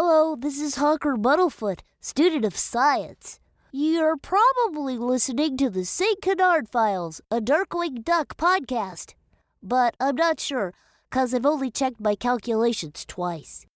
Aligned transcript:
Hello, 0.00 0.36
this 0.36 0.60
is 0.60 0.76
Honker 0.76 1.16
Muddlefoot, 1.16 1.80
student 2.00 2.44
of 2.44 2.56
science. 2.56 3.40
You're 3.72 4.16
probably 4.16 4.96
listening 4.96 5.56
to 5.56 5.68
the 5.70 5.84
St. 5.84 6.22
Canard 6.22 6.68
Files, 6.68 7.20
a 7.32 7.40
Darkwing 7.40 8.04
Duck 8.04 8.36
podcast. 8.36 9.14
But 9.60 9.96
I'm 9.98 10.14
not 10.14 10.38
sure, 10.38 10.72
because 11.10 11.34
I've 11.34 11.44
only 11.44 11.72
checked 11.72 11.98
my 11.98 12.14
calculations 12.14 13.04
twice. 13.08 13.66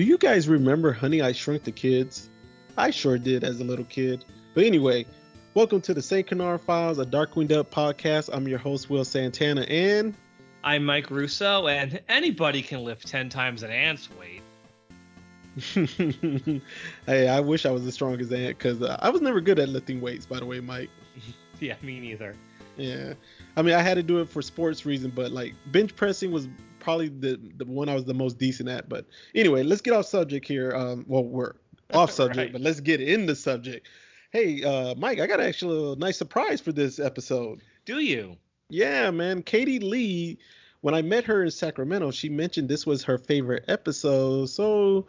Do 0.00 0.06
you 0.06 0.16
guys 0.16 0.48
remember 0.48 0.94
Honey 0.94 1.20
I 1.20 1.32
Shrunk 1.32 1.64
the 1.64 1.72
Kids? 1.72 2.30
I 2.78 2.90
sure 2.90 3.18
did 3.18 3.44
as 3.44 3.60
a 3.60 3.64
little 3.64 3.84
kid. 3.84 4.24
But 4.54 4.64
anyway, 4.64 5.04
welcome 5.52 5.82
to 5.82 5.92
the 5.92 6.00
St. 6.00 6.26
Canard 6.26 6.62
Files, 6.62 6.98
a 6.98 7.04
Darkwing 7.04 7.48
Duck 7.48 7.68
podcast. 7.68 8.30
I'm 8.32 8.48
your 8.48 8.58
host, 8.58 8.88
Will 8.88 9.04
Santana, 9.04 9.60
and 9.68 10.14
I'm 10.64 10.86
Mike 10.86 11.10
Russo, 11.10 11.66
and 11.66 12.00
anybody 12.08 12.62
can 12.62 12.82
lift 12.82 13.08
10 13.08 13.28
times 13.28 13.62
an 13.62 13.70
ant's 13.70 14.08
weight. 14.18 14.40
hey, 17.04 17.28
I 17.28 17.40
wish 17.40 17.66
I 17.66 17.70
was 17.70 17.86
as 17.86 17.92
strong 17.92 18.18
as 18.22 18.32
Ant 18.32 18.56
because 18.56 18.80
uh, 18.80 18.96
I 19.00 19.10
was 19.10 19.20
never 19.20 19.42
good 19.42 19.58
at 19.58 19.68
lifting 19.68 20.00
weights, 20.00 20.24
by 20.24 20.40
the 20.40 20.46
way, 20.46 20.60
Mike. 20.60 20.88
yeah, 21.60 21.74
me 21.82 22.00
neither. 22.00 22.34
Yeah. 22.78 23.12
I 23.54 23.60
mean, 23.60 23.74
I 23.74 23.82
had 23.82 23.96
to 23.96 24.02
do 24.02 24.20
it 24.20 24.30
for 24.30 24.40
sports 24.40 24.86
reason, 24.86 25.12
but 25.14 25.30
like 25.30 25.52
bench 25.66 25.94
pressing 25.94 26.32
was 26.32 26.48
probably 26.80 27.08
the 27.08 27.40
the 27.56 27.64
one 27.64 27.88
I 27.88 27.94
was 27.94 28.04
the 28.04 28.14
most 28.14 28.38
decent 28.38 28.68
at. 28.68 28.88
But 28.88 29.06
anyway, 29.34 29.62
let's 29.62 29.80
get 29.80 29.94
off 29.94 30.06
subject 30.06 30.46
here. 30.46 30.74
Um, 30.74 31.04
well, 31.06 31.24
we're 31.24 31.54
off 31.92 32.10
subject, 32.20 32.38
right. 32.38 32.52
but 32.52 32.60
let's 32.60 32.80
get 32.80 33.00
in 33.00 33.26
the 33.26 33.36
subject. 33.36 33.86
Hey, 34.30 34.62
uh, 34.62 34.94
Mike, 34.96 35.20
I 35.20 35.26
got 35.26 35.40
actually 35.40 35.92
a 35.92 35.96
nice 35.96 36.16
surprise 36.16 36.60
for 36.60 36.72
this 36.72 36.98
episode. 36.98 37.60
Do 37.84 37.98
you? 37.98 38.36
Yeah, 38.68 39.10
man. 39.10 39.42
Katie 39.42 39.80
Leigh, 39.80 40.38
when 40.80 40.94
I 40.94 41.02
met 41.02 41.24
her 41.24 41.42
in 41.42 41.50
Sacramento, 41.50 42.12
she 42.12 42.28
mentioned 42.28 42.68
this 42.68 42.86
was 42.86 43.02
her 43.04 43.18
favorite 43.18 43.64
episode. 43.66 44.46
So 44.46 45.06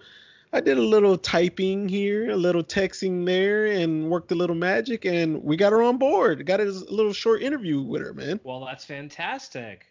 I 0.53 0.59
did 0.59 0.77
a 0.77 0.81
little 0.81 1.17
typing 1.17 1.87
here, 1.87 2.31
a 2.31 2.35
little 2.35 2.63
texting 2.63 3.25
there, 3.25 3.67
and 3.67 4.09
worked 4.09 4.31
a 4.31 4.35
little 4.35 4.55
magic, 4.55 5.05
and 5.05 5.41
we 5.43 5.55
got 5.55 5.71
her 5.71 5.81
on 5.81 5.97
board. 5.97 6.45
Got 6.45 6.59
a 6.59 6.65
little 6.65 7.13
short 7.13 7.41
interview 7.41 7.81
with 7.81 8.01
her, 8.01 8.13
man. 8.13 8.39
Well, 8.43 8.65
that's 8.65 8.83
fantastic. 8.83 9.85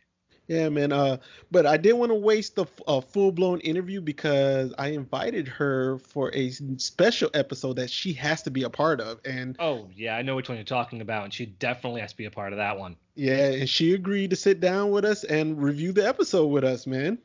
Yeah, 0.51 0.69
man. 0.69 0.91
Uh, 0.91 1.19
but 1.53 1.65
I 1.65 1.77
didn't 1.77 1.99
want 1.99 2.11
to 2.11 2.17
waste 2.17 2.57
the 2.57 2.67
uh, 2.89 3.01
full 3.01 3.31
blown 3.31 3.61
interview 3.61 4.01
because 4.01 4.75
I 4.79 4.89
invited 4.89 5.47
her 5.47 5.99
for 5.99 6.35
a 6.35 6.51
special 6.51 7.31
episode 7.35 7.75
that 7.75 7.89
she 7.89 8.13
has 8.15 8.43
to 8.43 8.51
be 8.51 8.65
a 8.65 8.69
part 8.69 9.01
of. 9.01 9.21
And 9.25 9.55
oh 9.61 9.89
yeah, 9.95 10.17
I 10.17 10.23
know 10.23 10.35
which 10.35 10.49
one 10.49 10.59
you're 10.59 10.65
talking 10.65 11.03
about, 11.03 11.23
and 11.23 11.33
she 11.33 11.47
definitely 11.47 12.01
has 12.01 12.11
to 12.11 12.17
be 12.17 12.25
a 12.25 12.33
part 12.33 12.53
of 12.53 12.57
that 12.57 12.77
one. 12.77 12.97
Yeah, 13.15 13.53
and 13.53 13.71
she 13.71 13.95
agreed 13.95 14.31
to 14.31 14.37
sit 14.37 14.59
down 14.59 14.91
with 14.91 15.05
us 15.05 15.23
and 15.23 15.63
review 15.63 15.93
the 15.93 16.05
episode 16.05 16.49
with 16.49 16.65
us, 16.65 16.85
man. 16.85 17.19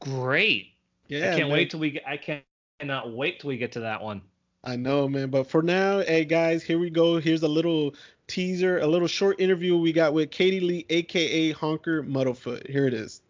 Great. 0.00 0.68
Yeah. 1.08 1.32
I 1.32 1.36
can't 1.36 1.48
man. 1.48 1.52
wait 1.52 1.70
till 1.70 1.80
we. 1.80 1.90
Get, 1.90 2.08
I 2.08 2.42
cannot 2.80 3.12
wait 3.12 3.40
till 3.40 3.48
we 3.48 3.58
get 3.58 3.72
to 3.72 3.80
that 3.80 4.02
one. 4.02 4.22
I 4.64 4.76
know, 4.76 5.06
man. 5.06 5.28
But 5.28 5.50
for 5.50 5.60
now, 5.60 6.00
hey 6.00 6.24
guys, 6.24 6.62
here 6.62 6.78
we 6.78 6.88
go. 6.88 7.18
Here's 7.18 7.42
a 7.42 7.48
little 7.48 7.94
teaser, 8.26 8.78
a 8.78 8.86
little 8.86 9.08
short 9.08 9.40
interview 9.40 9.76
we 9.76 9.92
got 9.92 10.14
with 10.14 10.30
Katie 10.30 10.60
Leigh, 10.60 10.86
aka 10.90 11.52
Honker 11.52 12.02
Muddlefoot. 12.02 12.68
Here 12.68 12.86
it 12.86 12.94
is. 12.94 13.22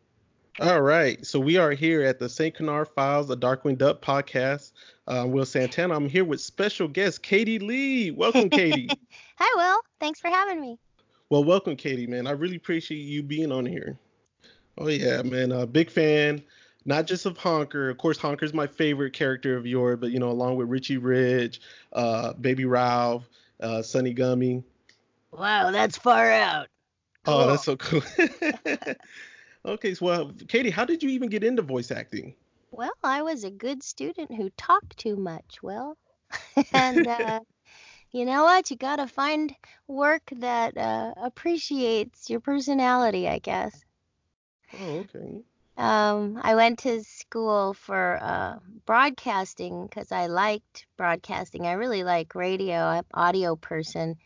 All 0.60 0.82
right, 0.82 1.24
so 1.26 1.40
we 1.40 1.56
are 1.56 1.72
here 1.72 2.02
at 2.02 2.20
the 2.20 2.28
St. 2.28 2.54
Canard 2.54 2.88
Files, 2.88 3.28
a 3.28 3.36
Darkwing 3.36 3.76
Duck 3.76 4.00
podcast. 4.00 4.72
Uh, 5.06 5.26
Will 5.28 5.44
Santana. 5.44 5.94
I'm 5.94 6.08
here 6.08 6.24
with 6.24 6.40
special 6.40 6.88
guest 6.88 7.22
Katie 7.22 7.58
Leigh. 7.58 8.12
Welcome, 8.12 8.48
Katie. 8.48 8.88
Hi, 9.38 9.50
Will. 9.56 9.80
Thanks 10.00 10.20
for 10.20 10.28
having 10.28 10.60
me. 10.60 10.78
Well, 11.28 11.44
welcome, 11.44 11.76
Katie. 11.76 12.06
Man, 12.06 12.26
I 12.26 12.30
really 12.30 12.56
appreciate 12.56 12.98
you 12.98 13.22
being 13.22 13.50
on 13.50 13.66
here. 13.66 13.98
Oh 14.78 14.88
yeah, 14.88 15.22
man. 15.22 15.52
Uh, 15.52 15.66
big 15.66 15.90
fan. 15.90 16.42
Not 16.84 17.06
just 17.06 17.26
of 17.26 17.36
Honker. 17.36 17.90
Of 17.90 17.98
course, 17.98 18.18
Honker's 18.18 18.54
my 18.54 18.66
favorite 18.66 19.12
character 19.12 19.56
of 19.56 19.66
yours, 19.66 19.98
but 20.00 20.10
you 20.10 20.18
know, 20.18 20.30
along 20.30 20.56
with 20.56 20.68
Richie 20.68 20.98
Rich, 20.98 21.60
uh, 21.92 22.34
Baby 22.34 22.64
Rowlf, 22.64 23.24
uh, 23.60 23.82
Sunni 23.82 24.14
Gummi. 24.14 24.62
Wow, 25.34 25.70
that's 25.70 25.98
far 25.98 26.30
out. 26.30 26.68
Cool. 27.24 27.34
Oh, 27.34 27.46
that's 27.46 27.64
so 27.64 27.76
cool. 27.76 28.02
okay, 29.66 29.94
so 29.94 30.06
well, 30.06 30.32
Katie, 30.48 30.70
how 30.70 30.84
did 30.84 31.02
you 31.02 31.10
even 31.10 31.28
get 31.28 31.44
into 31.44 31.62
voice 31.62 31.90
acting? 31.90 32.34
Well, 32.70 32.92
I 33.02 33.22
was 33.22 33.44
a 33.44 33.50
good 33.50 33.82
student 33.82 34.34
who 34.34 34.50
talked 34.50 34.98
too 34.98 35.16
much. 35.16 35.62
Well, 35.62 35.96
and 36.72 37.06
uh, 37.06 37.40
you 38.12 38.24
know 38.24 38.44
what? 38.44 38.70
You 38.70 38.76
got 38.76 38.96
to 38.96 39.06
find 39.08 39.54
work 39.86 40.22
that 40.32 40.76
uh, 40.76 41.14
appreciates 41.16 42.30
your 42.30 42.40
personality, 42.40 43.28
I 43.28 43.38
guess. 43.38 43.84
Oh, 44.72 44.98
okay. 45.00 45.44
Um, 45.76 46.38
I 46.42 46.54
went 46.56 46.80
to 46.80 47.02
school 47.04 47.74
for 47.74 48.18
uh, 48.22 48.58
broadcasting 48.86 49.86
because 49.86 50.12
I 50.12 50.26
liked 50.26 50.86
broadcasting. 50.96 51.66
I 51.66 51.72
really 51.72 52.04
like 52.04 52.34
radio. 52.34 52.78
I'm 52.78 53.04
audio 53.14 53.56
person 53.56 54.16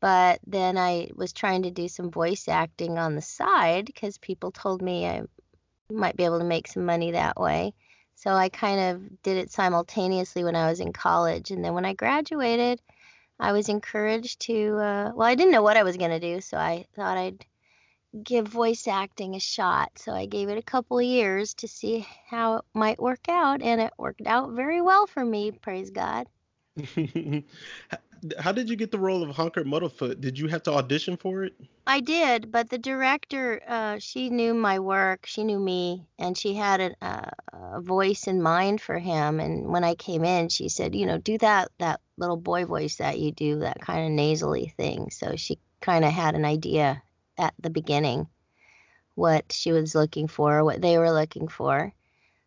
but 0.00 0.40
then 0.46 0.76
I 0.76 1.10
was 1.14 1.32
trying 1.32 1.62
to 1.62 1.70
do 1.70 1.88
some 1.88 2.10
voice 2.10 2.48
acting 2.48 2.98
on 2.98 3.14
the 3.14 3.22
side 3.22 3.86
because 3.86 4.18
people 4.18 4.50
told 4.50 4.82
me 4.82 5.06
I 5.06 5.22
might 5.90 6.16
be 6.16 6.24
able 6.24 6.38
to 6.38 6.44
make 6.44 6.68
some 6.68 6.84
money 6.84 7.12
that 7.12 7.38
way. 7.38 7.74
So 8.16 8.30
I 8.32 8.48
kind 8.48 8.80
of 8.80 9.22
did 9.22 9.36
it 9.36 9.50
simultaneously 9.50 10.42
when 10.42 10.56
I 10.56 10.68
was 10.70 10.80
in 10.80 10.92
college. 10.92 11.50
And 11.50 11.64
then 11.64 11.74
when 11.74 11.84
I 11.84 11.92
graduated, 11.92 12.80
I 13.38 13.52
was 13.52 13.68
encouraged 13.68 14.40
to, 14.42 14.76
uh, 14.78 15.12
well, 15.14 15.28
I 15.28 15.34
didn't 15.34 15.52
know 15.52 15.62
what 15.62 15.76
I 15.76 15.82
was 15.82 15.96
going 15.96 16.10
to 16.10 16.20
do. 16.20 16.40
So 16.40 16.56
I 16.56 16.86
thought 16.94 17.18
I'd 17.18 17.44
give 18.22 18.48
voice 18.48 18.88
acting 18.88 19.34
a 19.34 19.40
shot. 19.40 19.90
So 19.96 20.12
I 20.12 20.26
gave 20.26 20.48
it 20.48 20.56
a 20.56 20.62
couple 20.62 21.00
years 21.02 21.54
to 21.54 21.68
see 21.68 22.06
how 22.28 22.56
it 22.56 22.64
might 22.72 22.98
work 22.98 23.28
out. 23.28 23.60
And 23.60 23.80
it 23.80 23.92
worked 23.98 24.26
out 24.26 24.52
very 24.52 24.80
well 24.80 25.06
for 25.06 25.24
me, 25.24 25.50
praise 25.52 25.90
God. 25.90 26.26
how 28.38 28.52
did 28.52 28.68
you 28.68 28.76
get 28.76 28.90
the 28.90 28.98
role 28.98 29.22
of 29.22 29.34
Honker 29.34 29.64
Muddlefoot? 29.64 30.20
Did 30.20 30.38
you 30.38 30.48
have 30.48 30.62
to 30.64 30.72
audition 30.72 31.16
for 31.16 31.44
it? 31.44 31.54
I 31.86 32.00
did, 32.00 32.50
but 32.50 32.68
the 32.68 32.78
director, 32.78 33.62
uh, 33.66 33.98
she 33.98 34.30
knew 34.30 34.54
my 34.54 34.78
work, 34.78 35.26
she 35.26 35.44
knew 35.44 35.58
me, 35.58 36.06
and 36.18 36.36
she 36.36 36.54
had 36.54 36.80
a, 36.80 37.04
a, 37.04 37.32
a, 37.52 37.80
voice 37.80 38.26
in 38.26 38.42
mind 38.42 38.80
for 38.80 38.98
him. 38.98 39.38
And 39.38 39.68
when 39.68 39.84
I 39.84 39.94
came 39.94 40.24
in, 40.24 40.48
she 40.48 40.68
said, 40.68 40.94
you 40.94 41.06
know, 41.06 41.18
do 41.18 41.38
that 41.38 41.70
that 41.78 42.00
little 42.16 42.36
boy 42.36 42.64
voice 42.64 42.96
that 42.96 43.20
you 43.20 43.30
do, 43.30 43.60
that 43.60 43.80
kind 43.80 44.04
of 44.04 44.12
nasally 44.12 44.74
thing. 44.76 45.10
So 45.10 45.36
she 45.36 45.58
kind 45.80 46.04
of 46.04 46.12
had 46.12 46.34
an 46.34 46.44
idea 46.44 47.02
at 47.38 47.54
the 47.60 47.70
beginning 47.70 48.26
what 49.14 49.50
she 49.50 49.72
was 49.72 49.94
looking 49.94 50.28
for, 50.28 50.62
what 50.62 50.80
they 50.80 50.98
were 50.98 51.12
looking 51.12 51.48
for. 51.48 51.92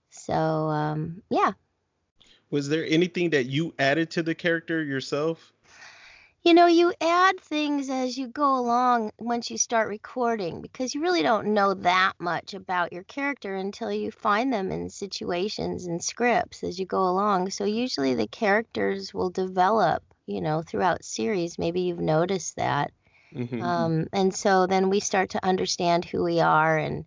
So 0.09 0.33
um, 0.33 1.21
yeah. 1.29 1.53
Was 2.51 2.67
there 2.67 2.85
anything 2.87 3.29
that 3.31 3.45
you 3.45 3.73
added 3.77 4.09
to 4.11 4.23
the 4.23 4.33
character 4.35 4.83
yourself? 4.83 5.53
You 6.43 6.53
know, 6.53 6.67
you 6.67 6.93
add 7.01 7.39
things 7.41 7.89
as 7.89 8.17
you 8.17 8.27
go 8.27 8.57
along 8.57 9.11
once 9.19 9.51
you 9.51 9.57
start 9.57 9.89
recording 9.89 10.61
because 10.61 10.95
you 10.95 11.01
really 11.01 11.21
don't 11.21 11.53
know 11.53 11.73
that 11.73 12.13
much 12.17 12.53
about 12.53 12.93
your 12.93 13.03
character 13.03 13.55
until 13.55 13.91
you 13.91 14.09
find 14.09 14.51
them 14.51 14.71
in 14.71 14.89
situations 14.89 15.85
and 15.85 16.01
scripts 16.01 16.63
as 16.63 16.79
you 16.79 16.85
go 16.85 17.01
along. 17.01 17.49
So 17.49 17.65
usually 17.65 18.13
the 18.13 18.27
characters 18.27 19.13
will 19.13 19.29
develop, 19.29 20.01
you 20.27 20.39
know, 20.39 20.61
throughout 20.61 21.03
series. 21.03 21.59
Maybe 21.59 21.81
you've 21.81 21.99
noticed 21.99 22.55
that. 22.55 22.91
Mm-hmm. 23.35 23.61
Um, 23.61 24.07
and 24.13 24.33
so 24.33 24.65
then 24.65 24.89
we 24.89 25.01
start 25.01 25.31
to 25.31 25.45
understand 25.45 26.05
who 26.05 26.23
we 26.23 26.39
are, 26.39 26.77
and 26.77 27.05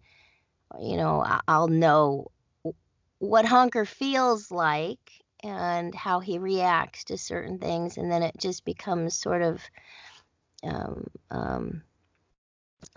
you 0.81 0.97
know, 0.97 1.27
I'll 1.49 1.69
know 1.69 2.31
what 3.19 3.45
Honker 3.45 3.85
feels 3.85 4.51
like 4.51 5.22
and 5.43 5.95
how 5.95 6.21
he 6.21 6.39
reacts 6.39 7.05
to 7.05 7.19
certain 7.19 7.59
things, 7.59 7.97
and 7.97 8.11
then 8.11 8.23
it 8.23 8.35
just 8.39 8.65
becomes 8.65 9.17
sort 9.17 9.43
of, 9.43 9.63
um, 10.63 11.07
um, 11.31 11.83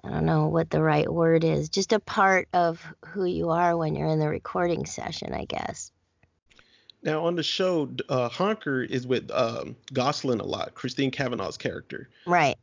I 0.03 0.09
don't 0.09 0.25
know 0.25 0.47
what 0.47 0.69
the 0.69 0.81
right 0.81 1.11
word 1.11 1.43
is, 1.43 1.69
just 1.69 1.93
a 1.93 1.99
part 1.99 2.47
of 2.53 2.85
who 3.05 3.25
you 3.25 3.49
are 3.49 3.75
when 3.75 3.95
you're 3.95 4.07
in 4.07 4.19
the 4.19 4.29
recording 4.29 4.85
session, 4.85 5.33
I 5.33 5.45
guess. 5.45 5.91
Now 7.03 7.25
on 7.25 7.35
the 7.35 7.43
show, 7.43 7.89
uh, 8.09 8.29
Honker 8.29 8.81
is 8.81 9.05
with 9.05 9.29
um, 9.31 9.75
Gosalyn 9.93 10.41
a 10.41 10.45
lot, 10.45 10.73
Christine 10.73 11.11
Cavanaugh's 11.11 11.57
character. 11.57 12.09
Right. 12.25 12.57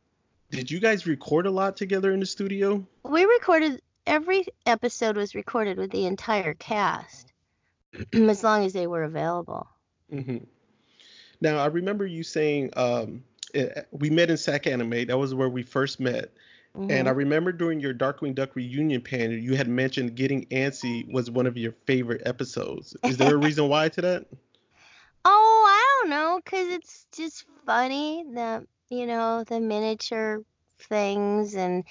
Did 0.51 0.69
you 0.69 0.79
guys 0.79 1.07
record 1.07 1.47
a 1.47 1.51
lot 1.51 1.77
together 1.77 2.11
in 2.11 2.19
the 2.19 2.25
studio? 2.25 2.85
We 3.03 3.25
recorded 3.25 3.81
every 4.05 4.45
episode 4.65 5.17
was 5.17 5.33
recorded 5.33 5.77
with 5.77 5.91
the 5.91 6.05
entire 6.05 6.53
cast, 6.53 7.31
as 8.13 8.43
long 8.43 8.65
as 8.65 8.73
they 8.73 8.85
were 8.85 9.03
available. 9.03 9.67
Mm-hmm. 10.13 10.37
Now 11.41 11.57
I 11.57 11.65
remember 11.67 12.05
you 12.05 12.23
saying 12.23 12.71
um, 12.75 13.23
it, 13.53 13.87
we 13.91 14.09
met 14.09 14.29
in 14.29 14.37
SAC 14.37 14.67
Anime. 14.67 15.07
That 15.07 15.17
was 15.17 15.33
where 15.33 15.49
we 15.49 15.63
first 15.63 15.99
met. 15.99 16.31
Mm-hmm. 16.77 16.89
And 16.89 17.07
I 17.07 17.11
remember 17.11 17.51
during 17.51 17.79
your 17.79 17.93
Darkwing 17.93 18.33
Duck 18.33 18.55
reunion 18.55 19.01
panel, 19.01 19.37
you 19.37 19.55
had 19.55 19.67
mentioned 19.67 20.15
getting 20.15 20.45
antsy 20.47 21.11
was 21.11 21.29
one 21.29 21.45
of 21.45 21.55
your 21.55 21.73
favorite 21.85 22.23
episodes. 22.25 22.95
Is 23.03 23.17
there 23.17 23.35
a 23.35 23.37
reason 23.45 23.69
why 23.69 23.89
to 23.89 24.01
that? 24.01 24.25
Oh, 25.25 25.65
I 25.67 26.01
don't 26.01 26.09
know, 26.09 26.41
cause 26.45 26.67
it's 26.67 27.05
just 27.11 27.45
funny 27.65 28.25
the 28.33 28.65
you 28.89 29.05
know 29.05 29.43
the 29.43 29.59
miniature 29.59 30.43
things, 30.79 31.55
and 31.55 31.83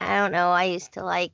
I 0.00 0.18
don't 0.18 0.32
know. 0.32 0.50
I 0.50 0.64
used 0.64 0.92
to 0.92 1.02
like 1.02 1.32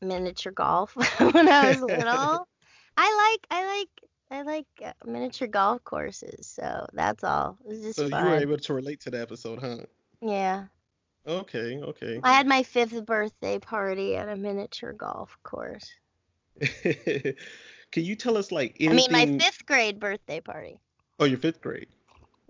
miniature 0.00 0.52
golf 0.52 0.96
when 1.18 1.48
I 1.48 1.68
was 1.68 1.80
little. 1.82 2.48
I 2.96 3.36
like 3.38 3.46
I 3.50 3.78
like 3.78 4.05
I 4.30 4.42
like 4.42 4.66
uh, 4.84 4.92
miniature 5.04 5.48
golf 5.48 5.82
courses, 5.84 6.46
so 6.46 6.86
that's 6.92 7.22
all. 7.24 7.56
It 7.64 7.68
was 7.68 7.80
just 7.82 7.96
so 7.96 8.08
fun. 8.08 8.24
you 8.24 8.30
were 8.30 8.36
able 8.40 8.58
to 8.58 8.74
relate 8.74 9.00
to 9.00 9.10
the 9.10 9.20
episode, 9.20 9.60
huh? 9.60 9.78
Yeah. 10.20 10.66
Okay, 11.26 11.78
okay. 11.82 12.20
I 12.22 12.32
had 12.34 12.46
my 12.46 12.62
fifth 12.62 13.04
birthday 13.04 13.58
party 13.58 14.16
at 14.16 14.28
a 14.28 14.36
miniature 14.36 14.92
golf 14.92 15.36
course. 15.42 15.92
Can 16.82 18.04
you 18.04 18.16
tell 18.16 18.36
us 18.36 18.50
like 18.50 18.76
anything? 18.80 19.14
I 19.14 19.24
mean, 19.24 19.36
my 19.36 19.44
fifth 19.44 19.66
grade 19.66 20.00
birthday 20.00 20.40
party. 20.40 20.80
Oh, 21.18 21.24
your 21.24 21.38
fifth 21.38 21.60
grade. 21.60 21.88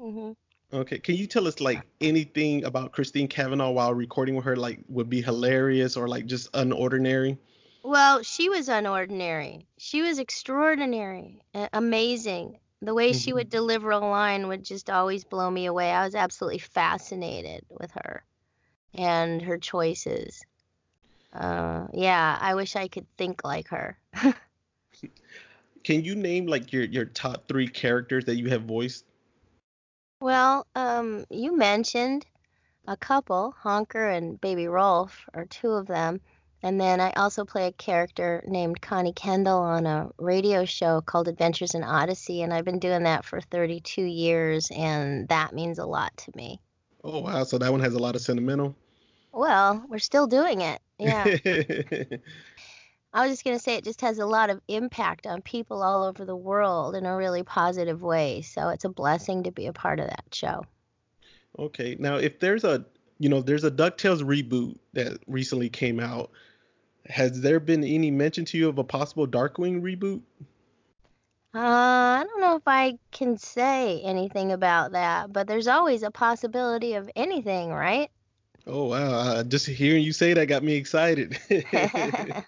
Mhm. 0.01 0.37
Okay. 0.73 0.99
Can 0.99 1.15
you 1.17 1.27
tell 1.27 1.47
us 1.47 1.61
like 1.61 1.87
anything 2.01 2.65
about 2.65 2.93
Christine 2.93 3.29
Cavanaugh 3.29 3.71
while 3.71 3.95
recording 3.95 4.35
with 4.35 4.45
her, 4.45 4.57
like 4.57 4.81
would 4.89 5.09
be 5.09 5.23
hilarious 5.23 5.97
or 5.97 6.09
like 6.09 6.27
just 6.27 6.53
unordinary? 6.53 7.39
Well, 7.87 8.25
she 8.25 8.49
was 8.49 8.67
unordinary. 8.67 9.65
She 9.79 10.03
was 10.03 10.19
extraordinary, 10.19 11.41
amazing. 11.73 12.59
The 12.83 12.93
way 12.93 13.11
mm-hmm. 13.11 13.19
she 13.19 13.33
would 13.33 13.49
deliver 13.49 13.93
a 13.93 14.01
line 14.01 14.49
would 14.49 14.65
just 14.65 14.91
always 14.91 15.23
blow 15.23 15.49
me 15.49 15.67
away. 15.67 15.93
I 15.93 16.05
was 16.05 16.17
absolutely 16.17 16.59
fascinated 16.59 17.65
with 17.71 17.93
her 17.93 18.25
and 18.93 19.41
her 19.41 19.57
choices. 19.57 20.45
Uh, 21.33 21.87
yeah, 21.93 22.37
I 22.41 22.57
wish 22.57 22.75
I 22.75 22.89
could 22.89 23.07
think 23.17 23.45
like 23.45 23.69
her. 23.69 23.97
Can 25.85 26.03
you 26.03 26.17
name 26.17 26.47
like 26.47 26.73
your 26.73 26.83
your 26.83 27.05
top 27.05 27.47
three 27.47 27.69
characters 27.69 28.25
that 28.25 28.35
you 28.35 28.49
have 28.49 28.65
voiced? 28.65 29.05
Well, 30.21 30.67
um, 30.75 31.25
you 31.31 31.57
mentioned 31.57 32.27
a 32.89 32.97
couple, 32.97 33.55
Honker 33.57 34.09
and 34.09 34.41
Baby 34.41 34.65
Rowlf 34.65 35.13
are 35.35 35.47
two 35.47 35.71
of 35.71 35.87
them. 35.87 36.21
And 36.67 36.81
then 36.81 37.01
I 37.01 37.13
also 37.13 37.45
play 37.45 37.69
a 37.69 37.73
character 37.73 38.43
named 38.45 38.81
Connie 38.81 39.13
Kendall 39.13 39.61
on 39.61 39.87
a 39.87 40.11
radio 40.19 40.65
show 40.65 41.01
called 41.01 41.29
Adventures 41.29 41.77
in 41.77 41.85
Odyssey, 41.85 42.43
and 42.43 42.53
I've 42.53 42.65
been 42.65 42.81
doing 42.81 43.05
that 43.05 43.25
for 43.25 43.41
32 43.41 44.03
years, 44.03 44.69
and 44.75 45.29
that 45.29 45.55
means 45.55 45.79
a 45.79 45.87
lot 45.87 46.17
to 46.17 46.33
me. 46.35 46.61
Oh 47.05 47.21
wow! 47.21 47.45
So 47.45 47.59
that 47.59 47.71
one 47.71 47.79
has 47.83 47.95
a 47.95 48.01
lot 48.01 48.17
of 48.17 48.21
sentimental. 48.21 48.75
Well, 49.31 49.87
we're 49.89 50.01
still 50.01 50.27
doing 50.27 50.61
it. 50.61 50.83
Yeah. 50.99 51.23
I 53.15 53.23
was 53.23 53.31
just 53.31 53.45
going 53.45 53.57
to 53.57 53.63
say 53.63 53.77
it 53.77 53.85
just 53.85 54.01
has 54.01 54.19
a 54.19 54.27
lot 54.27 54.51
of 54.51 54.61
impact 54.67 55.25
on 55.25 55.43
people 55.43 55.85
all 55.85 56.03
over 56.03 56.25
the 56.25 56.35
world 56.35 56.97
in 56.97 57.07
a 57.07 57.15
really 57.15 57.45
positive 57.45 58.03
way. 58.03 58.43
So 58.43 58.71
it's 58.71 58.85
a 58.85 58.89
blessing 58.89 59.45
to 59.45 59.53
be 59.53 59.67
a 59.67 59.73
part 59.73 60.01
of 60.01 60.09
that 60.09 60.25
show. 60.33 60.65
Okay. 61.61 61.97
Now, 62.01 62.17
if 62.17 62.41
there's 62.41 62.65
a, 62.65 62.85
you 63.21 63.29
know, 63.29 63.41
there's 63.41 63.63
a 63.63 63.71
DuckTales 63.71 64.23
reboot 64.23 64.79
that 64.95 65.21
recently 65.29 65.69
came 65.69 66.01
out, 66.01 66.33
has 67.09 67.41
there 67.41 67.61
been 67.61 67.85
any 67.85 68.11
mention 68.11 68.45
to 68.47 68.59
you 68.59 68.69
of 68.69 68.79
a 68.79 68.85
possible 68.85 69.27
Darkwing 69.27 69.81
reboot? 69.83 70.23
Uh, 71.55 72.21
I 72.21 72.25
don't 72.29 72.41
know 72.41 72.57
if 72.57 72.67
I 72.67 72.99
can 73.13 73.39
say 73.39 74.03
anything 74.03 74.53
about 74.53 74.93
that, 74.93 75.33
but 75.33 75.47
there's 75.47 75.69
always 75.69 76.03
a 76.03 76.11
possibility 76.11 76.95
of 76.95 77.09
anything, 77.17 77.71
right? 77.71 78.11
Oh 78.67 78.89
wow! 78.89 79.11
Uh, 79.11 79.43
just 79.43 79.67
hearing 79.67 80.03
you 80.03 80.13
say 80.13 80.35
that 80.35 80.47
got 80.47 80.63
me 80.63 80.75
excited. 80.75 81.39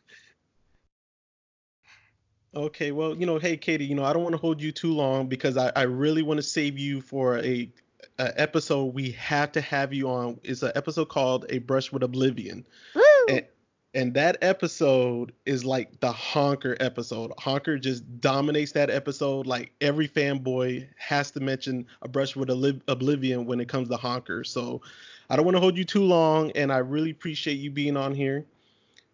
okay, 2.54 2.90
well, 2.90 3.16
you 3.16 3.24
know, 3.24 3.38
hey 3.38 3.56
Katie, 3.56 3.86
you 3.86 3.94
know, 3.94 4.04
I 4.04 4.12
don't 4.12 4.24
want 4.24 4.34
to 4.34 4.40
hold 4.40 4.60
you 4.60 4.72
too 4.72 4.92
long 4.92 5.26
because 5.28 5.56
I, 5.56 5.72
I 5.74 5.82
really 5.82 6.22
want 6.22 6.38
to 6.38 6.42
save 6.42 6.76
you 6.76 7.00
for 7.00 7.38
a, 7.38 7.70
a, 8.18 8.40
episode 8.40 8.94
we 8.94 9.12
have 9.12 9.52
to 9.52 9.60
have 9.62 9.94
you 9.94 10.10
on. 10.10 10.38
It's 10.42 10.62
an 10.62 10.72
episode 10.74 11.08
called 11.08 11.46
A 11.50 11.58
Brush 11.58 11.92
with 11.92 12.02
Oblivion. 12.02 12.66
Woo! 12.94 13.02
And, 13.30 13.46
and 13.94 14.12
that 14.14 14.36
episode 14.42 15.32
is 15.46 15.64
like 15.64 15.98
the 16.00 16.12
honker 16.12 16.76
episode. 16.78 17.32
Honker 17.38 17.78
just 17.78 18.20
dominates 18.20 18.72
that 18.72 18.90
episode. 18.90 19.46
Like 19.46 19.72
every 19.80 20.08
fanboy 20.08 20.86
has 20.96 21.30
to 21.32 21.40
mention 21.40 21.86
a 22.02 22.08
brush 22.08 22.36
with 22.36 22.50
Oblivion 22.50 23.46
when 23.46 23.60
it 23.60 23.68
comes 23.68 23.88
to 23.88 23.96
honker. 23.96 24.44
So 24.44 24.82
I 25.30 25.36
don't 25.36 25.44
want 25.44 25.56
to 25.56 25.60
hold 25.60 25.76
you 25.76 25.84
too 25.84 26.02
long, 26.02 26.50
and 26.52 26.72
I 26.72 26.78
really 26.78 27.10
appreciate 27.10 27.58
you 27.58 27.70
being 27.70 27.96
on 27.96 28.14
here. 28.14 28.44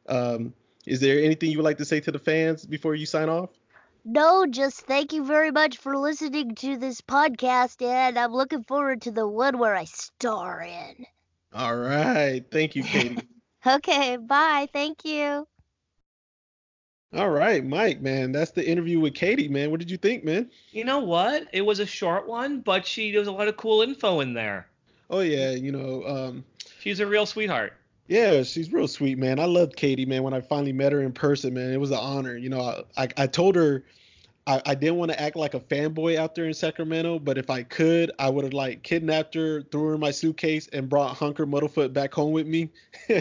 Um, 0.08 0.52
is 0.86 1.00
there 1.00 1.18
anything 1.18 1.50
you 1.50 1.58
would 1.58 1.64
like 1.64 1.78
to 1.78 1.84
say 1.84 2.00
to 2.00 2.12
the 2.12 2.18
fans 2.18 2.66
before 2.66 2.94
you 2.94 3.06
sign 3.06 3.28
off? 3.28 3.50
No, 4.04 4.44
just 4.46 4.82
thank 4.82 5.14
you 5.14 5.24
very 5.24 5.50
much 5.50 5.78
for 5.78 5.96
listening 5.96 6.54
to 6.56 6.76
this 6.76 7.00
podcast, 7.00 7.80
and 7.80 8.18
I'm 8.18 8.32
looking 8.32 8.62
forward 8.64 9.02
to 9.02 9.10
the 9.10 9.26
one 9.26 9.58
where 9.58 9.74
I 9.74 9.84
star 9.84 10.60
in. 10.60 11.06
All 11.54 11.76
right. 11.76 12.44
Thank 12.50 12.76
you, 12.76 12.82
Katie. 12.82 13.28
okay, 13.66 14.16
bye. 14.16 14.68
Thank 14.72 15.04
you. 15.04 15.46
All 17.16 17.30
right, 17.30 17.64
Mike, 17.64 18.00
man, 18.00 18.32
that's 18.32 18.50
the 18.50 18.68
interview 18.68 18.98
with 18.98 19.14
Katie, 19.14 19.46
man. 19.46 19.70
What 19.70 19.78
did 19.78 19.88
you 19.88 19.96
think, 19.96 20.24
man? 20.24 20.50
You 20.72 20.84
know 20.84 20.98
what? 20.98 21.46
It 21.52 21.60
was 21.60 21.78
a 21.78 21.86
short 21.86 22.26
one, 22.26 22.60
but 22.60 22.84
she 22.84 23.12
there 23.12 23.20
was 23.20 23.28
a 23.28 23.32
lot 23.32 23.46
of 23.46 23.56
cool 23.56 23.82
info 23.82 24.18
in 24.20 24.34
there. 24.34 24.66
Oh 25.10 25.20
yeah, 25.20 25.50
you 25.52 25.70
know. 25.70 26.04
Um, 26.06 26.44
she's 26.80 26.98
a 26.98 27.06
real 27.06 27.24
sweetheart. 27.24 27.74
Yeah, 28.08 28.42
she's 28.42 28.72
real 28.72 28.88
sweet, 28.88 29.16
man. 29.16 29.38
I 29.38 29.44
loved 29.44 29.76
Katie, 29.76 30.04
man. 30.04 30.24
When 30.24 30.34
I 30.34 30.40
finally 30.40 30.72
met 30.72 30.92
her 30.92 31.02
in 31.02 31.12
person, 31.12 31.54
man, 31.54 31.72
it 31.72 31.78
was 31.78 31.92
an 31.92 31.98
honor. 32.00 32.36
You 32.36 32.48
know, 32.48 32.60
I 32.60 33.04
I, 33.04 33.08
I 33.16 33.26
told 33.28 33.54
her 33.54 33.84
I, 34.46 34.60
I 34.66 34.74
didn't 34.74 34.96
want 34.96 35.10
to 35.10 35.20
act 35.20 35.36
like 35.36 35.54
a 35.54 35.60
fanboy 35.60 36.16
out 36.16 36.34
there 36.34 36.44
in 36.46 36.54
Sacramento, 36.54 37.18
but 37.18 37.38
if 37.38 37.48
I 37.48 37.62
could, 37.62 38.10
I 38.18 38.28
would 38.28 38.44
have 38.44 38.52
like 38.52 38.82
kidnapped 38.82 39.34
her, 39.34 39.62
threw 39.62 39.88
her 39.88 39.94
in 39.94 40.00
my 40.00 40.10
suitcase, 40.10 40.68
and 40.68 40.88
brought 40.88 41.16
Honker 41.16 41.46
Muddlefoot 41.46 41.92
back 41.92 42.12
home 42.12 42.32
with 42.32 42.46
me. 42.46 42.70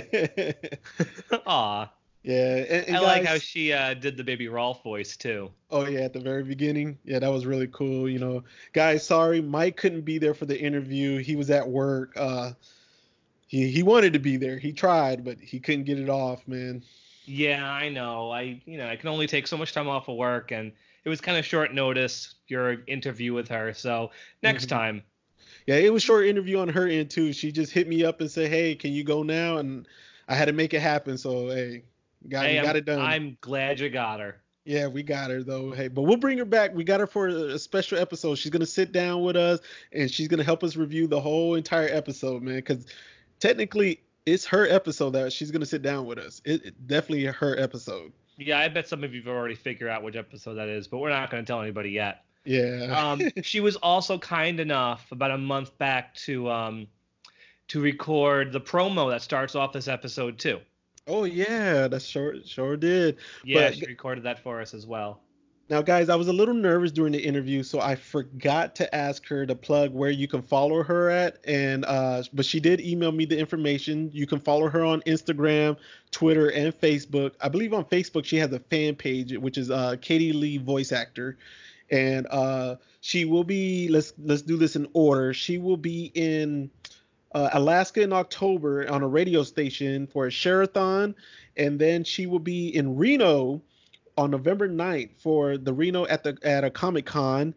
Aw. 1.48 1.90
Yeah, 2.24 2.56
and, 2.56 2.88
and 2.88 2.98
I 2.98 3.00
guys, 3.00 3.04
like 3.04 3.26
how 3.26 3.38
she 3.38 3.74
uh, 3.74 3.94
did 3.96 4.16
the 4.16 4.24
baby 4.24 4.48
Rowlf 4.48 4.82
voice 4.82 5.18
too. 5.18 5.52
Oh 5.70 5.86
yeah, 5.86 6.02
at 6.02 6.14
the 6.14 6.22
very 6.22 6.44
beginning. 6.44 6.98
Yeah, 7.04 7.20
that 7.20 7.32
was 7.32 7.46
really 7.46 7.68
cool. 7.68 8.10
You 8.10 8.20
know, 8.20 8.44
guys, 8.72 9.06
sorry, 9.06 9.42
Mike 9.42 9.76
couldn't 9.76 10.02
be 10.02 10.20
there 10.20 10.34
for 10.34 10.46
the 10.46 10.58
interview. 10.58 11.18
He 11.18 11.36
was 11.36 11.50
at 11.50 11.68
work. 11.68 12.14
Uh, 12.16 12.52
he 13.48 13.70
he 13.70 13.84
wanted 13.84 14.14
to 14.14 14.20
be 14.20 14.38
there. 14.38 14.58
He 14.58 14.72
tried, 14.72 15.26
but 15.26 15.38
he 15.38 15.60
couldn't 15.60 15.84
get 15.84 16.00
it 16.00 16.10
off, 16.10 16.48
man. 16.48 16.84
Yeah, 17.26 17.70
I 17.70 17.90
know. 17.90 18.32
I 18.32 18.62
you 18.66 18.78
know 18.78 18.88
I 18.88 18.96
can 18.96 19.10
only 19.10 19.28
take 19.28 19.46
so 19.46 19.58
much 19.58 19.74
time 19.74 19.90
off 19.90 20.08
of 20.08 20.16
work, 20.16 20.52
and 20.52 20.72
it 21.06 21.10
was 21.10 21.22
kind 21.22 21.38
of 21.38 21.46
short 21.46 21.74
notice 21.74 22.36
your 22.48 22.78
interview 22.88 23.34
with 23.34 23.50
her. 23.50 23.74
So 23.74 24.12
next 24.42 24.66
mm-hmm. 24.66 24.76
time. 24.76 25.04
Yeah, 25.68 25.76
it 25.76 25.94
was 25.94 26.04
short 26.04 26.26
interview 26.26 26.60
on 26.60 26.70
her 26.70 26.88
end 26.88 27.10
too. 27.10 27.32
She 27.32 27.52
just 27.52 27.72
hit 27.72 27.88
me 27.88 28.04
up 28.04 28.20
and 28.20 28.30
said, 28.30 28.50
"Hey, 28.50 28.76
can 28.76 28.92
you 28.92 29.04
go 29.04 29.24
now?" 29.24 29.58
And 29.58 29.88
I 30.28 30.36
had 30.36 30.46
to 30.46 30.54
make 30.54 30.74
it 30.74 30.82
happen. 30.82 31.18
So 31.18 31.48
hey, 31.48 31.84
Got, 32.30 32.46
hey, 32.46 32.62
got 32.62 32.76
it 32.76 32.86
done. 32.86 33.02
I'm 33.02 33.38
glad 33.42 33.80
you 33.80 33.90
got 33.90 34.20
her. 34.20 34.42
Yeah, 34.66 34.88
we 34.88 35.04
got 35.04 35.30
her 35.30 35.44
though. 35.44 35.72
Hey, 35.72 35.90
but 35.90 36.04
we'll 36.04 36.18
bring 36.18 36.38
her 36.38 36.46
back. 36.46 36.74
We 36.74 36.86
got 36.86 37.02
her 37.02 37.08
for 37.08 37.28
a 37.28 37.60
special 37.60 37.98
episode. 37.98 38.36
She's 38.36 38.52
gonna 38.52 38.66
sit 38.66 38.94
down 38.94 39.24
with 39.24 39.36
us 39.36 39.60
and 39.92 40.10
she's 40.10 40.30
gonna 40.30 40.44
help 40.44 40.64
us 40.64 40.78
review 40.78 41.08
the 41.08 41.20
whole 41.20 41.56
entire 41.56 41.90
episode, 41.90 42.42
man. 42.42 42.56
Because 42.56 42.86
technically, 43.40 44.00
it's 44.26 44.46
her 44.46 44.66
episode 44.68 45.12
that 45.12 45.34
she's 45.34 45.52
gonna 45.52 45.66
sit 45.66 45.82
down 45.82 46.06
with 46.06 46.18
us. 46.18 46.42
It, 46.46 46.66
it, 46.66 46.88
definitely 46.88 47.26
her 47.26 47.60
episode. 47.60 48.14
Yeah, 48.38 48.60
I 48.60 48.68
bet 48.68 48.88
some 48.88 49.04
of 49.04 49.14
you've 49.14 49.28
already 49.28 49.56
figured 49.56 49.90
out 49.90 50.04
which 50.04 50.16
episode 50.16 50.56
that 50.56 50.68
is, 50.70 50.88
but 50.88 51.00
we're 51.00 51.10
not 51.10 51.30
gonna 51.30 51.44
tell 51.44 51.62
anybody 51.62 51.92
yet. 51.92 52.24
Yeah. 52.46 52.86
Um, 53.12 53.22
she 53.44 53.60
was 53.60 53.76
also 53.78 54.18
kind 54.18 54.60
enough 54.60 55.12
about 55.12 55.32
a 55.32 55.38
month 55.38 55.78
back 55.78 56.14
to 56.16 56.50
um, 56.50 56.88
to 57.70 57.82
record 57.82 58.52
the 58.52 58.62
promo 58.62 59.10
that 59.12 59.22
starts 59.22 59.56
off 59.56 59.72
this 59.74 59.88
episode 59.88 60.38
too. 60.40 60.60
oh 61.08 61.24
yeah, 61.26 61.88
that 61.88 62.02
sure 62.02 62.36
sure 62.46 62.78
did. 62.78 63.18
Yeah, 63.44 63.70
But- 63.70 63.78
she 63.78 63.86
recorded 63.86 64.24
that 64.26 64.40
for 64.40 64.62
us 64.62 64.74
as 64.74 64.86
well. 64.86 65.22
Now, 65.74 65.82
guys, 65.82 66.08
I 66.08 66.16
was 66.16 66.28
a 66.28 66.34
little 66.34 66.54
nervous 66.54 66.92
during 66.92 67.14
the 67.14 67.26
interview, 67.26 67.64
so 67.64 67.82
I 67.82 67.96
forgot 67.96 68.76
to 68.76 68.96
ask 68.96 69.28
her 69.28 69.44
to 69.48 69.56
plug 69.56 69.92
where 69.92 70.12
you 70.12 70.28
can 70.28 70.44
follow 70.44 70.84
her 70.84 71.10
at. 71.10 71.40
And 71.46 71.84
uh, 71.86 72.22
but 72.32 72.46
she 72.46 72.60
did 72.60 72.80
email 72.80 73.12
me 73.12 73.26
the 73.26 73.40
information. 73.40 74.12
You 74.14 74.28
can 74.28 74.40
follow 74.40 74.70
her 74.70 74.86
on 74.86 75.02
Instagram, 75.08 75.78
Twitter, 76.12 76.50
and 76.50 76.80
Facebook. 76.80 77.32
I 77.42 77.50
believe 77.50 77.74
on 77.74 77.86
Facebook 77.86 78.24
she 78.24 78.38
has 78.38 78.54
a 78.54 78.60
fan 78.60 78.94
page, 78.94 79.36
which 79.36 79.58
is 79.58 79.72
uh, 79.72 79.96
Katie 80.00 80.32
Leigh 80.32 80.60
voice 80.60 80.92
actor, 80.92 81.40
and 81.90 82.28
uh, 82.30 82.76
she 83.02 83.26
will 83.26 83.44
be. 83.44 83.88
Let's 83.88 84.14
let's 84.20 84.44
do 84.44 84.58
this 84.58 84.76
in 84.76 84.88
order. 84.94 85.34
She 85.34 85.58
will 85.58 85.78
be 85.78 86.12
in 86.14 86.70
uh, 87.32 87.50
Alaska 87.52 88.04
in 88.04 88.14
October 88.14 88.88
on 88.92 89.02
a 89.02 89.08
radio 89.08 89.42
station 89.42 90.06
for 90.06 90.28
a 90.28 90.30
Sherathon, 90.30 91.16
and 91.58 91.80
then 91.80 92.04
she 92.04 92.28
will 92.28 92.38
be 92.38 92.68
in 92.68 92.96
Reno 92.96 93.64
on 94.18 94.32
November 94.32 94.70
9th 94.70 95.12
for 95.18 95.58
the 95.58 95.74
Reno 95.74 96.06
at 96.08 96.24
the 96.24 96.38
at 96.44 96.64
a 96.64 96.70
Comic 96.70 97.06
Con. 97.06 97.54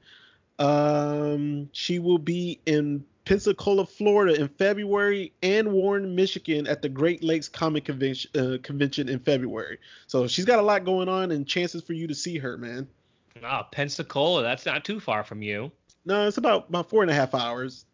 Um, 0.58 1.68
she 1.72 1.98
will 1.98 2.18
be 2.18 2.60
in 2.66 3.04
Pensacola, 3.26 3.84
Florida 3.84 4.40
in 4.40 4.48
February, 4.48 5.32
and 5.42 5.72
Warren, 5.72 6.14
Michigan 6.14 6.66
at 6.66 6.80
the 6.80 6.88
Great 6.88 7.22
Lakes 7.22 7.48
Comic 7.48 7.84
Convention 7.84 8.30
uh, 8.38 8.58
convention 8.62 9.08
in 9.08 9.18
February. 9.18 9.78
So 10.06 10.26
she's 10.26 10.44
got 10.44 10.58
a 10.58 10.62
lot 10.62 10.84
going 10.84 11.08
on 11.08 11.32
and 11.32 11.46
chances 11.46 11.82
for 11.82 11.92
you 11.92 12.06
to 12.06 12.14
see 12.14 12.38
her, 12.38 12.56
man. 12.56 12.88
Ah, 13.44 13.64
Pensacola, 13.64 14.42
that's 14.42 14.64
not 14.64 14.84
too 14.84 15.00
far 15.00 15.24
from 15.24 15.42
you. 15.42 15.70
No, 16.06 16.26
it's 16.26 16.38
about 16.38 16.68
about 16.68 16.88
four 16.88 17.02
and 17.02 17.10
a 17.10 17.14
half 17.14 17.34
hours. 17.34 17.84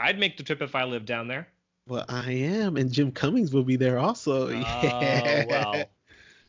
I'd 0.00 0.18
make 0.18 0.36
the 0.36 0.42
trip 0.42 0.60
if 0.60 0.74
I 0.74 0.84
lived 0.84 1.06
down 1.06 1.28
there. 1.28 1.48
Well, 1.86 2.04
I 2.08 2.32
am, 2.32 2.76
and 2.76 2.92
Jim 2.92 3.12
Cummings 3.12 3.54
will 3.54 3.64
be 3.64 3.76
there 3.76 3.98
also. 3.98 4.48
Oh, 4.64 5.44
well. 5.48 5.84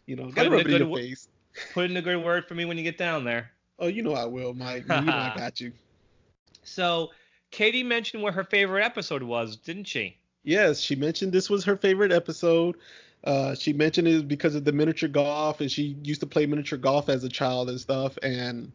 you 0.08 0.15
know, 0.15 0.29
gotta 0.32 0.50
rub 0.50 0.62
it 0.62 0.72
in 0.72 0.88
your 0.88 0.98
face. 0.98 1.27
Put 1.74 1.90
in 1.90 1.98
a 1.98 2.02
good 2.02 2.24
word 2.24 2.46
for 2.48 2.56
me 2.56 2.66
when 2.66 2.78
you 2.78 2.84
get 2.84 2.98
down 2.98 3.24
there. 3.24 3.52
Oh, 3.80 3.88
you 3.88 4.02
know 4.02 4.14
I 4.14 4.26
will, 4.26 4.54
Mike. 4.54 4.86
You 4.88 5.02
know 5.02 5.20
I 5.20 5.34
got 5.38 5.60
you. 5.60 5.72
So, 6.64 7.12
Katie 7.52 7.84
mentioned 7.84 8.24
what 8.24 8.34
her 8.34 8.44
favorite 8.44 8.84
episode 8.84 9.24
was, 9.24 9.58
didn't 9.58 9.86
she? 9.86 10.18
Yes, 10.44 10.80
she 10.80 10.96
mentioned 10.96 11.32
this 11.32 11.50
was 11.50 11.64
her 11.66 11.78
favorite 11.78 12.12
episode. 12.12 12.76
Uh, 13.24 13.56
she 13.56 13.72
mentioned 13.72 14.08
it 14.08 14.28
because 14.28 14.56
of 14.56 14.66
the 14.66 14.72
miniature 14.72 15.08
golf, 15.08 15.62
and 15.62 15.72
she 15.72 15.96
used 16.04 16.20
to 16.22 16.28
play 16.28 16.46
miniature 16.46 16.78
golf 16.78 17.10
as 17.10 17.24
a 17.24 17.30
child 17.30 17.70
and 17.70 17.80
stuff. 17.80 18.18
And 18.22 18.72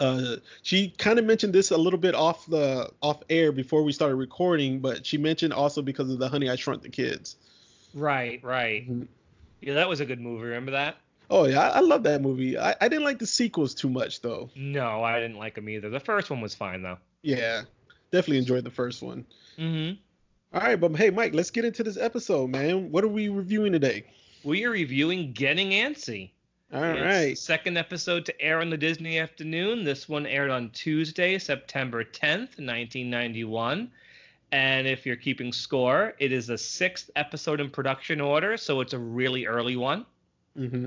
uh, 0.00 0.36
she 0.62 0.90
kind 0.98 1.18
of 1.18 1.24
mentioned 1.24 1.52
this 1.52 1.70
a 1.70 1.76
little 1.76 1.98
bit 1.98 2.14
off 2.14 2.46
the 2.46 2.90
off 3.02 3.22
air 3.30 3.52
before 3.52 3.82
we 3.82 3.92
started 3.92 4.16
recording, 4.16 4.80
but 4.80 5.06
she 5.06 5.16
mentioned 5.16 5.52
also 5.52 5.80
because 5.80 6.10
of 6.10 6.18
the 6.18 6.28
Honey 6.28 6.50
I 6.50 6.56
Shrunk 6.56 6.82
the 6.82 6.88
Kids. 6.90 7.36
Right, 7.94 8.42
right. 8.44 8.88
Mhm. 8.88 9.08
Yeah, 9.60 9.74
that 9.74 9.88
was 9.88 10.00
a 10.00 10.06
good 10.06 10.20
movie. 10.20 10.44
Remember 10.44 10.72
that? 10.72 10.96
Oh 11.30 11.46
yeah, 11.46 11.60
I, 11.60 11.68
I 11.78 11.80
love 11.80 12.02
that 12.02 12.20
movie. 12.22 12.58
I, 12.58 12.74
I 12.80 12.88
didn't 12.88 13.04
like 13.04 13.18
the 13.20 13.26
sequels 13.26 13.74
too 13.74 13.88
much 13.88 14.20
though. 14.20 14.50
No, 14.56 15.02
I 15.04 15.20
didn't 15.20 15.38
like 15.38 15.54
them 15.54 15.68
either. 15.68 15.88
The 15.88 16.00
first 16.00 16.28
one 16.30 16.40
was 16.40 16.54
fine 16.54 16.82
though. 16.82 16.98
Yeah, 17.22 17.62
definitely 18.10 18.38
enjoyed 18.38 18.64
the 18.64 18.70
first 18.70 19.00
one. 19.02 19.24
Mm-hmm. 19.58 19.94
All 20.52 20.60
right, 20.60 20.80
but 20.80 20.96
hey, 20.96 21.10
Mike, 21.10 21.32
let's 21.32 21.50
get 21.50 21.64
into 21.64 21.84
this 21.84 21.96
episode, 21.96 22.50
man. 22.50 22.90
What 22.90 23.04
are 23.04 23.08
we 23.08 23.28
reviewing 23.28 23.72
today? 23.72 24.04
We 24.42 24.64
are 24.64 24.70
reviewing 24.70 25.32
Getting 25.32 25.70
Antsy. 25.70 26.32
All 26.72 26.80
right. 26.80 27.36
second 27.36 27.76
episode 27.76 28.24
to 28.26 28.40
air 28.40 28.60
on 28.60 28.70
the 28.70 28.76
Disney 28.76 29.18
afternoon. 29.18 29.84
This 29.84 30.08
one 30.08 30.24
aired 30.24 30.50
on 30.50 30.70
Tuesday, 30.70 31.36
September 31.38 32.04
10th, 32.04 32.58
1991. 32.58 33.90
And 34.52 34.86
if 34.86 35.04
you're 35.06 35.16
keeping 35.16 35.52
score, 35.52 36.14
it 36.18 36.32
is 36.32 36.46
the 36.46 36.58
sixth 36.58 37.10
episode 37.16 37.60
in 37.60 37.70
production 37.70 38.20
order, 38.20 38.56
so 38.56 38.80
it's 38.80 38.92
a 38.92 38.98
really 38.98 39.46
early 39.46 39.76
one. 39.76 40.06
hmm 40.56 40.86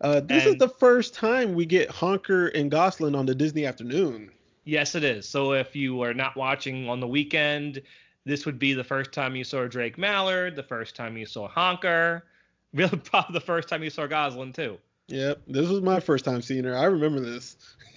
Uh, 0.00 0.20
this 0.20 0.44
is 0.46 0.56
the 0.56 0.68
first 0.68 1.14
time 1.14 1.54
we 1.54 1.64
get 1.66 1.88
Honker 1.90 2.48
and 2.48 2.70
Gosalyn 2.70 3.16
on 3.16 3.26
the 3.26 3.34
Disney 3.34 3.66
afternoon. 3.66 4.30
Yes, 4.64 4.94
it 4.94 5.04
is. 5.04 5.28
So 5.28 5.52
if 5.52 5.76
you 5.76 6.02
are 6.02 6.14
not 6.14 6.36
watching 6.36 6.88
on 6.88 6.98
the 7.00 7.06
weekend, 7.06 7.82
this 8.24 8.44
would 8.46 8.58
be 8.58 8.72
the 8.74 8.84
first 8.84 9.12
time 9.12 9.36
you 9.36 9.44
saw 9.44 9.66
Drake 9.66 9.98
Mallard, 9.98 10.56
the 10.56 10.62
first 10.62 10.96
time 10.96 11.16
you 11.16 11.26
saw 11.26 11.46
Honker, 11.48 12.24
really 12.74 12.96
probably 12.98 13.34
the 13.34 13.40
first 13.44 13.68
time 13.68 13.82
you 13.82 13.90
saw 13.90 14.06
Gosalyn 14.06 14.54
too. 14.54 14.78
Yep, 15.08 15.42
this 15.48 15.68
was 15.68 15.82
my 15.82 16.00
first 16.00 16.24
time 16.24 16.40
seeing 16.42 16.64
her. 16.64 16.76
I 16.76 16.84
remember 16.84 17.20
this. 17.20 17.56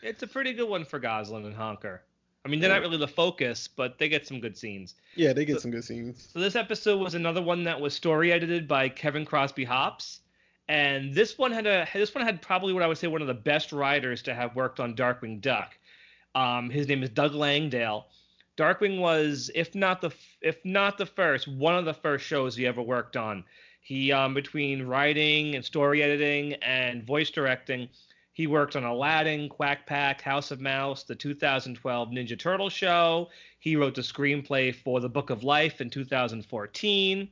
It's 0.00 0.22
a 0.22 0.28
pretty 0.28 0.52
good 0.52 0.68
one 0.68 0.84
for 0.84 1.00
Gosalyn 1.00 1.44
and 1.44 1.54
Honker. 1.54 2.02
I 2.44 2.48
mean, 2.48 2.60
they're 2.60 2.70
not 2.70 2.82
really 2.82 2.98
the 2.98 3.08
focus, 3.08 3.66
but 3.68 3.98
they 3.98 4.08
get 4.08 4.28
some 4.28 4.38
good 4.40 4.56
scenes. 4.56 4.94
yeah, 5.16 5.32
they 5.32 5.44
get 5.44 5.54
So- 5.56 5.62
some 5.62 5.70
good 5.72 5.82
scenes. 5.84 6.28
So 6.32 6.38
this 6.38 6.54
episode 6.54 6.98
was 7.00 7.14
another 7.16 7.42
one 7.42 7.64
that 7.64 7.80
was 7.80 7.94
story 7.94 8.30
edited 8.32 8.68
by 8.68 8.88
Kevin 8.88 9.24
Crosby 9.24 9.64
Hopps, 9.64 10.20
and 10.68 11.14
this 11.14 11.38
one 11.38 11.52
had 11.52 11.66
a 11.66 11.86
this 11.92 12.14
one 12.14 12.24
had 12.24 12.42
probably 12.42 12.72
what 12.72 12.82
I 12.82 12.86
would 12.86 12.98
say 12.98 13.06
one 13.06 13.22
of 13.22 13.28
the 13.28 13.34
best 13.34 13.72
writers 13.72 14.22
to 14.22 14.34
have 14.34 14.54
worked 14.54 14.80
on 14.80 14.94
Darkwing 14.94 15.40
Duck. 15.40 15.78
Um, 16.34 16.68
his 16.68 16.88
name 16.88 17.02
is 17.02 17.10
Doug 17.10 17.34
Langdale. 17.34 18.06
Darkwing 18.56 18.98
was, 18.98 19.50
if 19.54 19.74
not 19.74 20.00
the 20.00 20.10
if 20.42 20.62
not 20.64 20.98
the 20.98 21.06
first, 21.06 21.48
one 21.48 21.74
of 21.74 21.84
the 21.84 21.94
first 21.94 22.26
shows 22.26 22.54
he 22.54 22.66
ever 22.66 22.82
worked 22.82 23.16
on. 23.16 23.44
He 23.80 24.12
um, 24.12 24.34
between 24.34 24.86
writing 24.86 25.54
and 25.54 25.64
story 25.64 26.02
editing 26.02 26.54
and 26.54 27.02
voice 27.02 27.30
directing, 27.30 27.88
he 28.34 28.46
worked 28.46 28.76
on 28.76 28.84
Aladdin, 28.84 29.48
Quack 29.48 29.86
Pack, 29.86 30.20
House 30.20 30.50
of 30.50 30.60
Mouse, 30.60 31.04
the 31.04 31.14
2012 31.14 32.10
Ninja 32.10 32.38
Turtle 32.38 32.68
show. 32.68 33.30
He 33.58 33.74
wrote 33.74 33.94
the 33.94 34.02
screenplay 34.02 34.74
for 34.74 35.00
The 35.00 35.08
Book 35.08 35.30
of 35.30 35.42
Life 35.42 35.80
in 35.80 35.88
2014. 35.88 37.28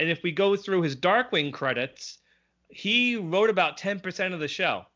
And 0.00 0.10
if 0.10 0.22
we 0.22 0.32
go 0.32 0.56
through 0.56 0.82
his 0.82 0.96
Darkwing 0.96 1.52
credits, 1.52 2.18
he 2.68 3.16
wrote 3.16 3.50
about 3.50 3.78
10% 3.78 4.32
of 4.32 4.40
the 4.40 4.48
show. 4.48 4.86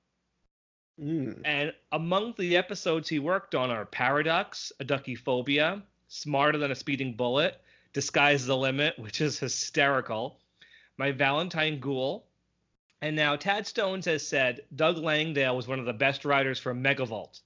Mm. 1.00 1.40
And 1.44 1.72
among 1.92 2.34
the 2.38 2.56
episodes 2.56 3.08
he 3.08 3.18
worked 3.18 3.54
on 3.54 3.70
are 3.70 3.84
Paradox, 3.84 4.72
A 4.80 4.84
Ducky 4.84 5.14
Phobia, 5.14 5.82
Smarter 6.08 6.58
Than 6.58 6.72
a 6.72 6.74
Speeding 6.74 7.14
Bullet, 7.14 7.60
Disguise 7.92 8.46
the 8.46 8.56
Limit, 8.56 8.98
which 8.98 9.20
is 9.20 9.38
hysterical, 9.38 10.40
My 10.96 11.12
Valentine 11.12 11.78
Ghoul. 11.78 12.26
And 13.00 13.14
now 13.14 13.36
Tad 13.36 13.66
Stones 13.66 14.06
has 14.06 14.26
said 14.26 14.62
Doug 14.74 14.96
Langdale 14.96 15.56
was 15.56 15.68
one 15.68 15.78
of 15.78 15.86
the 15.86 15.92
best 15.92 16.24
writers 16.24 16.58
for 16.58 16.74
Megavolt. 16.74 17.40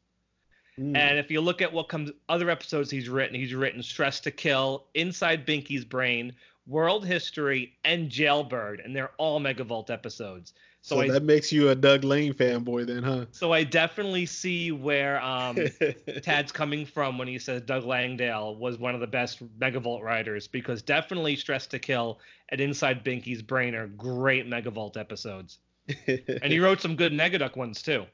Mm. 0.78 0.96
And 0.96 1.18
if 1.18 1.30
you 1.30 1.42
look 1.42 1.60
at 1.60 1.72
what 1.72 1.90
comes 1.90 2.10
other 2.30 2.48
episodes 2.48 2.90
he's 2.90 3.10
written, 3.10 3.34
he's 3.34 3.54
written 3.54 3.82
Stress 3.82 4.20
to 4.20 4.30
Kill, 4.30 4.86
Inside 4.94 5.44
Binky's 5.46 5.84
Brain, 5.84 6.32
World 6.66 7.04
History, 7.06 7.76
and 7.84 8.08
Jailbird, 8.10 8.80
and 8.84 8.94
they're 8.94 9.10
all 9.18 9.40
Megavolt 9.40 9.90
episodes. 9.90 10.52
so 10.80 10.96
So, 10.96 11.02
I 11.02 11.08
that 11.08 11.24
makes 11.24 11.52
you 11.52 11.70
a 11.70 11.74
Doug 11.74 12.04
Lane 12.04 12.32
fanboy 12.34 12.86
then, 12.86 13.02
huh? 13.02 13.26
so 13.32 13.52
I 13.52 13.64
definitely 13.64 14.26
see 14.26 14.70
where 14.72 15.20
um, 15.22 15.58
Tad's 16.22 16.52
coming 16.52 16.86
from 16.86 17.18
when 17.18 17.26
he 17.28 17.38
says 17.38 17.62
Doug 17.62 17.84
Langdale 17.84 18.54
was 18.56 18.78
one 18.78 18.94
of 18.94 19.00
the 19.00 19.06
best 19.08 19.42
Megavolt 19.58 20.02
writers 20.02 20.46
because 20.46 20.82
definitely 20.82 21.34
Stress 21.36 21.66
to 21.68 21.78
Kill 21.80 22.20
and 22.50 22.60
Inside 22.60 23.02
Binky's 23.04 23.42
Brain 23.42 23.74
are 23.74 23.88
great 23.88 24.46
Megavolt 24.48 24.96
episodes. 24.96 25.58
And 26.06 26.52
he 26.52 26.58
wrote 26.60 26.80
some 26.80 26.94
good 26.94 27.12
Negaduck 27.12 27.56
ones 27.56 27.82
too. 27.82 28.06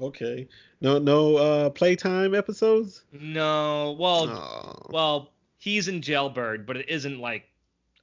okay. 0.00 0.48
No, 0.80 0.98
no 0.98 1.36
uh, 1.36 1.70
playtime 1.70 2.34
episodes. 2.34 3.04
No, 3.12 3.96
well, 3.98 4.28
Aw. 4.28 4.86
well, 4.90 5.32
he's 5.58 5.86
in 5.88 6.02
Jailbird, 6.02 6.66
but 6.66 6.76
it 6.76 6.88
isn't 6.88 7.20
like 7.20 7.44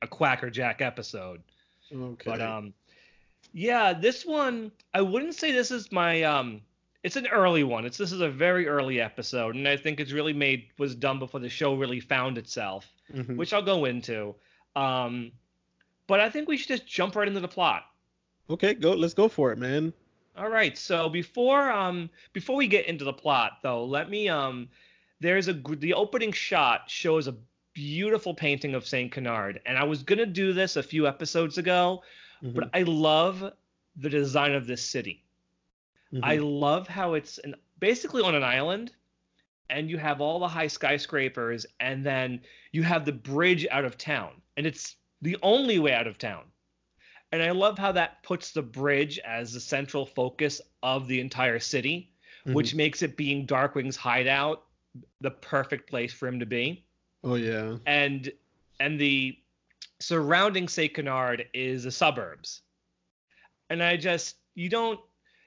a 0.01 0.07
Quackerjack 0.07 0.81
episode. 0.81 1.41
okay. 1.93 2.23
But 2.29 2.41
um, 2.41 2.73
yeah, 3.53 3.93
this 3.93 4.25
one 4.25 4.71
I 4.93 5.01
wouldn't 5.01 5.35
say 5.35 5.51
this 5.51 5.71
is 5.71 5.91
my 5.91 6.23
um. 6.23 6.61
It's 7.03 7.15
an 7.15 7.25
early 7.27 7.63
one. 7.63 7.85
It's 7.85 7.97
this 7.97 8.11
is 8.11 8.21
a 8.21 8.29
very 8.29 8.67
early 8.67 9.01
episode, 9.01 9.55
and 9.55 9.67
I 9.67 9.75
think 9.75 9.99
it's 9.99 10.11
really 10.11 10.33
made 10.33 10.67
was 10.77 10.93
done 10.95 11.17
before 11.17 11.39
the 11.39 11.49
show 11.49 11.73
really 11.73 11.99
found 11.99 12.37
itself, 12.37 12.87
Mhm. 13.11 13.37
which 13.37 13.53
I'll 13.53 13.63
go 13.63 13.85
into. 13.85 14.35
Um, 14.75 15.31
but 16.05 16.19
I 16.19 16.29
think 16.29 16.47
we 16.47 16.57
should 16.57 16.67
just 16.67 16.85
jump 16.85 17.15
right 17.15 17.27
into 17.27 17.39
the 17.39 17.47
plot. 17.47 17.85
okay, 18.51 18.73
go. 18.75 18.91
Let's 18.93 19.13
go 19.15 19.27
for 19.27 19.51
it, 19.51 19.57
man. 19.57 19.93
All 20.37 20.49
right. 20.49 20.77
So 20.77 21.09
before 21.09 21.71
um 21.71 22.09
before 22.33 22.55
we 22.55 22.67
get 22.67 22.85
into 22.85 23.03
the 23.03 23.13
plot 23.13 23.53
though, 23.63 23.83
let 23.83 24.09
me 24.09 24.29
um 24.29 24.69
there's 25.19 25.47
a 25.47 25.53
the 25.53 25.93
opening 25.95 26.31
shot 26.31 26.89
shows 26.89 27.27
a 27.27 27.35
beautiful 27.73 28.33
painting 28.33 28.75
of 28.75 28.85
Saint 28.87 29.11
Canard, 29.11 29.61
and 29.65 29.77
I 29.77 29.83
was 29.83 30.03
gonna 30.03 30.25
do 30.25 30.53
this 30.53 30.75
a 30.75 30.83
few 30.83 31.07
episodes 31.07 31.57
ago, 31.57 32.03
Mhm. 32.41 32.53
but 32.55 32.69
I 32.73 32.83
love 32.83 33.53
the 33.95 34.09
design 34.09 34.53
of 34.53 34.67
this 34.67 34.81
city. 34.81 35.23
Mhm. 36.13 36.19
I 36.23 36.37
love 36.37 36.87
how 36.87 37.13
it's 37.13 37.37
an, 37.39 37.55
basically 37.79 38.23
on 38.23 38.35
an 38.35 38.43
island, 38.43 38.95
and 39.69 39.89
you 39.89 39.97
have 39.97 40.19
all 40.21 40.39
the 40.39 40.47
high 40.47 40.67
skyscrapers, 40.67 41.65
and 41.79 42.05
then 42.05 42.41
you 42.71 42.83
have 42.83 43.05
the 43.05 43.11
bridge 43.13 43.65
out 43.71 43.85
of 43.85 43.97
town, 43.97 44.41
and 44.57 44.67
it's 44.67 44.95
the 45.21 45.37
only 45.41 45.79
way 45.79 45.93
out 45.93 46.07
of 46.07 46.17
town. 46.17 46.43
And 47.31 47.41
I 47.41 47.51
love 47.51 47.77
how 47.77 47.93
that 47.93 48.21
puts 48.23 48.51
the 48.51 48.61
bridge 48.61 49.17
as 49.19 49.53
the 49.53 49.61
central 49.61 50.05
focus 50.05 50.59
of 50.83 51.07
the 51.07 51.19
entire 51.19 51.59
city. 51.59 52.07
which 52.45 52.73
makes 52.73 53.03
it 53.03 53.15
being 53.17 53.45
Darkwing's 53.45 53.95
hideout 53.95 54.65
the 55.19 55.29
perfect 55.29 55.87
place 55.87 56.11
for 56.11 56.27
him 56.27 56.39
to 56.39 56.45
be. 56.47 56.83
Oh 57.23 57.35
yeah. 57.35 57.77
And 57.85 58.31
and 58.79 58.99
the 58.99 59.37
surrounding 59.99 60.67
St. 60.67 60.93
Canard 60.93 61.47
is 61.53 61.83
the 61.83 61.91
suburbs. 61.91 62.61
And 63.69 63.81
I 63.83 63.97
just 63.97 64.37
you 64.55 64.69
don't 64.69 64.99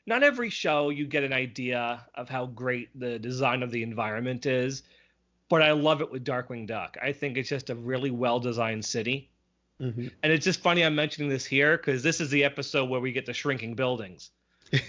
not 0.07 0.23
every 0.23 0.51
show 0.51 0.91
you 0.91 1.07
get 1.07 1.25
an 1.25 1.33
idea 1.33 2.05
of 2.15 2.29
how 2.29 2.47
great 2.47 2.89
the 2.99 3.19
design 3.19 3.63
of 3.63 3.71
the 3.71 3.83
environment 3.83 4.47
is, 4.47 4.83
but 5.49 5.63
I 5.63 5.73
love 5.73 6.01
it 6.03 6.11
with 6.11 6.25
Darkwing 6.25 6.67
Duck. 6.67 6.97
I 7.03 7.13
think 7.13 7.37
it's 7.37 7.49
just 7.49 7.71
a 7.71 7.75
really 7.75 8.11
well 8.11 8.39
designed 8.41 8.85
city. 8.85 9.31
hmm 9.81 10.09
And 10.23 10.33
it's 10.33 10.45
just 10.45 10.61
funny 10.61 10.85
I'm 10.85 10.95
mentioning 10.95 11.29
this 11.31 11.45
here 11.47 11.77
because 11.77 12.03
this 12.03 12.21
is 12.21 12.31
the 12.31 12.45
episode 12.45 12.89
where 12.89 13.01
we 13.01 13.13
get 13.13 13.27
the 13.27 13.35
shrinking 13.35 13.75
buildings. 13.75 14.31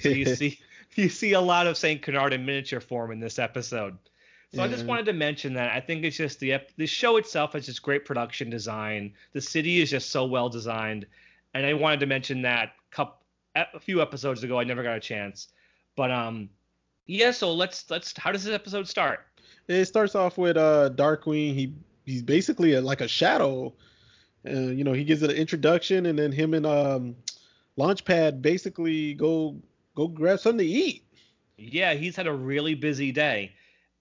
So 0.01 0.09
you 0.09 0.25
see 0.35 0.59
you 0.95 1.09
see 1.09 1.33
a 1.33 1.41
lot 1.41 1.67
of 1.67 1.77
St. 1.77 2.01
Canard 2.01 2.33
in 2.33 2.45
miniature 2.45 2.79
form 2.79 3.11
in 3.11 3.19
this 3.19 3.39
episode. 3.39 3.97
So 4.55 4.63
I 4.63 4.67
just 4.67 4.85
wanted 4.85 5.05
to 5.07 5.13
mention 5.13 5.53
that. 5.55 5.71
I 5.71 5.81
think 5.81 6.03
it's 6.03 6.15
just 6.17 6.39
the 6.39 6.53
ep- 6.53 6.75
the 6.77 6.85
show 6.85 7.17
itself 7.17 7.53
has 7.53 7.65
just 7.65 7.81
great 7.81 8.05
production 8.05 8.49
design. 8.49 9.13
The 9.33 9.41
city 9.41 9.81
is 9.81 9.89
just 9.89 10.11
so 10.11 10.25
well 10.25 10.49
designed, 10.49 11.05
and 11.53 11.65
I 11.65 11.73
wanted 11.73 11.99
to 12.01 12.05
mention 12.05 12.41
that 12.43 12.73
a 13.55 13.79
few 13.79 14.01
episodes 14.01 14.43
ago. 14.43 14.59
I 14.59 14.63
never 14.63 14.83
got 14.83 14.97
a 14.97 14.99
chance, 14.99 15.49
but 15.95 16.11
um, 16.11 16.49
yeah. 17.05 17.31
So 17.31 17.53
let's 17.53 17.89
let's. 17.89 18.17
How 18.17 18.31
does 18.31 18.43
this 18.43 18.53
episode 18.53 18.87
start? 18.87 19.25
It 19.67 19.85
starts 19.85 20.15
off 20.15 20.37
with 20.37 20.57
uh 20.57 20.91
Darkwing. 20.95 21.53
He 21.53 21.73
he's 22.05 22.21
basically 22.21 22.73
a, 22.73 22.81
like 22.81 23.01
a 23.01 23.07
shadow. 23.07 23.73
Uh, 24.47 24.51
you 24.71 24.83
know, 24.83 24.93
he 24.93 25.03
gives 25.03 25.23
it 25.23 25.31
an 25.31 25.35
introduction, 25.35 26.05
and 26.05 26.17
then 26.17 26.31
him 26.31 26.53
and 26.53 26.65
um 26.65 27.15
Launchpad 27.77 28.41
basically 28.41 29.13
go 29.15 29.57
go 29.95 30.07
grab 30.07 30.39
something 30.39 30.65
to 30.65 30.71
eat. 30.71 31.03
Yeah, 31.57 31.93
he's 31.93 32.15
had 32.15 32.27
a 32.27 32.33
really 32.33 32.75
busy 32.75 33.11
day. 33.11 33.53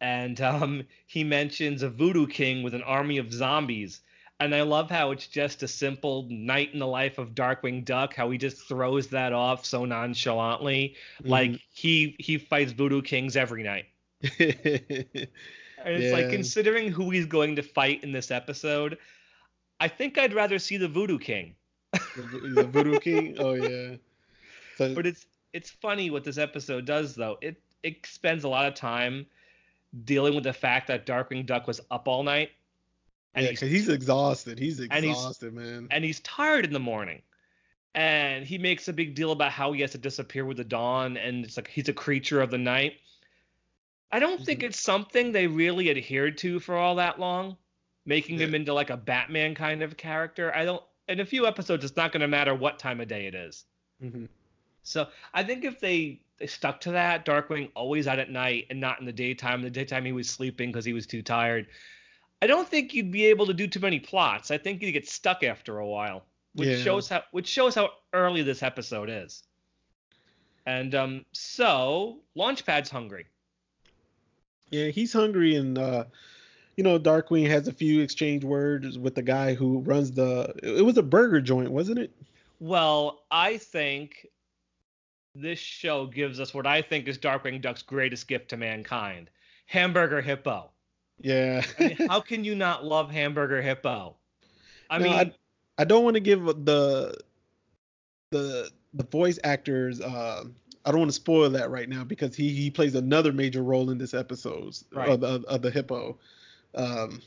And 0.05 0.39
um, 0.43 0.83
he 1.07 1.25
mentions 1.25 1.83
a 1.83 1.89
voodoo 1.89 2.27
king 2.27 2.63
with 2.63 2.75
an 2.75 2.83
army 2.83 3.17
of 3.17 3.33
zombies. 3.33 4.03
And 4.39 4.55
I 4.55 4.61
love 4.61 4.91
how 4.91 5.13
it's 5.13 5.27
just 5.27 5.63
a 5.63 5.69
simple 5.69 6.27
night 6.29 6.75
in 6.75 6.79
the 6.79 6.87
life 6.87 7.17
of 7.17 7.35
Darkwing 7.35 7.87
Duck, 7.87 8.15
how 8.15 8.29
he 8.29 8.37
just 8.37 8.69
throws 8.69 9.07
that 9.09 9.33
off 9.33 9.65
so 9.65 9.87
nonchalantly. 9.87 10.97
Like 11.23 11.59
he 11.73 12.17
he 12.19 12.37
fights 12.37 12.73
voodoo 12.73 13.01
kings 13.01 13.35
every 13.35 13.63
night. 13.63 13.87
And 14.39 15.95
it's 16.03 16.13
like 16.13 16.29
considering 16.31 16.91
who 16.91 17.09
he's 17.09 17.25
going 17.25 17.57
to 17.57 17.63
fight 17.63 18.05
in 18.05 18.13
this 18.13 18.31
episode, 18.31 18.99
I 19.81 19.89
think 19.89 20.19
I'd 20.19 20.35
rather 20.35 20.59
see 20.59 20.77
the 20.77 20.89
voodoo 20.89 21.19
king. 21.19 21.55
the, 21.93 22.53
the 22.57 22.65
Voodoo 22.65 22.99
King. 22.99 23.37
Oh 23.39 23.55
yeah. 23.55 23.97
So, 24.77 24.95
But 24.95 25.07
it's 25.07 25.25
it's 25.55 25.71
funny 25.71 26.11
what 26.11 26.25
this 26.25 26.37
episode 26.37 26.85
does 26.85 27.15
though. 27.15 27.39
It 27.41 27.57
it 27.83 28.05
spends 28.05 28.45
a 28.45 28.49
lot 28.51 28.67
of 28.67 28.75
time 28.75 29.25
dealing 30.05 30.35
with 30.35 30.45
the 30.45 30.53
fact 30.53 30.89
that 30.89 31.07
Darkwing 31.07 31.47
Duck 31.47 31.67
was 31.67 31.81
up 31.91 32.09
all 32.09 32.23
night. 32.23 32.51
And 33.35 33.45
yeah, 33.45 33.51
he's 33.51 33.61
he's 33.61 33.89
exhausted. 33.89 34.59
He's 34.59 34.81
and 34.81 34.93
he's- 34.93 35.17
exhausted, 35.17 35.55
man. 35.55 35.89
and 35.91 36.05
he's 36.05 36.21
tired 36.21 36.65
in 36.65 36.73
the 36.73 36.81
morning. 36.81 37.23
And 37.97 38.45
he 38.45 38.59
makes 38.59 38.89
a 38.89 38.93
big 38.93 39.15
deal 39.15 39.31
about 39.31 39.53
how 39.53 39.73
he 39.73 39.81
has 39.83 39.93
to 39.93 39.99
disappear 39.99 40.45
with 40.45 40.57
the 40.57 40.65
dawn 40.65 41.17
and 41.17 41.45
it's 41.45 41.57
like 41.57 41.69
he's 41.69 41.89
a 41.89 41.93
creature 41.93 42.41
of 42.41 42.51
the 42.51 42.59
night. 42.59 42.95
I 44.11 44.19
don't 44.19 44.45
think 44.45 44.61
Mhm. 44.61 44.65
it's 44.65 44.81
something 44.81 45.33
they 45.33 45.47
really 45.47 45.91
adhered 45.91 46.39
to 46.39 46.59
for 46.61 46.77
all 46.77 46.97
that 46.97 47.19
long, 47.21 47.57
making 48.05 48.39
him 48.39 48.55
into 48.55 48.73
like 48.73 48.91
a 48.91 48.97
Batman 48.97 49.55
kind 49.55 49.83
of 49.83 49.97
character. 49.97 50.55
I 50.55 50.65
don't 50.65 50.83
in 51.09 51.21
a 51.21 51.25
few 51.27 51.47
episodes 51.47 51.85
it's 51.85 51.97
not 51.97 52.13
going 52.13 52.21
to 52.23 52.29
matter 52.29 52.55
what 52.55 52.79
time 52.79 53.01
of 53.01 53.09
day 53.09 53.27
it 53.27 53.35
is. 53.35 53.65
Mhm. 54.03 54.29
So 54.83 55.09
I 55.33 55.43
think 55.45 55.65
if 55.65 55.79
they, 55.81 56.21
they 56.39 56.47
stuck 56.47 56.81
to 56.83 56.93
that, 56.93 57.25
Darkwing 57.25 57.71
always 57.75 58.07
out 58.07 58.19
at 58.19 58.31
night 58.31 58.67
and 58.71 58.81
not 58.81 58.99
in 59.01 59.07
the 59.07 59.13
daytime. 59.13 59.61
In 59.61 59.65
the 59.65 59.71
daytime 59.71 60.05
he 60.05 60.13
was 60.13 60.29
sleeping 60.29 60.71
because 60.71 60.85
he 60.85 60.93
was 60.93 61.07
too 61.07 61.23
tired. 61.23 61.67
I 62.43 62.47
don't 62.47 62.69
think 62.69 62.93
you'd 62.93 63.11
be 63.13 63.25
able 63.27 63.47
to 63.47 63.55
do 63.55 63.67
too 63.67 63.81
many 63.81 64.01
plots. 64.01 64.51
I 64.51 64.59
think 64.59 64.83
you'd 64.83 64.93
get 64.93 65.09
stuck 65.09 65.43
after 65.43 65.79
a 65.79 65.87
while, 65.87 66.25
which 66.55 66.69
Yeah. 66.69 66.77
shows 66.83 67.09
how 67.09 67.23
which 67.31 67.47
shows 67.47 67.75
how 67.75 67.91
early 68.13 68.43
this 68.43 68.63
episode 68.63 69.09
is. 69.09 69.45
And 70.67 70.95
um, 70.95 71.25
so 71.33 72.21
Launchpad's 72.37 72.91
hungry. 72.91 73.27
Yeah, 74.71 74.89
he's 74.89 75.13
hungry, 75.13 75.55
and 75.57 75.79
uh, 75.79 76.05
you 76.77 76.83
know, 76.83 76.99
Darkwing 76.99 77.47
has 77.49 77.69
a 77.69 77.73
few 77.73 78.01
exchange 78.01 78.45
words 78.45 78.99
with 78.99 79.15
the 79.15 79.23
guy 79.23 79.55
who 79.55 79.79
runs 79.81 80.11
the. 80.11 80.53
It 80.63 80.85
was 80.85 80.97
a 80.99 81.03
burger 81.03 81.41
joint, 81.41 81.71
wasn't 81.71 81.99
it? 82.01 82.11
Well, 82.61 83.25
I 83.31 83.59
think 83.59 84.27
this 85.35 85.59
show 85.59 86.07
gives 86.07 86.41
us 86.41 86.55
what 86.55 86.67
I 86.67 86.83
think 86.83 87.09
is 87.09 87.19
Darkwing 87.19 87.61
Duck's 87.61 87.83
greatest 87.83 88.29
gift 88.29 88.49
to 88.51 88.57
mankind: 88.57 89.31
Hamburger 89.67 90.21
Hippo. 90.21 90.71
Yeah. 91.21 91.63
I 91.79 91.83
mean, 91.89 91.97
how 92.09 92.21
can 92.21 92.45
you 92.45 92.55
not 92.55 92.85
love 92.85 93.11
Hamburger 93.11 93.63
Hippo? 93.63 94.17
I 94.91 94.99
No, 94.99 95.05
mean, 95.05 95.13
I, 95.13 95.33
I 95.79 95.85
don't 95.85 96.05
want 96.05 96.15
to 96.15 96.21
give 96.21 96.45
the 96.45 97.17
the 98.31 98.71
the 98.95 99.05
voice 99.05 99.39
actors. 99.45 100.01
Uh, 100.01 100.45
I 100.85 100.91
don't 100.91 101.01
want 101.01 101.11
to 101.11 101.15
spoil 101.15 101.49
that 101.51 101.71
right 101.71 101.89
now 101.89 102.05
because 102.05 102.35
he 102.37 102.51
he 102.51 102.71
plays 102.71 102.95
another 102.95 103.33
major 103.33 103.63
role 103.63 103.91
in 103.91 103.99
this 103.99 104.15
episode 104.15 104.75
Right. 104.93 105.09
of, 105.09 105.21
the, 105.21 105.43
of 105.49 105.63
the 105.63 105.71
hippo. 105.71 106.19
Um, 106.75 107.23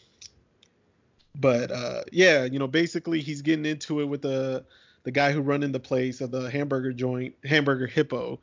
but 1.39 1.71
uh, 1.71 2.03
yeah, 2.11 2.43
you 2.45 2.59
know, 2.59 2.67
basically 2.67 3.21
he's 3.21 3.41
getting 3.41 3.65
into 3.65 4.01
it 4.01 4.05
with 4.05 4.21
the 4.21 4.65
the 5.07 5.11
guy 5.11 5.31
who 5.31 5.39
run 5.39 5.63
in 5.63 5.71
the 5.71 5.79
place 5.79 6.19
of 6.19 6.31
the 6.31 6.51
hamburger 6.51 6.91
joint, 6.91 7.33
Hamburger 7.45 7.87
Hippo. 7.87 8.41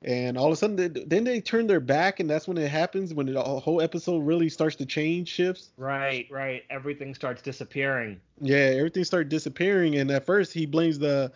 And 0.00 0.38
all 0.38 0.46
of 0.46 0.52
a 0.52 0.56
sudden, 0.56 0.76
they, 0.76 0.88
then 0.88 1.24
they 1.24 1.42
turn 1.42 1.66
their 1.66 1.78
back, 1.80 2.20
and 2.20 2.30
that's 2.30 2.48
when 2.48 2.56
it 2.56 2.70
happens. 2.70 3.12
When 3.12 3.26
the 3.26 3.42
whole 3.42 3.82
episode 3.82 4.20
really 4.20 4.48
starts 4.48 4.76
to 4.76 4.86
change, 4.86 5.28
shifts. 5.28 5.68
right, 5.76 6.26
right. 6.30 6.62
Everything 6.70 7.14
starts 7.14 7.42
disappearing. 7.42 8.18
Yeah, 8.40 8.56
everything 8.78 9.04
started 9.04 9.28
disappearing, 9.28 9.96
and 9.96 10.10
at 10.10 10.24
first 10.24 10.54
he 10.54 10.64
blames 10.64 10.98
the 10.98 11.30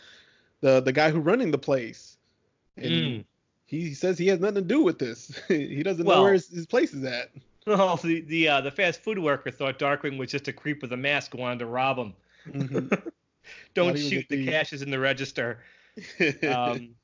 the 0.63 0.81
the 0.81 0.93
guy 0.93 1.11
who 1.11 1.19
running 1.21 1.51
the 1.51 1.59
place, 1.59 2.17
and 2.79 2.87
Mm. 2.87 3.25
he 3.67 3.93
says 3.93 4.17
he 4.17 4.29
has 4.29 4.41
nothing 4.41 4.55
to 4.55 4.61
do 4.63 4.83
with 4.83 4.99
this. 4.99 5.39
he 5.49 5.83
doesn't 5.83 6.07
Well- 6.07 6.17
know 6.19 6.23
where 6.23 6.33
his, 6.33 6.49
his 6.49 6.65
place 6.67 6.95
is 6.95 7.05
at. 7.05 7.31
Oh, 7.67 7.95
the 8.03 8.23
the 8.23 8.49
uh, 8.49 8.61
the 8.61 8.73
fast 8.73 9.03
food 9.05 9.19
worker 9.21 9.51
thought 9.53 9.79
Darkwing 9.79 10.19
was 10.19 10.31
just 10.33 10.49
a 10.49 10.53
creep 10.53 10.83
with 10.83 10.93
a 10.93 10.97
mask 10.97 11.31
who 11.33 11.39
wanted 11.39 11.59
to 11.61 11.67
rob 11.67 11.97
him. 11.99 12.15
Mhm. 12.49 13.03
Don't 13.75 13.89
Thought 13.91 13.97
he 13.99 14.03
was 14.05 14.07
a 14.07 14.11
shoot, 14.11 14.27
the 14.29 14.37
thief. 14.37 14.49
cash 14.51 14.73
is 14.73 14.83
in 14.83 14.91
the 14.91 14.99
register. 15.01 15.59
Um, 16.49 16.95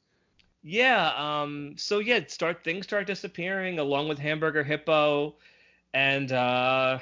yeah. 0.63 1.13
Um. 1.43 1.75
So 1.77 1.99
yeah, 2.01 2.21
start 2.27 2.65
things 2.65 2.85
start 2.87 3.07
disappearing 3.07 3.79
along 3.79 4.09
with 4.09 4.19
Hamburger 4.19 4.65
Hippo, 4.65 5.37
and 5.95 6.33
uh, 6.33 6.99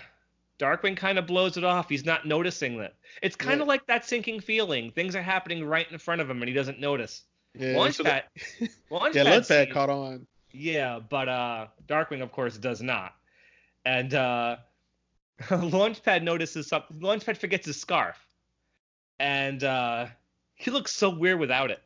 Darkwing 0.59 0.96
kind 0.96 1.18
of 1.18 1.27
blows 1.27 1.57
it 1.57 1.64
off. 1.64 1.88
He's 1.88 2.05
not 2.05 2.27
noticing 2.27 2.79
that. 2.79 2.94
It's 3.22 3.37
kind 3.37 3.59
Yeah. 3.59 3.62
of 3.62 3.68
like 3.68 3.87
that 3.87 4.05
sinking 4.05 4.40
feeling. 4.40 4.90
Things 4.90 5.14
are 5.16 5.22
happening 5.22 5.64
right 5.64 5.90
in 5.90 5.99
front 5.99 6.20
of 6.20 6.29
him, 6.29 6.42
and 6.42 6.49
he 6.49 6.55
doesn't 6.55 6.81
notice. 6.81 7.22
yeah, 7.55 7.72
so 7.90 8.03
the- 8.03 8.11
Launchpad. 8.61 8.70
Launchpad. 8.90 9.14
yeah, 9.14 9.25
Launchpad 9.25 9.44
sees- 9.66 9.72
caught 9.72 9.90
on. 9.90 10.27
Yeah, 10.53 10.99
but 11.09 11.29
uh, 11.29 11.66
Darkwing, 11.87 12.22
of 12.22 12.33
course, 12.33 12.57
does 12.59 12.83
not. 12.83 13.14
And 13.85 14.12
uh, 14.14 14.57
Launchpad 15.42 16.22
notices 16.22 16.66
something. 16.68 16.99
Launchpad 17.01 17.37
forgets 17.37 17.66
his 17.66 17.81
scarf, 17.81 18.16
and 19.18 19.62
uh, 19.64 20.07
he 20.55 20.70
looks 20.70 20.92
so 20.92 21.11
weird 21.11 21.38
without 21.38 21.70
it. 21.70 21.83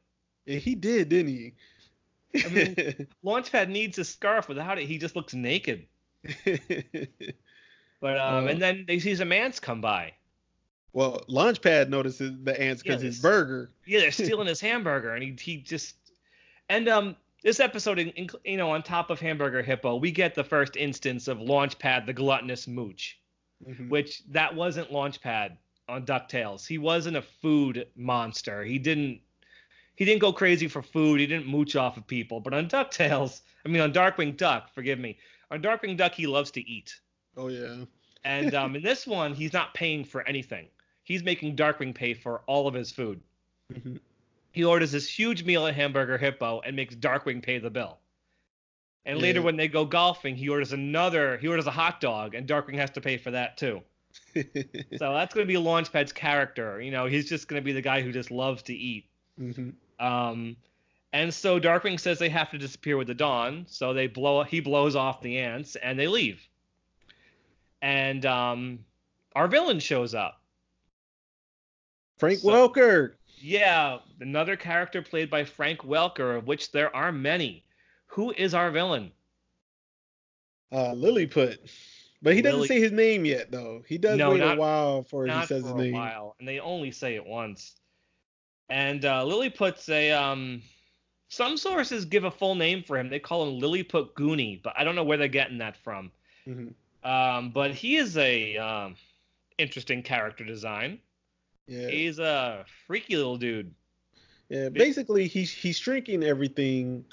Yeah, 0.46 0.58
he 0.58 0.74
did, 0.74 1.08
didn't 1.08 1.28
he? 1.32 1.52
I 2.44 2.48
mean- 2.48 3.06
Launchpad 3.24 3.68
needs 3.68 3.96
his 3.96 4.08
scarf. 4.08 4.48
Without 4.48 4.78
it, 4.78 4.86
he 4.86 4.98
just 4.98 5.16
looks 5.16 5.34
naked. 5.34 5.86
But 8.00 8.18
um, 8.18 8.44
Uh, 8.44 8.48
and 8.48 8.62
then 8.62 8.84
they 8.88 8.98
see 8.98 9.14
some 9.14 9.30
ants 9.30 9.60
come 9.60 9.80
by. 9.82 10.14
well, 10.94 11.22
Launchpad 11.28 11.90
notices 11.90 12.32
the 12.42 12.58
ants 12.58 12.82
Yeah, 12.84 12.92
because 12.92 13.02
his 13.02 13.20
burger. 13.20 13.70
Yeah, 13.86 14.00
they're 14.00 14.10
stealing 14.26 14.46
his 14.46 14.60
hamburger, 14.60 15.14
and 15.14 15.22
he 15.22 15.36
he 15.38 15.56
just 15.58 15.96
and 16.68 16.88
um. 16.88 17.16
This 17.42 17.58
episode, 17.58 17.98
in- 17.98 18.10
in- 18.10 18.28
you 18.44 18.58
know, 18.58 18.70
on 18.70 18.82
top 18.82 19.08
of 19.08 19.18
Hamburger 19.18 19.62
Hippo, 19.62 19.96
we 19.96 20.10
get 20.10 20.34
the 20.34 20.44
first 20.44 20.76
instance 20.76 21.26
of 21.26 21.38
Launchpad, 21.38 22.04
the 22.04 22.12
gluttonous 22.12 22.66
mooch. 22.68 23.18
Mhm. 23.66 23.88
which 23.90 24.22
that 24.30 24.54
wasn't 24.54 24.90
Launchpad 24.90 25.56
on 25.90 26.06
DuckTales. 26.06 26.66
He 26.66 26.78
wasn't 26.78 27.16
a 27.16 27.22
food 27.22 27.86
monster. 27.96 28.64
He 28.64 28.78
didn't 28.78 29.20
he 29.96 30.06
didn't 30.06 30.20
go 30.20 30.32
crazy 30.32 30.66
for 30.66 30.80
food. 30.80 31.20
He 31.20 31.26
didn't 31.26 31.46
mooch 31.46 31.76
off 31.76 31.98
of 31.98 32.06
people. 32.06 32.40
But 32.40 32.54
on 32.54 32.68
DuckTales, 32.68 33.42
I 33.66 33.68
mean 33.68 33.82
on 33.82 33.92
Darkwing 33.92 34.36
Duck, 34.36 34.72
forgive 34.74 34.98
me. 34.98 35.18
On 35.50 35.60
Darkwing 35.60 35.96
Duck, 35.96 36.12
he 36.12 36.26
loves 36.26 36.50
to 36.52 36.60
eat. 36.60 36.98
Oh 37.36 37.48
yeah. 37.48 37.84
And 38.24 38.54
um, 38.54 38.76
in 38.76 38.82
this 38.82 39.06
one, 39.06 39.34
he's 39.34 39.52
not 39.52 39.74
paying 39.74 40.04
for 40.04 40.26
anything. 40.26 40.68
He's 41.04 41.22
making 41.22 41.56
Darkwing 41.56 41.94
pay 41.94 42.14
for 42.14 42.42
all 42.46 42.66
of 42.68 42.74
his 42.74 42.90
food. 42.90 43.20
Mhm. 43.72 43.98
He 44.52 44.64
orders 44.64 44.92
this 44.92 45.08
huge 45.08 45.44
meal 45.44 45.66
at 45.66 45.74
Hamburger 45.74 46.18
Hippo 46.18 46.60
and 46.60 46.74
makes 46.74 46.94
Darkwing 46.94 47.42
pay 47.42 47.58
the 47.58 47.70
bill. 47.70 47.98
And 49.06 49.18
later, 49.18 49.40
when 49.40 49.56
they 49.56 49.68
go 49.68 49.84
golfing, 49.84 50.36
he 50.36 50.48
orders 50.48 50.72
another. 50.72 51.38
He 51.38 51.48
orders 51.48 51.66
a 51.66 51.70
hot 51.70 52.00
dog, 52.00 52.34
and 52.34 52.46
Darkwing 52.46 52.76
has 52.76 52.90
to 52.90 53.00
pay 53.00 53.16
for 53.16 53.30
that 53.30 53.56
too. 53.56 53.82
So 54.34 55.12
that's 55.14 55.34
going 55.34 55.46
to 55.46 55.52
be 55.52 55.54
Launchpad's 55.54 56.12
character. 56.12 56.80
You 56.80 56.90
know, 56.90 57.06
he's 57.06 57.28
just 57.28 57.48
going 57.48 57.60
to 57.60 57.64
be 57.64 57.72
the 57.72 57.82
guy 57.82 58.00
who 58.02 58.12
just 58.12 58.30
loves 58.30 58.62
to 58.64 58.74
eat. 58.74 59.06
Mhm. 59.40 59.74
Um, 59.98 60.56
And 61.12 61.34
so 61.34 61.58
Darkwing 61.58 61.98
says 61.98 62.18
they 62.20 62.28
have 62.28 62.50
to 62.52 62.58
disappear 62.58 62.96
with 62.96 63.08
the 63.08 63.14
dawn. 63.14 63.64
So 63.68 63.92
they 63.92 64.06
blow. 64.06 64.44
He 64.44 64.60
blows 64.60 64.94
off 64.94 65.20
the 65.22 65.38
ants 65.38 65.74
and 65.76 65.98
they 65.98 66.06
leave. 66.06 66.40
And 67.82 68.24
um, 68.26 68.78
our 69.34 69.48
villain 69.48 69.80
shows 69.80 70.14
up. 70.14 70.40
Frank 72.18 72.38
So- 72.40 72.48
Welker. 72.68 73.14
Yeah, 73.42 73.98
another 74.20 74.54
character 74.54 75.00
played 75.00 75.30
by 75.30 75.44
Frank 75.44 75.80
Welker, 75.80 76.36
of 76.36 76.46
which 76.46 76.72
there 76.72 76.94
are 76.94 77.10
many. 77.10 77.64
Who 78.08 78.32
is 78.32 78.52
our 78.52 78.70
villain? 78.70 79.12
Uh, 80.70 80.92
Lilliput. 80.92 81.58
But 82.22 82.34
he 82.34 82.42
doesn't 82.42 82.66
say 82.66 82.80
his 82.80 82.92
name 82.92 83.24
yet, 83.24 83.50
though. 83.50 83.82
He 83.88 83.96
does 83.96 84.18
No, 84.18 84.30
wait 84.30 84.40
not- 84.40 84.58
a 84.58 84.60
while 84.60 85.02
before 85.02 85.26
he 85.26 85.32
says 85.46 85.62
his 85.62 85.70
a 85.70 85.74
name. 85.74 85.92
while, 85.92 86.36
and 86.38 86.46
they 86.46 86.60
only 86.60 86.90
say 86.90 87.14
it 87.14 87.24
once. 87.24 87.76
And 88.68 89.04
uh, 89.04 89.24
Lilliput's 89.24 89.88
a 89.88 90.12
um. 90.12 90.62
Some 91.32 91.56
sources 91.56 92.04
give 92.04 92.24
a 92.24 92.30
full 92.30 92.56
name 92.56 92.82
for 92.82 92.98
him. 92.98 93.08
They 93.08 93.20
call 93.20 93.46
him 93.48 93.60
Lilliput 93.60 94.14
Goonie, 94.14 94.60
but 94.60 94.74
I 94.76 94.82
don't 94.82 94.96
know 94.96 95.04
where 95.04 95.16
they're 95.16 95.28
getting 95.28 95.58
that 95.58 95.76
from. 95.76 96.10
Mm-hmm. 96.46 97.08
Um, 97.08 97.50
but 97.52 97.72
he 97.72 97.96
is 97.96 98.16
a 98.16 98.56
um, 98.56 98.96
interesting 99.58 100.02
character 100.02 100.44
design. 100.44 100.98
Yeah. 101.68 101.88
He's 101.88 102.18
a 102.18 102.64
freaky 102.86 103.16
little 103.16 103.36
dude. 103.36 103.72
Yeah, 104.48 104.68
basically 104.70 105.28
he's 105.28 105.52
he's 105.52 105.78
shrinking 105.78 106.24
everything 106.24 107.04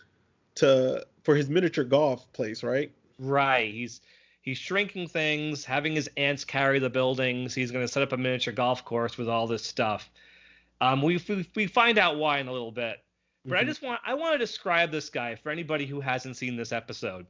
to 0.55 1.05
for 1.23 1.35
his 1.35 1.47
miniature 1.49 1.83
golf 1.83 2.31
place, 2.33 2.63
right? 2.63 2.91
Right. 3.19 3.71
He's 3.71 4.01
he's 4.47 4.57
shrinking 4.57 5.05
things, 5.09 5.65
having 5.65 5.93
his 5.93 6.09
ants 6.15 6.45
carry 6.45 6.79
the 6.79 6.89
buildings. 6.89 7.53
He's 7.53 7.69
going 7.69 7.83
to 7.83 7.87
set 7.91 8.01
up 8.01 8.13
a 8.13 8.17
miniature 8.17 8.53
golf 8.53 8.85
course 8.85 9.17
with 9.17 9.27
all 9.27 9.45
this 9.45 9.61
stuff. 9.61 10.09
Um, 10.79 11.01
we 11.01 11.21
we, 11.27 11.45
we 11.53 11.67
find 11.67 11.97
out 11.97 12.15
why 12.15 12.39
in 12.39 12.47
a 12.47 12.53
little 12.53 12.71
bit. 12.71 13.03
But 13.45 13.57
I 13.57 13.63
Mhm. 13.63 13.67
just 13.67 13.81
want 13.81 13.99
I 14.05 14.13
want 14.13 14.35
to 14.35 14.37
describe 14.37 14.89
this 14.89 15.09
guy 15.09 15.35
for 15.35 15.49
anybody 15.49 15.85
who 15.85 15.99
hasn't 15.99 16.37
seen 16.37 16.55
this 16.55 16.71
episode. 16.71 17.25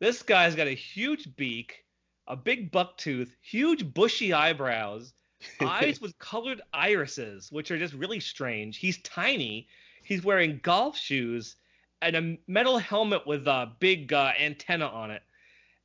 This 0.00 0.24
guy's 0.24 0.56
got 0.56 0.66
a 0.66 0.74
huge 0.74 1.36
beak, 1.36 1.84
a 2.26 2.34
big 2.34 2.72
buck 2.72 2.96
tooth, 2.96 3.36
huge 3.40 3.94
bushy 3.94 4.32
eyebrows, 4.32 5.12
eyes 5.60 6.00
with 6.00 6.18
colored 6.18 6.62
irises, 6.72 7.52
which 7.52 7.70
are 7.70 7.78
just 7.78 7.94
really 7.94 8.18
strange. 8.18 8.78
He's 8.78 8.98
tiny. 9.02 9.68
He's 10.02 10.24
wearing 10.24 10.58
golf 10.64 10.98
shoes 10.98 11.54
and 12.02 12.16
a 12.16 12.38
metal 12.50 12.78
helmet 12.78 13.24
with 13.24 13.46
a 13.46 13.70
big 13.78 14.12
uh, 14.12 14.32
antenna 14.36 14.88
on 14.88 15.12
it. 15.12 15.22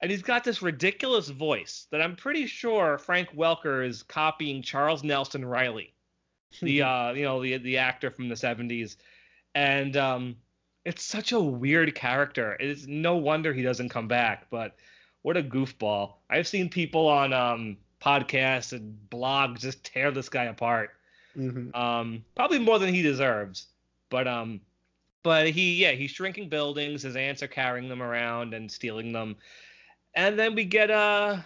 And 0.01 0.09
he's 0.09 0.21
got 0.21 0.43
this 0.43 0.62
ridiculous 0.62 1.27
voice 1.29 1.88
that 1.91 2.01
I'm 2.01 2.15
pretty 2.15 2.47
sure 2.47 2.97
Frank 2.97 3.35
Welker 3.35 3.85
is 3.85 4.03
copying 4.03 4.62
Charles 4.62 5.03
Nelson 5.03 5.43
Reilly, 5.43 5.93
the 6.62 6.81
uh, 6.83 7.12
you 7.12 7.23
know 7.23 7.41
the 7.41 7.57
the 7.57 7.77
actor 7.77 8.09
from 8.09 8.29
the 8.29 8.35
70s. 8.35 8.95
And 9.55 9.97
um, 9.97 10.35
it's 10.85 11.03
such 11.03 11.31
a 11.31 11.39
weird 11.39 11.93
character. 11.95 12.55
It's 12.59 12.88
no 12.88 13.17
wonder 13.17 13.53
he 13.53 13.62
doesn't 13.62 13.89
come 13.89 14.07
back. 14.07 14.49
But 14.49 14.75
what 15.21 15.38
a 15.38 15.43
goofball! 15.43 16.13
I've 16.29 16.47
seen 16.47 16.69
people 16.69 17.07
on 17.07 17.33
um, 17.33 17.77
podcasts 18.01 18.71
and 18.71 18.97
blogs 19.12 19.59
just 19.59 19.83
tear 19.83 20.12
this 20.12 20.29
guy 20.29 20.45
apart. 20.45 20.91
Mhm. 21.38 21.75
Um, 21.75 22.23
probably 22.35 22.59
more 22.59 22.79
than 22.79 22.93
he 22.93 23.01
deserves. 23.01 23.67
But 24.09 24.27
um, 24.27 24.62
but 25.23 25.49
he 25.49 25.75
yeah 25.75 25.91
he's 25.91 26.12
shrinking 26.12 26.47
buildings. 26.49 27.03
His 27.03 27.15
ants 27.15 27.43
are 27.43 27.47
carrying 27.47 27.89
them 27.89 28.01
around 28.01 28.53
and 28.53 28.71
stealing 28.71 29.12
them. 29.12 29.35
And 30.15 30.38
then 30.39 30.56
we 30.56 30.65
get 30.65 30.89
uh, 30.91 31.38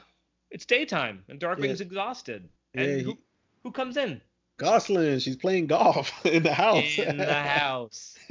it's 0.51 0.65
daytime 0.65 1.23
and 1.29 1.39
Darkwing's 1.39 1.81
exhausted. 1.81 2.47
And 2.73 2.85
Yeah, 2.85 2.97
who 3.03 3.11
he- 3.11 3.17
who 3.63 3.71
comes 3.71 3.95
in 3.97 4.19
Gosalyn, 4.59 5.21
she's 5.21 5.35
playing 5.37 5.67
golf 5.67 6.11
in 6.25 6.43
the 6.43 6.53
house. 6.53 6.97
in 6.97 7.17
the 7.17 7.33
house. 7.33 8.15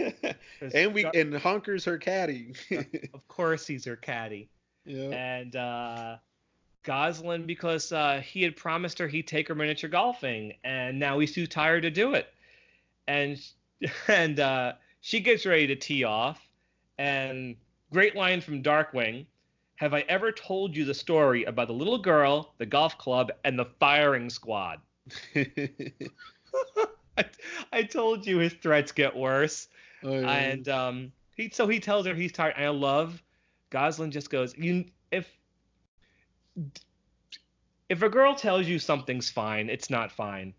and 0.74 0.94
we 0.94 1.04
and 1.04 1.34
Honker's 1.34 1.84
her 1.84 1.98
caddy. 1.98 2.54
of 3.14 3.26
course 3.28 3.66
he's 3.66 3.84
her 3.84 3.96
caddy. 3.96 4.48
yeah. 4.84 5.08
and 5.08 5.56
uh, 5.56 6.16
Gosalyn 6.84 7.46
because 7.46 7.92
uh, 7.92 8.20
he 8.24 8.42
had 8.42 8.56
promised 8.56 8.98
her 8.98 9.08
he'd 9.08 9.26
take 9.28 9.48
her 9.48 9.54
miniature 9.54 9.88
golfing, 9.90 10.54
and 10.64 10.98
now 10.98 11.18
he's 11.18 11.32
too 11.32 11.46
tired 11.46 11.82
to 11.82 11.90
do 11.90 12.14
it. 12.14 12.28
And 13.08 13.40
and 14.08 14.38
uh, 14.40 14.72
she 15.00 15.20
gets 15.20 15.44
ready 15.46 15.66
to 15.68 15.76
tee 15.76 16.04
off, 16.04 16.40
and 16.98 17.56
great 17.92 18.14
line 18.16 18.40
from 18.40 18.62
Darkwing. 18.62 19.26
Have 19.76 19.94
I 19.94 20.00
ever 20.08 20.30
told 20.30 20.76
you 20.76 20.84
the 20.84 20.94
story 20.94 21.44
about 21.44 21.68
the 21.68 21.74
little 21.74 21.98
girl, 21.98 22.54
the 22.58 22.66
golf 22.66 22.98
club, 22.98 23.32
and 23.44 23.58
the 23.58 23.66
firing 23.80 24.30
squad? 24.30 24.80
I, 25.34 27.24
I 27.72 27.82
told 27.82 28.26
you 28.26 28.38
his 28.38 28.52
threats 28.54 28.92
get 28.92 29.14
worse. 29.16 29.68
Oh, 30.04 30.20
yeah. 30.20 30.30
And 30.30 30.68
um, 30.68 31.12
he 31.34 31.50
so 31.50 31.66
he 31.66 31.80
tells 31.80 32.06
her 32.06 32.14
he's 32.14 32.32
tired. 32.32 32.54
And 32.56 32.64
I 32.64 32.68
love 32.68 33.22
Gosalyn 33.70 34.10
just 34.10 34.30
goes, 34.30 34.56
you 34.56 34.84
if 35.10 35.28
if 37.88 38.02
a 38.02 38.08
girl 38.08 38.34
tells 38.34 38.66
you 38.66 38.78
something's 38.78 39.30
fine, 39.30 39.68
it's 39.68 39.90
not 39.90 40.12
fine. 40.12 40.54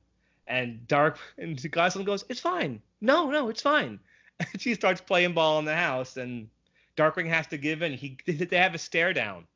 And 0.47 0.87
Dark 0.87 1.19
and 1.37 1.57
Gosalyn 1.57 2.05
goes, 2.05 2.25
it's 2.29 2.39
fine. 2.39 2.81
No, 3.01 3.29
no, 3.29 3.49
it's 3.49 3.61
fine. 3.61 3.99
And 4.39 4.59
she 4.59 4.73
starts 4.73 4.99
playing 4.99 5.33
ball 5.33 5.59
in 5.59 5.65
the 5.65 5.75
house, 5.75 6.17
and 6.17 6.49
Darkwing 6.97 7.27
has 7.29 7.47
to 7.47 7.57
give 7.57 7.81
in. 7.81 7.93
He 7.93 8.17
they 8.27 8.57
have 8.57 8.75
a 8.75 8.77
stare 8.77 9.13
down, 9.13 9.47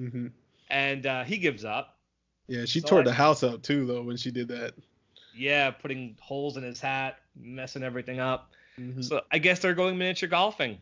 Mhm. 0.00 0.30
and 0.70 1.06
uh, 1.06 1.24
he 1.24 1.38
gives 1.38 1.64
up. 1.64 1.98
Yeah, 2.46 2.64
she 2.64 2.80
So 2.80 2.88
tore 2.88 3.00
I- 3.00 3.04
the 3.04 3.12
house 3.12 3.42
up 3.42 3.62
too 3.62 3.86
though 3.86 4.02
when 4.02 4.16
she 4.16 4.30
did 4.30 4.48
that. 4.48 4.74
Yeah, 5.34 5.70
putting 5.70 6.16
holes 6.20 6.56
in 6.56 6.62
his 6.64 6.80
hat, 6.80 7.18
messing 7.36 7.82
everything 7.84 8.18
up. 8.20 8.52
Mhm. 8.78 9.04
So 9.04 9.22
I 9.30 9.38
guess 9.38 9.58
they're 9.60 9.74
going 9.74 9.96
miniature 9.98 10.28
golfing. 10.28 10.80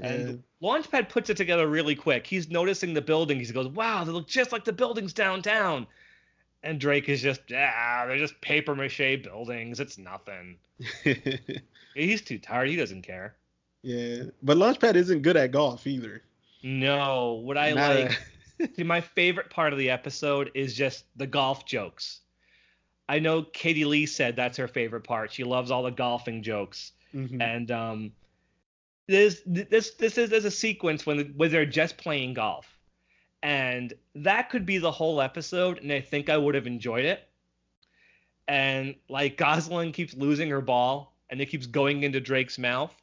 And 0.00 0.42
Launchpad 0.62 1.08
puts 1.10 1.28
it 1.28 1.36
together 1.36 1.66
really 1.68 1.94
quick. 1.94 2.26
He's 2.26 2.48
noticing 2.48 2.94
the 2.94 3.02
buildings. 3.02 3.48
He 3.48 3.54
goes, 3.54 3.68
"Wow, 3.68 4.04
they 4.04 4.12
look 4.12 4.26
just 4.28 4.50
like 4.50 4.64
the 4.64 4.72
buildings 4.72 5.12
downtown." 5.12 5.86
And 6.62 6.80
Drake 6.80 7.08
is 7.08 7.20
just, 7.20 7.42
"Ah, 7.52 8.04
they're 8.06 8.16
just 8.18 8.40
paper 8.40 8.74
mache 8.74 9.22
buildings. 9.22 9.78
It's 9.80 9.98
nothing." 9.98 10.58
He's 11.94 12.22
too 12.22 12.38
tired. 12.38 12.68
He 12.68 12.76
doesn't 12.76 13.02
care. 13.02 13.34
Yeah, 13.82 14.24
but 14.42 14.56
Launchpad 14.58 14.94
isn't 14.94 15.22
good 15.22 15.36
at 15.36 15.52
golf 15.52 15.86
either. 15.86 16.22
No, 16.62 17.40
what 17.44 17.56
I 17.56 17.72
Not 17.72 17.96
a- 17.96 18.04
like, 18.58 18.74
see, 18.76 18.82
my 18.82 19.00
favorite 19.00 19.48
part 19.50 19.72
of 19.72 19.78
the 19.78 19.90
episode 19.90 20.50
is 20.54 20.74
just 20.74 21.04
the 21.16 21.26
golf 21.26 21.64
jokes. 21.64 22.20
I 23.08 23.18
know 23.18 23.42
Katie 23.42 23.84
Leigh 23.86 24.06
said 24.06 24.36
that's 24.36 24.58
her 24.58 24.68
favorite 24.68 25.02
part. 25.04 25.32
She 25.32 25.42
loves 25.44 25.70
all 25.70 25.82
the 25.82 25.90
golfing 25.90 26.42
jokes. 26.42 26.92
Mhm. 27.14 27.42
and 27.42 27.70
um, 27.72 28.12
this 29.08 29.42
this 29.44 29.90
this 29.92 30.16
is 30.16 30.30
there's 30.30 30.44
a 30.44 30.50
sequence 30.50 31.04
when 31.04 31.32
when 31.36 31.50
they're 31.50 31.66
just 31.66 31.96
playing 31.96 32.34
golf, 32.34 32.68
and 33.42 33.92
that 34.14 34.48
could 34.50 34.64
be 34.64 34.78
the 34.78 34.92
whole 34.92 35.20
episode, 35.20 35.78
and 35.78 35.90
I 35.90 36.00
think 36.02 36.28
I 36.28 36.36
would 36.36 36.54
have 36.54 36.68
enjoyed 36.68 37.04
it. 37.04 37.26
And 38.46 38.94
like 39.08 39.36
Gosalyn 39.36 39.92
keeps 39.92 40.14
losing 40.14 40.50
her 40.50 40.60
ball, 40.60 41.16
and 41.30 41.40
it 41.40 41.46
keeps 41.46 41.66
going 41.66 42.04
into 42.04 42.20
Drake's 42.20 42.58
mouth, 42.58 42.94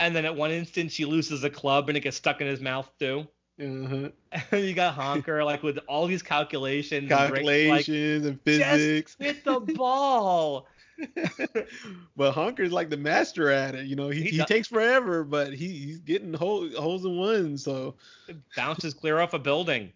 and 0.00 0.14
then 0.14 0.24
at 0.24 0.34
one 0.34 0.50
instant 0.50 0.92
she 0.92 1.04
loses 1.04 1.44
a 1.44 1.50
club 1.50 1.88
and 1.88 1.96
it 1.96 2.00
gets 2.00 2.16
stuck 2.16 2.40
in 2.40 2.46
his 2.46 2.60
mouth 2.60 2.90
too. 2.98 3.26
Uh-huh. 3.60 4.08
And 4.52 4.64
you 4.64 4.74
got 4.74 4.94
Honker 4.94 5.42
like 5.44 5.62
with 5.62 5.78
all 5.88 6.06
these 6.06 6.22
calculations, 6.22 7.10
and 7.10 7.28
Drake's 7.28 7.44
like, 7.46 7.86
Calculations 7.86 8.26
and 8.26 8.40
physics. 8.42 9.16
just 9.18 9.22
hit 9.22 9.44
the 9.44 9.60
ball. 9.74 10.66
but 12.16 12.32
Honker's 12.32 12.72
like 12.72 12.90
the 12.90 12.96
master 12.96 13.50
at 13.50 13.74
it. 13.74 13.86
You 13.86 13.96
know, 13.96 14.08
he, 14.08 14.22
He 14.22 14.38
he, 14.38 14.44
takes 14.44 14.68
forever, 14.68 15.24
but 15.24 15.52
he, 15.52 15.68
he's 15.68 16.00
getting 16.00 16.32
hole, 16.34 16.68
holes 16.76 17.04
in 17.04 17.16
one. 17.16 17.56
So, 17.56 17.94
It 18.28 18.36
bounces 18.56 18.94
clear 18.94 19.20
off 19.20 19.32
a 19.32 19.38
building. 19.38 19.92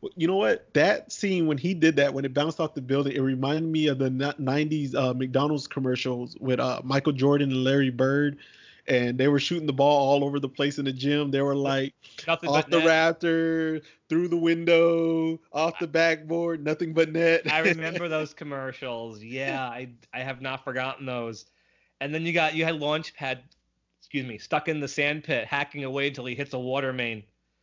Well, 0.00 0.12
you 0.16 0.26
know 0.26 0.36
what? 0.36 0.72
That 0.74 1.10
scene 1.12 1.46
when 1.46 1.58
he 1.58 1.74
did 1.74 1.96
that, 1.96 2.12
when 2.12 2.24
it 2.24 2.34
bounced 2.34 2.60
off 2.60 2.74
the 2.74 2.82
building, 2.82 3.14
it 3.14 3.20
reminded 3.20 3.70
me 3.70 3.86
of 3.86 3.98
the 3.98 4.10
'90s 4.10 4.94
uh, 4.94 5.14
McDonald's 5.14 5.66
commercials 5.66 6.36
with 6.40 6.60
uh, 6.60 6.80
Michael 6.84 7.12
Jordan 7.12 7.50
and 7.50 7.64
Larry 7.64 7.90
Bird, 7.90 8.38
and 8.88 9.16
they 9.16 9.28
were 9.28 9.38
shooting 9.38 9.66
the 9.66 9.72
ball 9.72 10.08
all 10.08 10.24
over 10.24 10.40
the 10.40 10.48
place 10.48 10.78
in 10.78 10.84
the 10.84 10.92
gym. 10.92 11.30
They 11.30 11.42
were 11.42 11.54
like 11.54 11.94
Nothing 12.26 12.50
off 12.50 12.68
the 12.68 12.78
net. 12.78 12.86
rafter, 12.86 13.80
through 14.08 14.28
the 14.28 14.36
window, 14.36 15.40
off 15.52 15.78
the 15.78 15.86
backboard, 15.86 16.64
nothing 16.64 16.92
but 16.92 17.12
net. 17.12 17.50
I 17.50 17.58
remember 17.70 18.08
those 18.08 18.34
commercials. 18.34 19.22
Yeah, 19.22 19.62
I 19.62 19.90
I 20.12 20.20
have 20.20 20.40
not 20.40 20.64
forgotten 20.64 21.06
those. 21.06 21.46
And 22.00 22.12
then 22.12 22.26
you 22.26 22.32
got 22.32 22.54
you 22.54 22.64
had 22.64 22.74
Launchpad, 22.74 23.38
excuse 24.00 24.26
me, 24.26 24.38
stuck 24.38 24.68
in 24.68 24.80
the 24.80 24.88
sand 24.88 25.24
pit, 25.24 25.46
hacking 25.46 25.84
away 25.84 26.08
until 26.08 26.26
he 26.26 26.34
hits 26.34 26.52
a 26.52 26.58
water 26.58 26.92
main. 26.92 27.22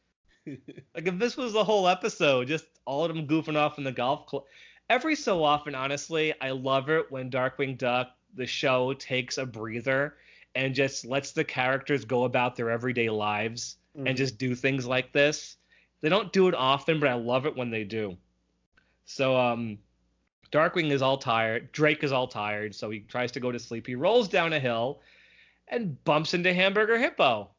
like 0.47 1.07
if 1.07 1.19
this 1.19 1.35
was 1.35 1.53
the 1.53 1.63
whole 1.63 1.87
episode, 1.87 2.47
just 2.47 2.65
all 2.85 3.03
of 3.03 3.13
them 3.13 3.27
goofing 3.27 3.57
off 3.57 3.77
in 3.77 3.83
the 3.83 3.91
golf 3.91 4.25
club. 4.25 4.43
Every 4.89 5.15
so 5.15 5.43
often, 5.43 5.75
honestly, 5.75 6.33
I 6.41 6.51
love 6.51 6.89
it 6.89 7.11
when 7.11 7.29
Darkwing 7.29 7.77
Duck, 7.77 8.07
the 8.33 8.47
show, 8.47 8.93
takes 8.93 9.37
a 9.37 9.45
breather 9.45 10.15
and 10.59 10.75
just 10.75 11.05
lets 11.05 11.31
the 11.31 11.43
characters 11.43 12.03
go 12.03 12.25
about 12.25 12.57
their 12.57 12.69
everyday 12.69 13.09
lives 13.09 13.77
Mhm. 13.95 14.09
and 14.09 14.17
just 14.17 14.37
do 14.37 14.55
things 14.55 14.85
like 14.85 15.13
this. 15.13 15.55
They 16.01 16.09
don't 16.09 16.33
do 16.33 16.49
it 16.49 16.53
often, 16.53 16.99
but 16.99 17.07
I 17.07 17.13
love 17.13 17.45
it 17.45 17.55
when 17.55 17.69
they 17.69 17.85
do. 17.85 18.17
So 19.05 19.37
um 19.37 19.79
Darkwing 20.51 20.91
is 20.91 21.01
all 21.01 21.17
tired. 21.17 21.71
Drake 21.71 22.03
is 22.03 22.11
all 22.11 22.27
tired, 22.27 22.73
so 22.75 22.89
he 22.89 23.01
tries 23.01 23.31
to 23.33 23.39
go 23.39 23.51
to 23.51 23.59
sleep. 23.59 23.85
He 23.87 23.95
rolls 23.95 24.27
down 24.27 24.51
a 24.51 24.59
hill 24.59 25.01
and 25.67 26.03
bumps 26.03 26.33
into 26.33 26.51
Hamburger 26.53 26.97
Hippo, 26.97 27.51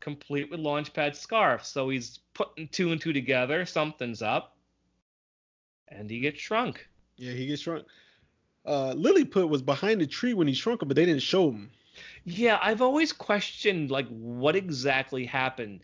complete 0.00 0.50
with 0.50 0.58
Launchpad 0.58 1.14
scarf. 1.14 1.64
So 1.64 1.90
he's 1.90 2.20
putting 2.32 2.68
two 2.68 2.90
and 2.90 3.00
two 3.00 3.12
together. 3.12 3.66
Something's 3.66 4.22
up, 4.22 4.56
and 5.88 6.10
he 6.10 6.20
gets 6.20 6.40
shrunk. 6.40 6.88
Yeah, 7.16 7.32
he 7.34 7.46
gets 7.46 7.62
shrunk. 7.62 7.86
Uh, 8.64 8.94
Lilliput 8.94 9.48
was 9.48 9.60
behind 9.60 10.00
the 10.00 10.06
tree 10.06 10.32
when 10.34 10.48
he 10.48 10.54
shrunk 10.54 10.80
him, 10.82 10.88
but 10.88 10.96
they 10.96 11.04
didn't 11.04 11.22
show 11.22 11.50
him. 11.50 11.70
Yeah, 12.24 12.58
I've 12.62 12.82
always 12.82 13.12
questioned 13.12 13.90
like 13.90 14.08
what 14.08 14.56
exactly 14.56 15.24
happened. 15.24 15.80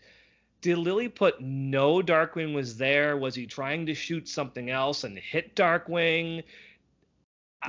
Did 0.61 0.77
Lilliput 0.77 1.39
know 1.39 2.01
Darkwing 2.01 2.53
was 2.53 2.77
there? 2.77 3.17
Was 3.17 3.35
he 3.35 3.45
trying 3.45 3.85
to 3.85 3.93
shoot 3.93 4.27
something 4.27 4.69
else 4.69 5.03
and 5.03 5.17
hit 5.17 5.55
Darkwing? 5.55 6.43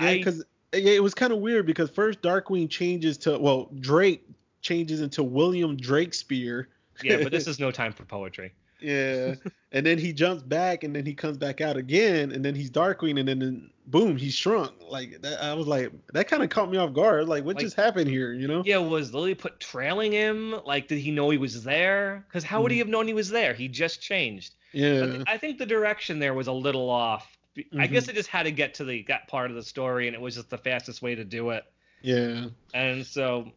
Yeah, 0.00 0.14
because 0.14 0.44
yeah, 0.72 0.92
it 0.92 1.02
was 1.02 1.14
kind 1.14 1.32
of 1.32 1.38
weird 1.38 1.66
because 1.66 1.90
first 1.90 2.22
Darkwing 2.22 2.68
changes 2.68 3.18
to 3.18 3.38
well 3.38 3.70
Drake 3.80 4.24
changes 4.60 5.00
into 5.00 5.22
William 5.22 5.76
Drakespeare. 5.76 6.66
yeah, 7.02 7.22
but 7.22 7.32
this 7.32 7.46
is 7.48 7.58
no 7.58 7.70
time 7.70 7.92
for 7.92 8.04
poetry. 8.04 8.52
Yeah, 8.80 9.34
and 9.72 9.84
then 9.86 9.98
he 9.98 10.12
jumps 10.12 10.42
back, 10.42 10.84
and 10.84 10.94
then 10.94 11.04
he 11.06 11.14
comes 11.14 11.36
back 11.38 11.60
out 11.60 11.76
again, 11.76 12.32
and 12.32 12.44
then 12.44 12.54
he's 12.54 12.70
Darkwing, 12.70 13.18
and 13.18 13.28
then, 13.28 13.38
then 13.38 13.70
boom, 13.86 14.16
he's 14.16 14.34
shrunk. 14.34 14.72
Like 14.88 15.20
that, 15.22 15.42
I 15.42 15.52
was 15.54 15.66
like, 15.66 15.90
that 16.12 16.28
kind 16.28 16.42
of 16.42 16.50
caught 16.50 16.70
me 16.70 16.78
off 16.78 16.92
guard. 16.92 17.28
Like, 17.28 17.44
what 17.44 17.56
Like- 17.56 17.64
just 17.64 17.76
happened 17.76 18.08
here? 18.08 18.32
You 18.32 18.48
know? 18.48 18.62
Yeah, 18.64 18.78
was 18.78 19.12
Lilliput 19.12 19.58
trailing 19.60 20.12
him? 20.12 20.54
Like, 20.64 20.88
did 20.88 20.98
he 20.98 21.10
know 21.10 21.30
he 21.30 21.38
was 21.38 21.62
there? 21.64 22.24
Because 22.28 22.44
how 22.44 22.62
would 22.62 22.70
he 22.70 22.78
have 22.78 22.88
known 22.88 23.06
he 23.06 23.14
was 23.14 23.30
there? 23.30 23.52
He 23.54 23.68
just 23.68 24.00
changed. 24.00 24.54
Yeah. 24.72 25.06
But 25.06 25.28
I 25.28 25.36
think 25.36 25.58
the 25.58 25.66
direction 25.66 26.18
there 26.18 26.34
was 26.34 26.46
a 26.46 26.52
little 26.52 26.88
off. 26.88 27.36
I 27.76 27.88
Mhm. 27.88 27.90
guess 27.90 28.08
it 28.08 28.14
just 28.14 28.28
had 28.28 28.44
to 28.44 28.52
get 28.52 28.74
to 28.74 28.84
the 28.84 29.02
that 29.08 29.26
part 29.28 29.50
of 29.50 29.56
the 29.56 29.62
story, 29.64 30.06
and 30.06 30.14
it 30.14 30.20
was 30.20 30.36
just 30.36 30.48
the 30.50 30.56
fastest 30.58 31.02
way 31.02 31.14
to 31.16 31.24
do 31.24 31.50
it. 31.50 31.64
Yeah. 32.00 32.46
And 32.72 33.04
so 33.04 33.50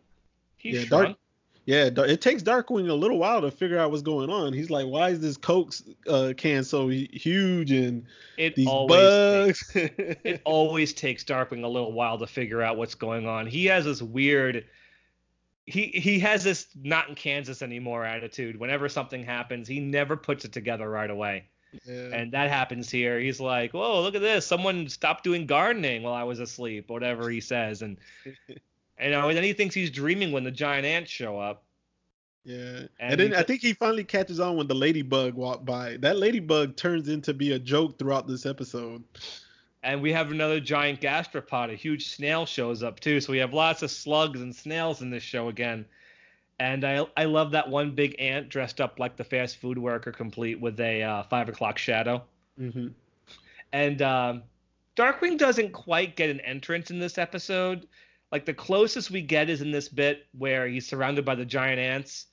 he 0.57 0.71
Yeah, 0.71 0.83
shrunk. 0.85 1.05
Dark- 1.09 1.17
Yeah, 1.65 1.85
it 1.95 2.19
takes 2.19 2.43
Darkwing 2.43 2.89
a 2.89 2.93
little 2.93 3.17
while 3.17 3.39
to 3.41 3.49
figure 3.49 3.79
out 3.79 3.89
what's 3.89 4.01
going 4.01 4.29
on. 4.29 4.51
He's 4.51 4.69
like, 4.69 4.85
why 4.85 5.09
is 5.09 5.21
this 5.21 5.37
Coke 5.37 5.73
uh, 6.09 6.33
can 6.35 6.65
so 6.65 6.89
huge 6.89 7.71
and 7.71 8.05
It 8.37 8.55
these 8.55 8.67
always 8.67 8.99
bugs? 8.99 9.71
it 9.75 10.41
always 10.43 10.93
takes 10.93 11.23
Darkwing 11.23 11.63
a 11.63 11.67
little 11.67 11.93
while 11.93 12.17
to 12.17 12.27
figure 12.27 12.61
out 12.61 12.75
what's 12.75 12.95
going 12.95 13.27
on. 13.27 13.47
He 13.47 13.65
has 13.67 13.85
this 13.85 14.01
weird 14.01 14.65
he 15.65 15.87
he 15.87 16.19
has 16.19 16.43
this 16.43 16.67
not 16.75 17.09
in 17.09 17.15
Kansas 17.15 17.61
anymore 17.61 18.05
attitude. 18.05 18.59
Whenever 18.59 18.89
something 18.89 19.23
happens, 19.23 19.67
he 19.67 19.79
never 19.79 20.17
puts 20.17 20.45
it 20.45 20.51
together 20.51 20.89
right 20.89 21.09
away. 21.09 21.45
yeah. 21.85 22.09
And 22.11 22.31
that 22.33 22.49
happens 22.49 22.89
here. 22.89 23.19
He's 23.19 23.39
like, 23.39 23.73
"Whoa, 23.73 24.01
look 24.01 24.15
at 24.15 24.21
this! 24.21 24.45
Someone 24.45 24.89
stopped 24.89 25.23
doing 25.23 25.45
gardening 25.45 26.03
while 26.03 26.13
I 26.13 26.23
was 26.23 26.39
asleep." 26.39 26.89
Whatever 26.89 27.29
he 27.29 27.39
says, 27.39 27.81
and 27.81 27.97
you 29.01 29.09
know, 29.09 29.27
and 29.27 29.37
then 29.37 29.43
he 29.43 29.53
thinks 29.53 29.75
he's 29.75 29.91
dreaming 29.91 30.31
when 30.31 30.43
the 30.43 30.51
giant 30.51 30.85
ants 30.85 31.11
show 31.11 31.39
up. 31.39 31.63
Yeah, 32.43 32.57
And 32.57 32.89
and, 32.99 33.19
then 33.19 33.31
he 33.31 33.35
I 33.37 33.43
think 33.43 33.61
he 33.61 33.73
finally 33.73 34.03
catches 34.03 34.39
on 34.39 34.57
when 34.57 34.67
the 34.67 34.75
ladybug 34.75 35.33
walked 35.33 35.65
by. 35.65 35.97
That 35.97 36.17
ladybug 36.17 36.75
turns 36.75 37.07
into 37.07 37.33
be 37.33 37.53
a 37.53 37.59
joke 37.59 37.97
throughout 37.97 38.27
this 38.27 38.45
episode. 38.45 39.03
And 39.81 40.01
we 40.01 40.11
have 40.13 40.31
another 40.31 40.59
giant 40.59 41.01
gastropod. 41.01 41.71
A 41.71 41.75
huge 41.75 42.09
snail 42.09 42.45
shows 42.45 42.83
up 42.83 42.99
too. 42.99 43.21
So 43.21 43.31
we 43.31 43.37
have 43.39 43.53
lots 43.53 43.81
of 43.81 43.91
slugs 43.91 44.41
and 44.41 44.55
snails 44.55 45.01
in 45.01 45.09
this 45.09 45.23
show 45.23 45.49
again. 45.49 45.85
And 46.59 46.85
I 46.85 47.05
I 47.17 47.25
love 47.25 47.51
that 47.51 47.69
one 47.69 47.91
big 47.91 48.15
ant 48.19 48.49
dressed 48.49 48.79
up 48.79 48.99
like 48.99 49.15
the 49.15 49.23
fast 49.23 49.57
food 49.57 49.77
worker, 49.77 50.11
complete 50.11 50.59
with 50.59 50.79
a 50.79 51.03
uh, 51.03 51.23
five 51.23 51.49
o'clock 51.49 51.77
shadow. 51.77 52.23
hmm 52.57 52.87
And 53.71 54.01
um, 54.01 54.43
Darkwing 54.95 55.37
doesn't 55.37 55.71
quite 55.71 56.15
get 56.15 56.29
an 56.29 56.39
entrance 56.41 56.91
in 56.91 56.99
this 56.99 57.17
episode. 57.17 57.87
Like 58.33 58.45
the 58.45 58.53
closest 58.55 59.11
we 59.11 59.21
get 59.21 59.47
is 59.47 59.61
in 59.61 59.69
this 59.69 59.87
bit 59.87 60.25
where 60.35 60.67
he's 60.67 60.87
surrounded 60.87 61.23
by 61.23 61.35
the 61.35 61.45
giant 61.45 61.79
ants, 61.79 62.25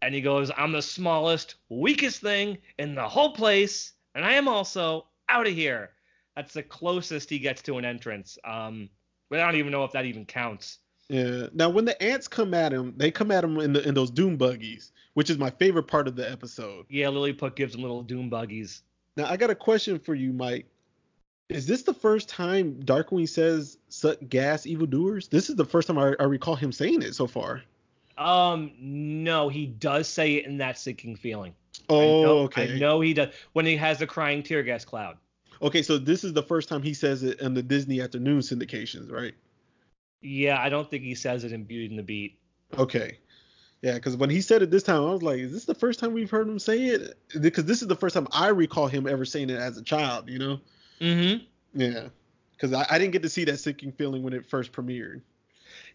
and 0.00 0.14
he 0.14 0.22
goes, 0.22 0.50
"I'm 0.56 0.72
the 0.72 0.80
smallest, 0.80 1.56
weakest 1.68 2.22
thing 2.22 2.56
in 2.78 2.94
the 2.94 3.06
whole 3.06 3.34
place, 3.34 3.92
and 4.14 4.24
I 4.24 4.32
am 4.32 4.48
also 4.48 5.08
out 5.28 5.46
of 5.46 5.52
here." 5.52 5.90
That's 6.36 6.54
the 6.54 6.62
closest 6.62 7.28
he 7.28 7.38
gets 7.38 7.60
to 7.62 7.76
an 7.76 7.84
entrance. 7.84 8.38
Um, 8.44 8.88
but 9.28 9.40
I 9.40 9.44
don't 9.44 9.60
even 9.60 9.72
know 9.72 9.84
if 9.84 9.92
that 9.92 10.06
even 10.06 10.24
counts. 10.24 10.78
Yeah. 11.10 11.48
Now, 11.52 11.68
when 11.68 11.84
the 11.84 12.02
ants 12.02 12.28
come 12.28 12.54
at 12.54 12.72
him, 12.72 12.94
they 12.96 13.10
come 13.10 13.30
at 13.30 13.44
him 13.44 13.58
in 13.58 13.74
the 13.74 13.86
in 13.86 13.92
those 13.92 14.10
doom 14.10 14.38
buggies, 14.38 14.92
which 15.12 15.28
is 15.28 15.36
my 15.36 15.50
favorite 15.50 15.86
part 15.86 16.08
of 16.08 16.16
the 16.16 16.30
episode. 16.30 16.86
Yeah, 16.88 17.10
Lilliput 17.10 17.56
gives 17.56 17.74
him 17.74 17.82
little 17.82 18.02
doom 18.02 18.30
buggies. 18.30 18.84
Now, 19.18 19.26
I 19.26 19.36
got 19.36 19.50
a 19.50 19.54
question 19.54 19.98
for 19.98 20.14
you, 20.14 20.32
Mike. 20.32 20.66
Is 21.48 21.66
this 21.66 21.82
the 21.82 21.94
first 21.94 22.28
time 22.28 22.82
Darkwing 22.82 23.28
says 23.28 23.78
"suck 23.88 24.18
gas, 24.28 24.66
evildoers"? 24.66 25.28
This 25.28 25.48
is 25.48 25.56
the 25.56 25.64
first 25.64 25.86
time 25.86 25.98
I, 25.98 26.14
I 26.18 26.24
recall 26.24 26.56
him 26.56 26.72
saying 26.72 27.02
it 27.02 27.14
so 27.14 27.26
far. 27.26 27.62
Um, 28.18 28.72
no, 28.78 29.48
he 29.48 29.66
does 29.66 30.08
say 30.08 30.34
it 30.34 30.46
in 30.46 30.58
that 30.58 30.78
sinking 30.78 31.16
feeling. 31.16 31.54
Oh, 31.88 32.00
I 32.00 32.22
know, 32.22 32.38
okay. 32.38 32.74
I 32.74 32.78
know 32.78 33.00
he 33.00 33.14
does 33.14 33.34
when 33.52 33.66
he 33.66 33.76
has 33.76 33.98
the 33.98 34.06
crying 34.06 34.42
tear 34.42 34.62
gas 34.62 34.84
cloud. 34.84 35.18
Okay, 35.62 35.82
so 35.82 35.98
this 35.98 36.24
is 36.24 36.32
the 36.32 36.42
first 36.42 36.68
time 36.68 36.82
he 36.82 36.94
says 36.94 37.22
it 37.22 37.40
in 37.40 37.54
the 37.54 37.62
Disney 37.62 38.00
afternoon 38.00 38.40
syndications, 38.40 39.10
right? 39.10 39.34
Yeah, 40.22 40.60
I 40.60 40.68
don't 40.68 40.90
think 40.90 41.04
he 41.04 41.14
says 41.14 41.44
it 41.44 41.52
in 41.52 41.64
Beauty 41.64 41.86
and 41.86 41.98
the 41.98 42.02
Beat. 42.02 42.38
Okay. 42.76 43.18
Yeah, 43.82 43.94
because 43.94 44.16
when 44.16 44.30
he 44.30 44.40
said 44.40 44.62
it 44.62 44.70
this 44.70 44.82
time, 44.82 45.02
I 45.02 45.12
was 45.12 45.22
like, 45.22 45.38
is 45.38 45.52
this 45.52 45.64
the 45.64 45.74
first 45.74 46.00
time 46.00 46.12
we've 46.12 46.30
heard 46.30 46.48
him 46.48 46.58
say 46.58 46.86
it? 46.86 47.16
Because 47.40 47.66
this 47.66 47.82
is 47.82 47.88
the 47.88 47.94
first 47.94 48.14
time 48.14 48.26
I 48.32 48.48
recall 48.48 48.88
him 48.88 49.06
ever 49.06 49.24
saying 49.24 49.50
it 49.50 49.58
as 49.58 49.76
a 49.78 49.82
child, 49.82 50.28
you 50.28 50.38
know? 50.38 50.60
Mm-hmm. 51.00 51.44
Yeah. 51.80 52.08
Because 52.52 52.72
I, 52.72 52.86
I 52.90 52.98
didn't 52.98 53.12
get 53.12 53.22
to 53.22 53.28
see 53.28 53.44
that 53.44 53.58
sinking 53.58 53.92
feeling 53.92 54.22
when 54.22 54.32
it 54.32 54.46
first 54.46 54.72
premiered. 54.72 55.20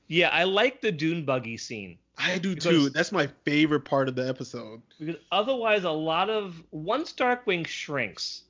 Yeah, 0.07 0.29
I 0.29 0.43
like 0.43 0.81
the 0.81 0.91
dune 0.91 1.23
buggy 1.25 1.57
scene 1.57 1.97
I 2.17 2.37
do 2.37 2.53
Because- 2.53 2.63
too. 2.65 2.89
That's 2.89 3.11
my 3.11 3.27
favorite 3.45 3.85
part 3.85 4.07
of 4.09 4.15
the 4.15 4.27
episode. 4.27 4.81
because 4.99 5.15
otherwise, 5.31 5.83
a 5.85 5.89
lot 5.91 6.29
of 6.29 6.61
once 6.71 7.13
Darkwing 7.13 7.65
shrinks, 7.65 8.43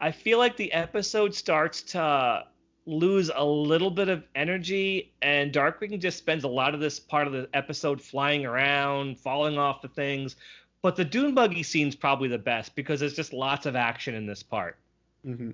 I 0.00 0.12
feel 0.12 0.38
like 0.38 0.56
the 0.56 0.72
episode 0.72 1.34
starts 1.34 1.82
to 1.82 2.44
lose 2.86 3.30
a 3.34 3.44
little 3.44 3.90
bit 3.90 4.08
of 4.08 4.22
energy, 4.34 5.12
and 5.22 5.52
Darkwing 5.52 5.98
just 6.00 6.18
spends 6.18 6.44
a 6.44 6.48
lot 6.48 6.72
of 6.74 6.80
this 6.80 7.00
part 7.00 7.26
of 7.26 7.32
the 7.32 7.48
episode 7.54 8.00
flying 8.00 8.44
around, 8.46 9.18
falling 9.18 9.58
off 9.58 9.82
the 9.82 9.88
things. 9.88 10.36
But 10.82 10.96
the 10.96 11.04
dune 11.04 11.34
buggy 11.34 11.62
scene's 11.62 11.94
probably 11.96 12.28
the 12.28 12.38
best 12.38 12.74
because 12.76 13.00
there's 13.00 13.14
just 13.14 13.32
lots 13.32 13.66
of 13.66 13.74
action 13.76 14.14
in 14.14 14.26
this 14.26 14.42
part. 14.42 14.76
hmm 15.24 15.50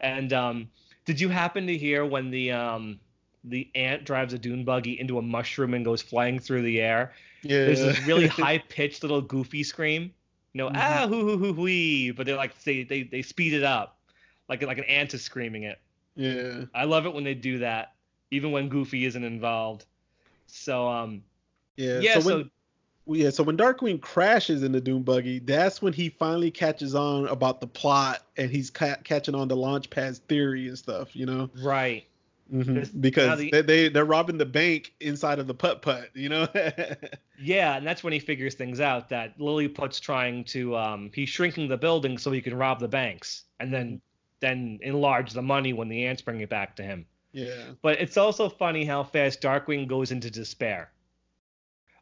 And 0.00 0.32
um, 0.32 0.70
did 1.04 1.20
you 1.20 1.28
happen 1.28 1.66
to 1.66 1.76
hear 1.76 2.04
when 2.04 2.30
the 2.30 2.52
um, 2.52 3.00
the 3.44 3.70
ant 3.74 4.04
drives 4.04 4.32
a 4.32 4.38
dune 4.38 4.64
buggy 4.64 4.98
into 4.98 5.18
a 5.18 5.22
mushroom 5.22 5.74
and 5.74 5.84
goes 5.84 6.02
flying 6.02 6.38
through 6.38 6.62
the 6.62 6.80
air? 6.80 7.12
Yeah. 7.42 7.64
There's 7.64 7.82
this 7.82 8.06
really 8.06 8.26
high 8.40 8.58
pitched 8.58 9.02
little 9.02 9.20
goofy 9.22 9.62
scream. 9.62 10.12
You 10.52 10.58
know, 10.58 10.68
Mhm. 10.70 10.76
ah 10.76 11.06
hoo 11.08 11.24
hoo 11.24 11.38
hoo 11.54 11.62
wee, 11.62 12.10
but 12.10 12.26
they 12.26 12.34
like 12.34 12.60
they, 12.64 12.82
they 12.82 13.02
they 13.04 13.22
speed 13.22 13.52
it 13.52 13.62
up, 13.62 13.98
like 14.48 14.62
like 14.62 14.78
an 14.78 14.84
ant 14.84 15.14
is 15.14 15.22
screaming 15.22 15.64
it. 15.64 15.78
Yeah. 16.16 16.64
I 16.74 16.84
love 16.84 17.06
it 17.06 17.14
when 17.14 17.24
they 17.24 17.34
do 17.34 17.58
that, 17.58 17.94
even 18.30 18.52
when 18.52 18.68
Goofy 18.68 19.04
isn't 19.04 19.24
involved. 19.24 19.86
So 20.46 20.88
um 20.88 21.22
Yeah. 21.76 22.00
yeah, 22.00 22.14
so 22.14 22.20
so, 22.20 22.36
when, 22.36 22.50
yeah, 23.06 23.30
so 23.30 23.42
when 23.42 23.56
Darkwing 23.56 24.00
crashes 24.00 24.62
in 24.62 24.72
the 24.72 24.80
Doom 24.80 25.02
buggy, 25.02 25.38
that's 25.40 25.82
when 25.82 25.92
he 25.92 26.08
finally 26.10 26.50
catches 26.50 26.94
on 26.94 27.26
about 27.28 27.60
the 27.60 27.66
plot 27.66 28.24
and 28.36 28.50
he's 28.50 28.70
ca- 28.70 28.96
catching 29.04 29.34
on 29.34 29.48
to 29.48 29.54
Launchpad's 29.56 30.18
theory 30.20 30.68
and 30.68 30.78
stuff, 30.78 31.14
you 31.16 31.26
know? 31.26 31.50
right. 31.62 32.04
hmm 32.50 32.82
Because 33.00 33.38
the- 33.38 33.50
they, 33.50 33.62
they 33.62 33.88
they're 33.88 34.04
robbing 34.04 34.38
the 34.38 34.46
bank 34.46 34.94
inside 35.00 35.38
of 35.38 35.46
the 35.46 35.54
putt 35.54 35.82
putt, 35.82 36.10
you 36.14 36.28
know? 36.28 36.46
Yeah, 37.42 37.76
and 37.78 37.86
that's 37.86 38.04
when 38.04 38.12
he 38.12 38.18
figures 38.18 38.54
things 38.54 38.80
out 38.80 39.08
that 39.08 39.38
Lilliput's 39.38 39.98
trying 39.98 40.44
to 40.44 40.76
um 40.76 41.10
he's 41.14 41.30
shrinking 41.30 41.68
the 41.68 41.78
building 41.78 42.18
so 42.18 42.30
he 42.30 42.42
can 42.42 42.54
rob 42.54 42.80
the 42.80 42.88
banks 42.88 43.44
and 43.58 43.72
then 43.72 44.00
then 44.40 44.78
enlarge 44.82 45.32
the 45.32 45.42
money 45.42 45.72
when 45.72 45.88
the 45.88 46.04
ants 46.06 46.22
bring 46.22 46.40
it 46.40 46.50
back 46.50 46.76
to 46.76 46.82
him. 46.82 47.06
yeah. 47.32 47.72
But 47.82 48.00
it's 48.00 48.16
also 48.16 48.48
funny 48.48 48.84
how 48.84 49.04
fast 49.04 49.40
Darkwing 49.40 49.86
goes 49.88 50.12
into 50.12 50.30
despair. 50.30 50.90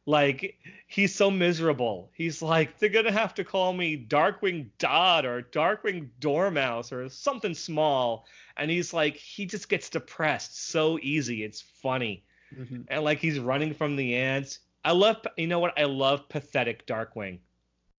Like 0.08 0.56
he's 0.86 1.14
so 1.14 1.30
miserable. 1.30 2.08
He's 2.14 2.40
like, 2.40 2.78
they're 2.78 2.88
gonna 2.88 3.12
have 3.12 3.34
to 3.34 3.44
call 3.44 3.74
me 3.74 4.06
Darkwing 4.08 4.68
Dot 4.78 5.26
or 5.26 5.42
Darkwing 5.42 6.08
Dormouse 6.18 6.92
or 6.92 7.10
something 7.10 7.52
small. 7.52 8.24
And 8.56 8.70
he's 8.70 8.94
like, 8.94 9.16
he 9.16 9.44
just 9.44 9.68
gets 9.68 9.90
depressed 9.90 10.70
so 10.70 10.98
easy. 11.02 11.44
It's 11.44 11.60
funny. 11.60 12.24
Mhm. 12.56 12.86
And 12.88 13.04
like 13.04 13.18
he's 13.18 13.38
running 13.38 13.74
from 13.74 13.96
the 13.96 14.14
ants. 14.14 14.60
I 14.82 14.92
love, 14.92 15.18
you 15.36 15.46
know 15.46 15.58
what? 15.58 15.78
I 15.78 15.84
love 15.84 16.26
pathetic 16.30 16.86
Darkwing. 16.86 17.40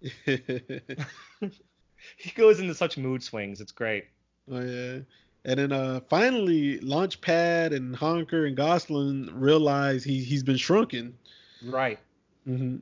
He 2.17 2.31
goes 2.31 2.59
into 2.59 2.73
such 2.73 2.97
mood 2.97 3.21
swings. 3.21 3.61
It's 3.61 3.71
great. 3.71 4.05
oh 4.51 4.61
yeah. 4.61 4.99
And 5.45 5.59
then 5.59 5.71
uh 5.71 5.99
finally 6.09 6.79
Launchpad 6.79 7.71
and 7.75 7.95
Honker 7.95 8.45
and 8.47 8.57
Gosalyn 8.57 9.29
realize 9.33 10.03
he 10.03 10.23
he's 10.23 10.41
been 10.43 10.57
shrunken. 10.57 11.13
Right. 11.63 11.99
hmm 12.45 12.77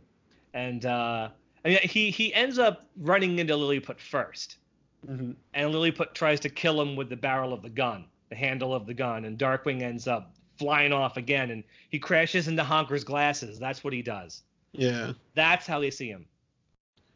And 0.53 0.85
uh, 0.85 1.29
I 1.65 1.67
mean, 1.67 1.79
he 1.83 2.09
he 2.11 2.33
ends 2.33 2.59
up 2.59 2.85
running 2.97 3.39
into 3.39 3.55
Lilliput 3.55 3.99
first. 3.99 4.57
hmm 5.05 5.31
and 5.53 5.71
Lilliput 5.71 6.13
tries 6.13 6.39
to 6.41 6.49
kill 6.49 6.81
him 6.81 6.95
with 6.95 7.09
the 7.09 7.15
barrel 7.15 7.53
of 7.53 7.61
the 7.61 7.69
gun, 7.69 8.05
the 8.29 8.35
handle 8.35 8.73
of 8.73 8.85
the 8.85 8.93
gun, 8.93 9.25
and 9.25 9.37
Darkwing 9.37 9.81
ends 9.81 10.07
up 10.07 10.33
flying 10.57 10.91
off 10.91 11.17
again, 11.17 11.51
and 11.51 11.63
he 11.89 11.99
crashes 11.99 12.47
into 12.47 12.63
Honker's 12.63 13.03
glasses. 13.03 13.59
That's 13.59 13.83
what 13.83 13.93
he 13.93 14.01
does. 14.01 14.43
Yeah. 14.73 15.13
That's 15.35 15.65
how 15.67 15.79
they 15.79 15.91
see 15.91 16.09
him. 16.09 16.25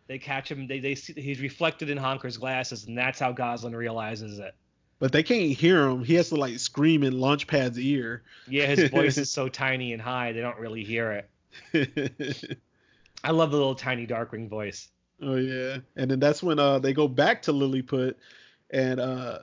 They 0.07 0.19
catch 0.19 0.51
him. 0.51 0.67
They 0.67 0.79
they 0.79 0.95
see 0.95 1.13
he's 1.13 1.39
reflected 1.39 1.89
in 1.89 1.97
Honker's 1.97 2.37
glasses, 2.37 2.85
and 2.85 2.97
that's 2.97 3.19
how 3.19 3.31
Gosalyn 3.33 3.75
realizes 3.75 4.39
it. 4.39 4.55
But 4.99 5.11
they 5.11 5.23
can't 5.23 5.51
hear 5.57 5.87
him. 5.87 6.03
He 6.03 6.13
has 6.15 6.29
to 6.29 6.35
like 6.35 6.59
scream 6.59 7.03
in 7.03 7.13
Launchpad's 7.13 7.79
ear. 7.79 8.23
Yeah, 8.47 8.65
his 8.67 8.89
voice 8.89 9.17
is 9.17 9.31
so 9.31 9.47
tiny 9.47 9.93
and 9.93 10.01
high, 10.01 10.31
they 10.31 10.41
don't 10.41 10.59
really 10.59 10.83
hear 10.83 11.11
it. 11.13 11.29
I 11.73 13.31
love 13.31 13.51
the 13.51 13.57
little 13.57 13.75
tiny 13.75 14.07
Darkwing 14.07 14.49
voice. 14.49 14.89
Oh 15.21 15.35
yeah, 15.35 15.77
and 15.95 16.09
then 16.09 16.19
that's 16.19 16.41
when 16.41 16.59
uh 16.59 16.79
they 16.79 16.93
go 16.93 17.07
back 17.07 17.43
to 17.43 17.51
Lilliput, 17.51 18.17
and 18.71 18.99
uh 18.99 19.39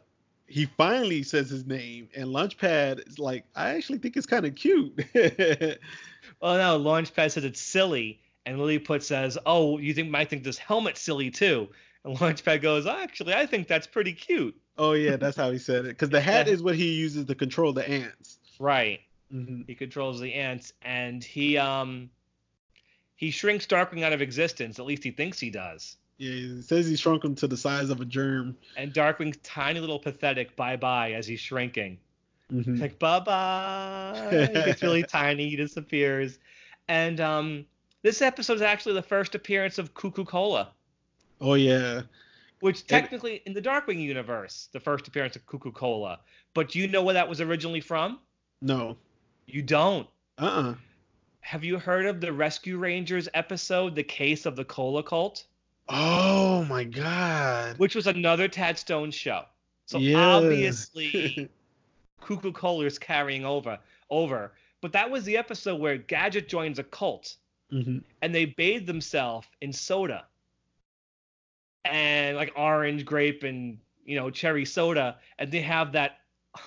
he 0.48 0.64
finally 0.64 1.22
says 1.22 1.50
his 1.50 1.66
name, 1.66 2.08
and 2.16 2.28
Launchpad 2.28 3.06
is 3.06 3.18
like, 3.18 3.44
I 3.54 3.70
actually 3.74 3.98
think 3.98 4.16
it's 4.16 4.26
kind 4.26 4.46
of 4.46 4.54
cute. 4.54 4.98
well, 5.14 6.56
no, 6.56 6.80
Launchpad 6.80 7.30
says 7.30 7.44
it's 7.44 7.60
silly, 7.60 8.20
and 8.46 8.58
Lilliput 8.58 9.02
says, 9.02 9.36
Oh, 9.44 9.78
you 9.78 9.92
think 9.92 10.10
might 10.10 10.30
think 10.30 10.44
this 10.44 10.58
helmet's 10.58 11.02
silly 11.02 11.30
too? 11.30 11.68
And 12.04 12.16
Launchpad 12.16 12.62
goes, 12.62 12.86
Actually, 12.86 13.34
I 13.34 13.44
think 13.46 13.68
that's 13.68 13.86
pretty 13.86 14.14
cute. 14.14 14.58
Oh 14.78 14.92
yeah, 14.92 15.16
that's 15.16 15.36
how 15.36 15.50
he 15.50 15.58
said 15.58 15.84
it. 15.84 15.88
Because 15.88 16.08
the 16.10 16.20
hat 16.22 16.48
is 16.48 16.62
what 16.62 16.76
he 16.76 16.94
uses 16.94 17.26
to 17.26 17.34
control 17.34 17.72
the 17.72 17.88
ants. 17.88 18.38
Right. 18.58 19.00
Mm-hmm. 19.32 19.62
He 19.66 19.74
controls 19.74 20.20
the 20.20 20.34
ants, 20.34 20.72
and 20.82 21.22
he 21.22 21.58
um 21.58 22.10
he 23.16 23.30
shrinks 23.30 23.66
Darkwing 23.66 24.02
out 24.02 24.12
of 24.12 24.22
existence. 24.22 24.78
At 24.78 24.86
least 24.86 25.04
he 25.04 25.10
thinks 25.10 25.38
he 25.38 25.50
does. 25.50 25.96
Yeah, 26.18 26.32
he 26.32 26.62
says 26.62 26.86
he 26.86 26.96
shrunk 26.96 27.24
him 27.24 27.34
to 27.36 27.46
the 27.46 27.56
size 27.56 27.90
of 27.90 28.00
a 28.00 28.04
germ. 28.04 28.56
And 28.76 28.92
Darkwing's 28.92 29.38
tiny 29.38 29.80
little 29.80 29.98
pathetic 29.98 30.56
bye 30.56 30.76
bye 30.76 31.12
as 31.12 31.26
he's 31.26 31.40
shrinking. 31.40 31.98
Mm-hmm. 32.52 32.76
Like 32.76 32.98
bye 32.98 33.20
bye. 33.20 34.28
he 34.30 34.46
gets 34.46 34.82
really 34.82 35.02
tiny. 35.08 35.48
He 35.50 35.56
disappears. 35.56 36.38
And 36.88 37.20
um, 37.20 37.66
this 38.02 38.22
episode 38.22 38.54
is 38.54 38.62
actually 38.62 38.94
the 38.94 39.02
first 39.02 39.34
appearance 39.34 39.78
of 39.78 39.94
Cuckoo 39.94 40.24
Cola. 40.24 40.70
Oh 41.40 41.54
yeah. 41.54 42.02
Which 42.60 42.86
technically 42.86 43.42
and, 43.46 43.56
in 43.56 43.62
the 43.62 43.68
Darkwing 43.68 44.00
universe, 44.00 44.68
the 44.72 44.80
first 44.80 45.06
appearance 45.06 45.36
of 45.36 45.46
Cuckoo 45.46 45.70
Cola. 45.70 46.18
But 46.54 46.70
do 46.70 46.78
you 46.78 46.88
know 46.88 47.02
where 47.02 47.14
that 47.14 47.28
was 47.28 47.40
originally 47.40 47.80
from? 47.80 48.18
No. 48.60 48.96
You 49.48 49.62
don't. 49.62 50.06
Uh-uh. 50.36 50.74
Have 51.40 51.64
you 51.64 51.78
heard 51.78 52.04
of 52.04 52.20
the 52.20 52.30
Rescue 52.30 52.76
Rangers 52.76 53.30
episode, 53.32 53.94
The 53.94 54.02
Case 54.02 54.44
of 54.44 54.56
the 54.56 54.64
Cola 54.64 55.02
Cult? 55.02 55.46
Oh 55.88 56.66
my 56.66 56.84
god. 56.84 57.78
Which 57.78 57.94
was 57.94 58.06
another 58.06 58.46
Tad 58.46 58.78
Stone 58.78 59.10
show. 59.10 59.44
So 59.86 59.96
yeah. 59.96 60.18
obviously 60.18 61.48
Cuckoo 62.20 62.52
Cola 62.52 62.84
is 62.84 62.98
carrying 62.98 63.46
over 63.46 63.78
over. 64.10 64.52
But 64.82 64.92
that 64.92 65.10
was 65.10 65.24
the 65.24 65.38
episode 65.38 65.80
where 65.80 65.96
Gadget 65.96 66.46
joins 66.46 66.78
a 66.78 66.84
cult 66.84 67.36
mm-hmm. 67.72 67.98
and 68.20 68.34
they 68.34 68.44
bathe 68.44 68.86
themselves 68.86 69.48
in 69.62 69.72
soda. 69.72 70.26
And 71.86 72.36
like 72.36 72.52
orange, 72.54 73.06
grape, 73.06 73.44
and 73.44 73.78
you 74.04 74.16
know, 74.16 74.28
cherry 74.28 74.66
soda, 74.66 75.16
and 75.38 75.50
they 75.50 75.62
have 75.62 75.92
that 75.92 76.18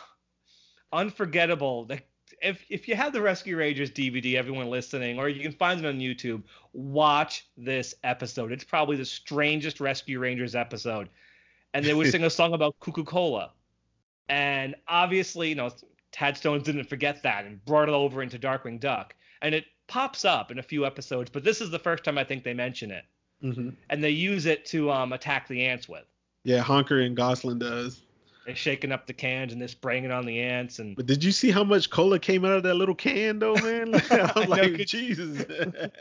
unforgettable 0.92 1.86
like 1.88 2.08
if 2.42 2.64
if 2.70 2.88
you 2.88 2.96
have 2.96 3.14
the 3.14 3.22
Rescue 3.22 3.58
Rangers 3.58 3.92
DVD, 3.92 4.36
everyone 4.36 4.70
listening, 4.70 5.20
or 5.20 5.30
you 5.30 5.42
can 5.42 5.52
find 5.52 5.80
them 5.80 5.88
on 5.88 6.00
YouTube, 6.00 6.44
watch 6.74 7.48
this 7.58 7.96
episode. 8.04 8.52
It's 8.52 8.64
probably 8.64 8.98
the 8.98 9.06
strangest 9.06 9.80
Rescue 9.80 10.20
Rangers 10.20 10.56
episode. 10.56 11.10
And 11.74 11.86
they 11.86 11.94
would 11.94 12.12
sing 12.12 12.24
a 12.24 12.30
song 12.30 12.54
about 12.54 12.80
Cuckoo 12.80 13.04
Cola. 13.04 13.52
And 14.28 14.76
obviously, 14.88 15.50
you 15.50 15.56
know, 15.56 15.72
Tad 16.12 16.38
Stones 16.38 16.64
didn't 16.64 16.86
forget 16.86 17.24
that 17.24 17.46
and 17.46 17.64
brought 17.66 17.88
it 17.88 17.94
over 17.94 18.22
into 18.22 18.38
Darkwing 18.38 18.80
Duck. 18.80 19.16
And 19.42 19.56
it 19.56 19.66
pops 19.88 20.26
up 20.26 20.52
in 20.52 20.60
a 20.60 20.64
few 20.64 20.86
episodes, 20.86 21.30
but 21.30 21.44
this 21.44 21.62
is 21.62 21.70
the 21.70 21.80
first 21.80 22.04
time 22.04 22.18
I 22.18 22.24
think 22.24 22.44
they 22.44 22.54
mention 22.54 22.92
it. 22.92 23.06
Mm-hmm. 23.44 23.70
And 23.90 24.04
they 24.04 24.10
use 24.10 24.46
it 24.46 24.66
to 24.68 24.92
um, 24.92 25.14
attack 25.14 25.48
the 25.48 25.66
ants 25.66 25.90
with. 25.90 26.06
Yeah, 26.44 26.60
Honker 26.60 27.02
and 27.02 27.16
Gosalyn 27.16 27.60
does. 27.60 28.02
They're 28.46 28.56
shaking 28.56 28.92
up 28.92 29.06
the 29.06 29.14
cans 29.14 29.54
and 29.54 29.62
they're 29.62 29.68
spraying 29.68 30.04
it 30.04 30.12
on 30.12 30.26
the 30.26 30.40
ants. 30.40 30.80
And 30.80 30.96
but 30.96 31.06
did 31.06 31.24
you 31.24 31.32
see 31.32 31.52
how 31.52 31.64
much 31.64 31.90
cola 31.90 32.18
came 32.18 32.44
out 32.44 32.54
of 32.54 32.64
that 32.64 32.76
little 32.76 32.96
can 32.96 33.40
though, 33.40 33.54
man? 33.64 33.94
I'm 34.12 34.50
like, 34.50 34.72
know, 34.72 34.78
Jesus. 34.78 35.46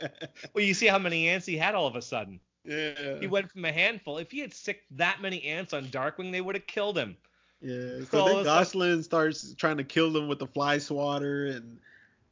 well, 0.53 0.63
you 0.63 0.73
see 0.73 0.87
how 0.87 0.97
many 0.97 1.29
ants 1.29 1.45
he 1.45 1.57
had 1.57 1.75
all 1.75 1.87
of 1.87 1.95
a 1.95 2.01
sudden. 2.01 2.39
Yeah. 2.63 3.19
He 3.19 3.27
went 3.27 3.51
from 3.51 3.65
a 3.65 3.71
handful. 3.71 4.17
If 4.17 4.31
he 4.31 4.39
had 4.39 4.53
sicked 4.53 4.85
that 4.97 5.21
many 5.21 5.43
ants 5.43 5.73
on 5.73 5.85
Darkwing, 5.85 6.31
they 6.31 6.41
would 6.41 6.55
have 6.55 6.67
killed 6.67 6.97
him. 6.97 7.17
Yeah. 7.61 8.05
So 8.09 8.25
then 8.25 8.45
Gosalyn 8.45 9.03
starts 9.03 9.53
trying 9.55 9.77
to 9.77 9.83
kill 9.83 10.11
them 10.11 10.27
with 10.27 10.39
the 10.39 10.47
fly 10.47 10.79
swatter, 10.79 11.45
and 11.45 11.79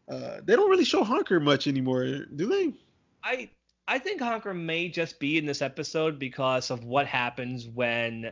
uh, 0.08 0.38
they 0.44 0.56
don't 0.56 0.70
really 0.70 0.86
show 0.86 1.04
Honker 1.04 1.40
much 1.40 1.68
anymore, 1.68 2.26
do 2.36 2.48
they? 2.48 2.74
I 3.24 3.50
I 3.88 4.00
think 4.00 4.22
Honker 4.22 4.54
may 4.54 4.90
just 4.90 5.20
be 5.20 5.38
in 5.38 5.46
this 5.46 5.62
episode 5.62 6.20
because 6.20 6.72
of 6.72 6.84
what 6.84 7.08
happens 7.08 7.68
when 7.68 8.32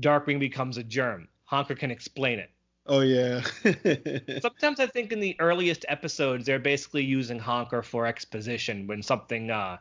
Darkwing 0.00 0.40
becomes 0.40 0.76
a 0.76 0.82
germ. 0.82 1.28
Honker 1.44 1.74
can 1.74 1.90
explain 1.90 2.38
it. 2.38 2.50
Oh 2.86 3.00
yeah. 3.00 3.42
Sometimes 4.40 4.80
I 4.80 4.86
think 4.86 5.12
in 5.12 5.20
the 5.20 5.36
earliest 5.38 5.84
episodes 5.88 6.46
they're 6.46 6.58
basically 6.58 7.04
using 7.04 7.38
Honker 7.38 7.82
for 7.82 8.06
exposition 8.06 8.86
when 8.86 9.02
something 9.02 9.50
uh, 9.50 9.78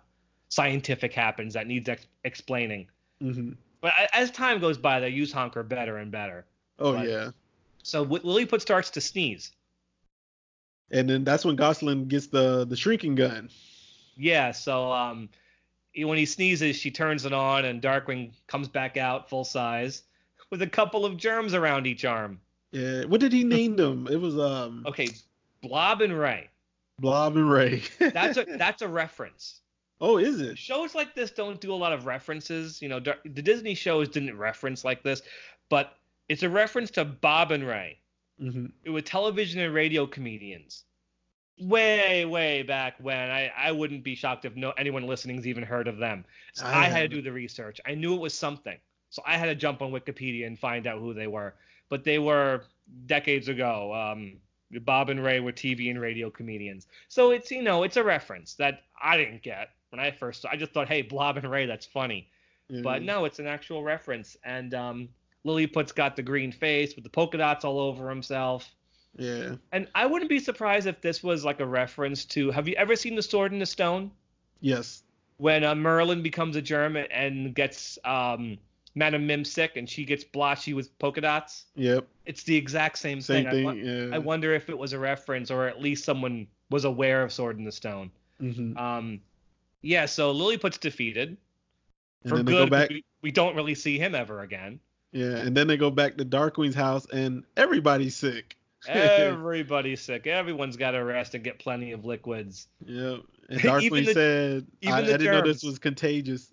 scientific 0.50 1.14
happens 1.14 1.54
that 1.56 1.66
needs 1.66 1.90
ex- 1.90 2.06
explaining. 2.24 2.88
Mm-hmm. 3.24 3.52
But 3.82 3.94
as 4.14 4.30
time 4.30 4.60
goes 4.60 4.78
by, 4.78 5.00
they 5.00 5.10
use 5.10 5.32
Honker 5.32 5.64
better 5.64 5.98
and 5.98 6.12
better. 6.12 6.46
Oh 6.78 6.94
but, 6.94 7.08
yeah. 7.08 7.32
So 7.82 8.04
Lilliput 8.04 8.62
starts 8.62 8.92
to 8.92 9.02
sneeze. 9.02 9.52
And 10.92 11.10
then 11.10 11.24
that's 11.24 11.46
when 11.46 11.58
Gosalyn 11.58 12.08
gets 12.08 12.28
the 12.28 12.66
the 12.66 12.76
shrinking 12.76 13.16
gun. 13.16 13.50
Yeah. 14.16 14.52
So 14.52 14.92
um, 14.92 15.30
when 15.96 16.18
he 16.18 16.26
sneezes, 16.26 16.76
she 16.76 16.92
turns 16.92 17.26
it 17.26 17.34
on, 17.34 17.66
and 17.66 17.82
Darkwing 17.82 18.32
comes 18.48 18.68
back 18.68 18.98
out 18.98 19.30
full 19.30 19.44
size 19.44 20.04
with 20.50 20.62
a 20.62 20.68
couple 20.68 21.06
of 21.06 21.18
germs 21.18 21.54
around 21.54 21.88
each 21.88 22.06
arm. 22.06 22.40
Yeah. 22.72 23.06
What 23.06 23.22
did 23.22 23.34
he 23.34 23.44
name 23.46 23.76
them? 23.76 24.08
It 24.10 24.18
was 24.18 24.38
um. 24.38 24.84
Okay, 24.88 25.10
Blob 25.62 26.02
and 26.02 26.18
Ray. 26.18 26.50
Blob 27.00 27.36
and 27.36 27.50
Ray. 27.50 27.84
that's 28.00 28.38
a 28.38 28.46
that's 28.58 28.82
a 28.82 28.88
reference. 28.88 29.62
Oh, 30.00 30.18
is 30.18 30.42
it? 30.42 30.58
Shows 30.58 30.96
like 30.96 31.14
this 31.14 31.32
don't 31.32 31.62
do 31.62 31.74
a 31.74 31.76
lot 31.76 31.94
of 31.94 32.06
references. 32.06 32.82
You 32.82 32.90
know, 32.90 33.00
the 33.00 33.42
Disney 33.42 33.76
shows 33.76 34.10
didn't 34.10 34.36
reference 34.38 34.84
like 34.84 35.04
this, 35.04 35.22
but 35.70 35.98
it's 36.28 36.44
a 36.44 36.50
reference 36.50 36.90
to 36.92 37.06
Bob 37.06 37.52
and 37.52 37.68
Ray. 37.68 38.00
Mm-hmm. 38.42 38.68
It 38.84 38.90
was 38.90 39.04
television 39.04 39.62
and 39.62 39.74
radio 39.74 40.08
comedians 40.08 40.86
way 41.62 42.26
way 42.26 42.64
back 42.64 42.96
when 43.00 43.30
i 43.30 43.52
i 43.58 43.72
wouldn't 43.72 44.04
be 44.04 44.16
shocked 44.16 44.46
if 44.46 44.56
no 44.56 44.72
anyone 44.78 45.06
listening's 45.06 45.46
even 45.46 45.64
heard 45.64 45.88
of 45.88 45.98
them. 45.98 46.26
So 46.54 46.66
I, 46.66 46.86
I 46.86 46.90
had 46.90 47.02
to 47.02 47.08
do 47.08 47.22
the 47.22 47.32
research. 47.32 47.80
I 47.86 47.94
knew 47.94 48.16
it 48.16 48.20
was 48.20 48.34
something. 48.34 48.78
So 49.10 49.22
i 49.26 49.38
had 49.38 49.46
to 49.46 49.56
jump 49.56 49.82
on 49.82 49.92
wikipedia 49.92 50.48
and 50.48 50.58
find 50.58 50.88
out 50.88 51.00
who 51.00 51.14
they 51.14 51.28
were. 51.28 51.54
But 51.90 52.04
they 52.04 52.20
were 52.20 52.64
decades 53.06 53.48
ago 53.48 53.94
um 53.94 54.38
bob 54.82 55.10
and 55.10 55.24
ray 55.24 55.40
were 55.40 55.52
tv 55.52 55.92
and 55.92 56.02
radio 56.02 56.30
comedians. 56.30 56.88
So 57.10 57.32
it's 57.32 57.52
you 57.52 57.62
know 57.62 57.84
it's 57.84 57.98
a 57.98 58.04
reference 58.04 58.56
that 58.56 58.84
i 59.02 59.16
didn't 59.16 59.44
get 59.44 59.70
when 59.90 60.00
i 60.00 60.10
first 60.10 60.46
i 60.46 60.56
just 60.56 60.72
thought 60.72 60.88
hey 60.88 61.04
blob 61.04 61.38
and 61.38 61.50
ray 61.50 61.66
that's 61.66 61.86
funny. 61.86 62.28
Mm-hmm. 62.72 62.84
but 62.84 63.04
no 63.04 63.26
it's 63.26 63.40
an 63.40 63.48
actual 63.48 63.84
reference. 63.84 64.36
And 64.44 64.74
um 64.74 65.10
lilliput's 65.44 65.92
got 65.92 66.16
the 66.16 66.24
green 66.24 66.52
face 66.52 66.96
with 66.96 67.04
the 67.04 67.10
polka 67.10 67.38
dots 67.38 67.66
all 67.66 67.80
over 67.80 68.10
himself 68.10 68.74
yeah. 69.18 69.56
And 69.72 69.88
I 69.94 70.06
wouldn't 70.06 70.30
be 70.30 70.40
surprised 70.40 70.88
if 70.88 71.02
this 71.02 71.22
was 71.22 71.44
like 71.44 71.60
a 71.60 71.66
reference 71.66 72.26
to. 72.26 72.52
Have 72.52 72.68
you 72.68 72.76
ever 72.76 72.96
seen 72.96 73.16
The 73.16 73.22
Sword 73.22 73.54
in 73.54 73.60
the 73.60 73.66
Stone? 73.66 74.12
Yes. 74.60 75.04
When 75.38 75.64
uh, 75.64 75.76
Merlin 75.76 76.22
becomes 76.22 76.56
a 76.56 76.62
germ 76.62 76.96
and 76.96 77.54
gets 77.54 77.98
um, 78.06 78.58
Madame 78.96 79.28
Mim 79.28 79.44
sick 79.44 79.76
and 79.76 79.90
she 79.90 80.06
gets 80.06 80.24
blotchy 80.24 80.74
with 80.74 80.98
polka 81.00 81.22
dots. 81.22 81.66
Yep. 81.76 82.08
It's 82.26 82.44
the 82.44 82.56
exact 82.56 82.98
same, 82.98 83.22
same 83.22 83.50
thing. 83.50 83.66
thing. 83.66 83.90
I, 83.90 84.08
yeah. 84.08 84.16
I 84.16 84.20
wonder 84.20 84.54
if 84.54 84.70
it 84.70 84.78
was 84.78 84.94
a 84.94 85.00
reference 85.00 85.50
or 85.50 85.68
at 85.68 85.82
least 85.82 86.06
someone 86.06 86.48
was 86.70 86.86
aware 86.86 87.24
of 87.24 87.34
Sword 87.34 87.58
in 87.58 87.66
the 87.66 87.72
Stone. 87.72 88.12
Mm-hmm. 88.42 88.78
Um, 88.78 89.22
yeah. 89.82 90.06
So 90.06 90.32
Lilliput's 90.32 90.78
defeated. 90.78 91.38
And 92.24 92.30
for 92.30 92.36
then 92.38 92.46
good. 92.46 92.56
They 92.56 92.66
go 92.66 92.70
back... 92.70 92.90
we, 92.90 93.04
we 93.22 93.32
don't 93.32 93.56
really 93.56 93.76
see 93.76 93.98
him 93.98 94.14
ever 94.16 94.42
again. 94.42 94.80
Yeah, 95.12 95.36
and 95.38 95.58
then 95.58 95.68
they 95.68 95.76
go 95.76 95.92
back 95.92 96.16
to 96.18 96.26
Darkwing's 96.26 96.76
house 96.76 97.06
and 97.12 97.44
everybody's 97.58 98.16
sick. 98.16 98.56
Everybody's 98.88 100.02
sick. 100.02 100.28
Everyone's 100.28 100.78
got 100.78 100.92
to 100.92 101.04
rest 101.04 101.36
and 101.36 101.44
get 101.44 101.60
plenty 101.60 101.92
of 101.92 102.06
liquids. 102.06 102.68
Yep. 102.86 103.22
And 103.52 103.60
Darkwing 103.60 104.06
the, 104.06 104.14
said, 104.14 104.68
I, 104.88 105.00
I 105.00 105.02
didn't 105.02 105.26
know 105.26 105.42
this 105.42 105.62
was 105.62 105.78
contagious. 105.78 106.50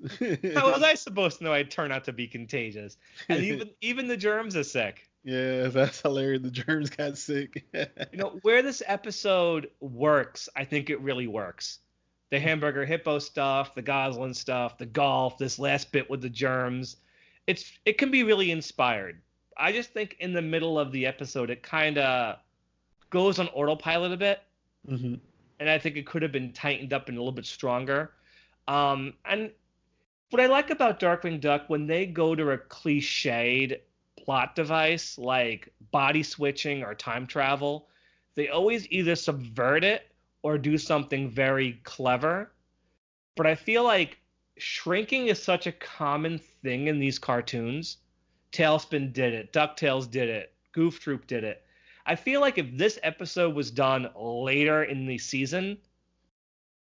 How 0.53 0.73
was 0.73 0.83
I 0.83 0.95
supposed 0.97 1.39
to 1.39 1.45
know 1.45 1.53
I'd 1.53 1.71
turn 1.71 1.93
out 1.93 2.03
to 2.07 2.13
be 2.13 2.27
contagious? 2.27 2.97
And 3.29 3.45
even 3.45 3.71
even 3.81 4.09
the 4.09 4.17
germs 4.17 4.57
are 4.57 4.65
sick. 4.65 5.09
Yeah, 5.23 5.69
that's 5.69 6.01
hilarious. 6.01 6.43
The 6.43 6.51
germs 6.51 6.91
got 6.91 7.17
sick. 7.17 7.65
you 7.73 8.19
know, 8.19 8.41
where 8.43 8.63
this 8.63 8.83
episode 8.85 9.71
works, 9.79 10.49
I 10.57 10.65
think 10.65 10.91
it 10.91 11.01
really 11.01 11.29
works. 11.29 11.79
The 12.31 12.41
hamburger 12.41 12.85
hippo 12.85 13.21
stuff, 13.21 13.77
the 13.77 13.83
Gosalyn 13.85 14.35
stuff, 14.35 14.77
the 14.77 14.87
golf, 14.87 15.39
this 15.39 15.61
last 15.61 15.93
bit 15.93 16.11
with 16.11 16.21
the 16.21 16.29
germs. 16.29 16.97
It's 17.47 17.79
it 17.85 17.97
can 17.97 18.11
be 18.11 18.25
really 18.25 18.51
inspired 18.51 19.23
I 19.59 19.73
just 19.73 19.93
think 19.93 20.17
in 20.21 20.33
the 20.33 20.43
middle 20.43 20.79
of 20.79 20.93
the 20.93 21.07
episode, 21.07 21.51
it 21.51 21.63
kind 21.63 21.99
of 21.99 22.39
goes 23.11 23.39
on 23.39 23.49
autopilot 23.49 24.13
a 24.13 24.17
bit, 24.17 24.43
hmm 24.87 25.15
and 25.61 25.69
I 25.69 25.79
think 25.79 25.97
it 25.97 26.07
could 26.07 26.23
have 26.23 26.33
been 26.33 26.53
tightened 26.53 26.93
up 26.93 27.09
and 27.09 27.19
a 27.19 27.21
little 27.21 27.33
bit 27.33 27.47
stronger. 27.47 28.13
Um, 28.69 29.15
and 29.25 29.51
what 30.31 30.41
I 30.41 30.47
like 30.47 30.71
about 30.71 31.01
Darkwing 31.01 31.41
Duck 31.41 31.69
when 31.69 31.87
they 31.87 32.07
go 32.07 32.35
to 32.35 32.51
a 32.53 32.59
cliched 32.59 33.81
plot 34.17 34.55
device 34.55 35.19
like 35.19 35.73
body 35.91 36.23
switching 36.23 36.83
or 36.85 36.95
time 36.95 37.27
travel, 37.27 37.89
they 38.35 38.49
always 38.49 38.89
either 38.91 39.17
subvert 39.17 39.85
it 39.85 40.11
or 40.43 40.59
do 40.59 40.79
something 40.79 41.29
very 41.31 41.81
clever. 41.85 42.53
But 43.37 43.47
I 43.47 43.55
feel 43.55 43.85
like 43.85 44.19
shrinking 44.59 45.29
is 45.29 45.43
such 45.43 45.67
a 45.67 45.73
common 45.73 46.39
thing 46.39 46.89
in 46.89 46.99
these 47.01 47.19
cartoons. 47.19 47.99
Tailspin 48.53 49.13
did 49.13 49.35
it, 49.35 49.53
DuckTales 49.53 50.11
did 50.11 50.29
it, 50.29 50.53
Goof 50.73 51.01
Troop 51.01 51.27
did 51.27 51.45
it. 51.45 51.63
I 52.07 52.15
feel 52.17 52.41
like 52.41 52.57
if 52.59 52.67
this 52.77 52.99
episode 53.03 53.55
was 53.55 53.71
done 53.71 54.09
later 54.17 54.85
in 54.85 55.07
the 55.07 55.19
season, 55.19 55.77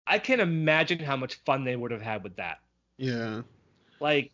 I 0.07 0.19
can't 0.19 0.41
imagine 0.41 0.99
how 0.99 1.15
much 1.15 1.35
fun 1.45 1.63
they 1.63 1.75
would 1.75 1.91
have 1.91 2.01
had 2.01 2.23
with 2.23 2.35
that. 2.37 2.59
Yeah. 2.97 3.41
Like, 3.99 4.31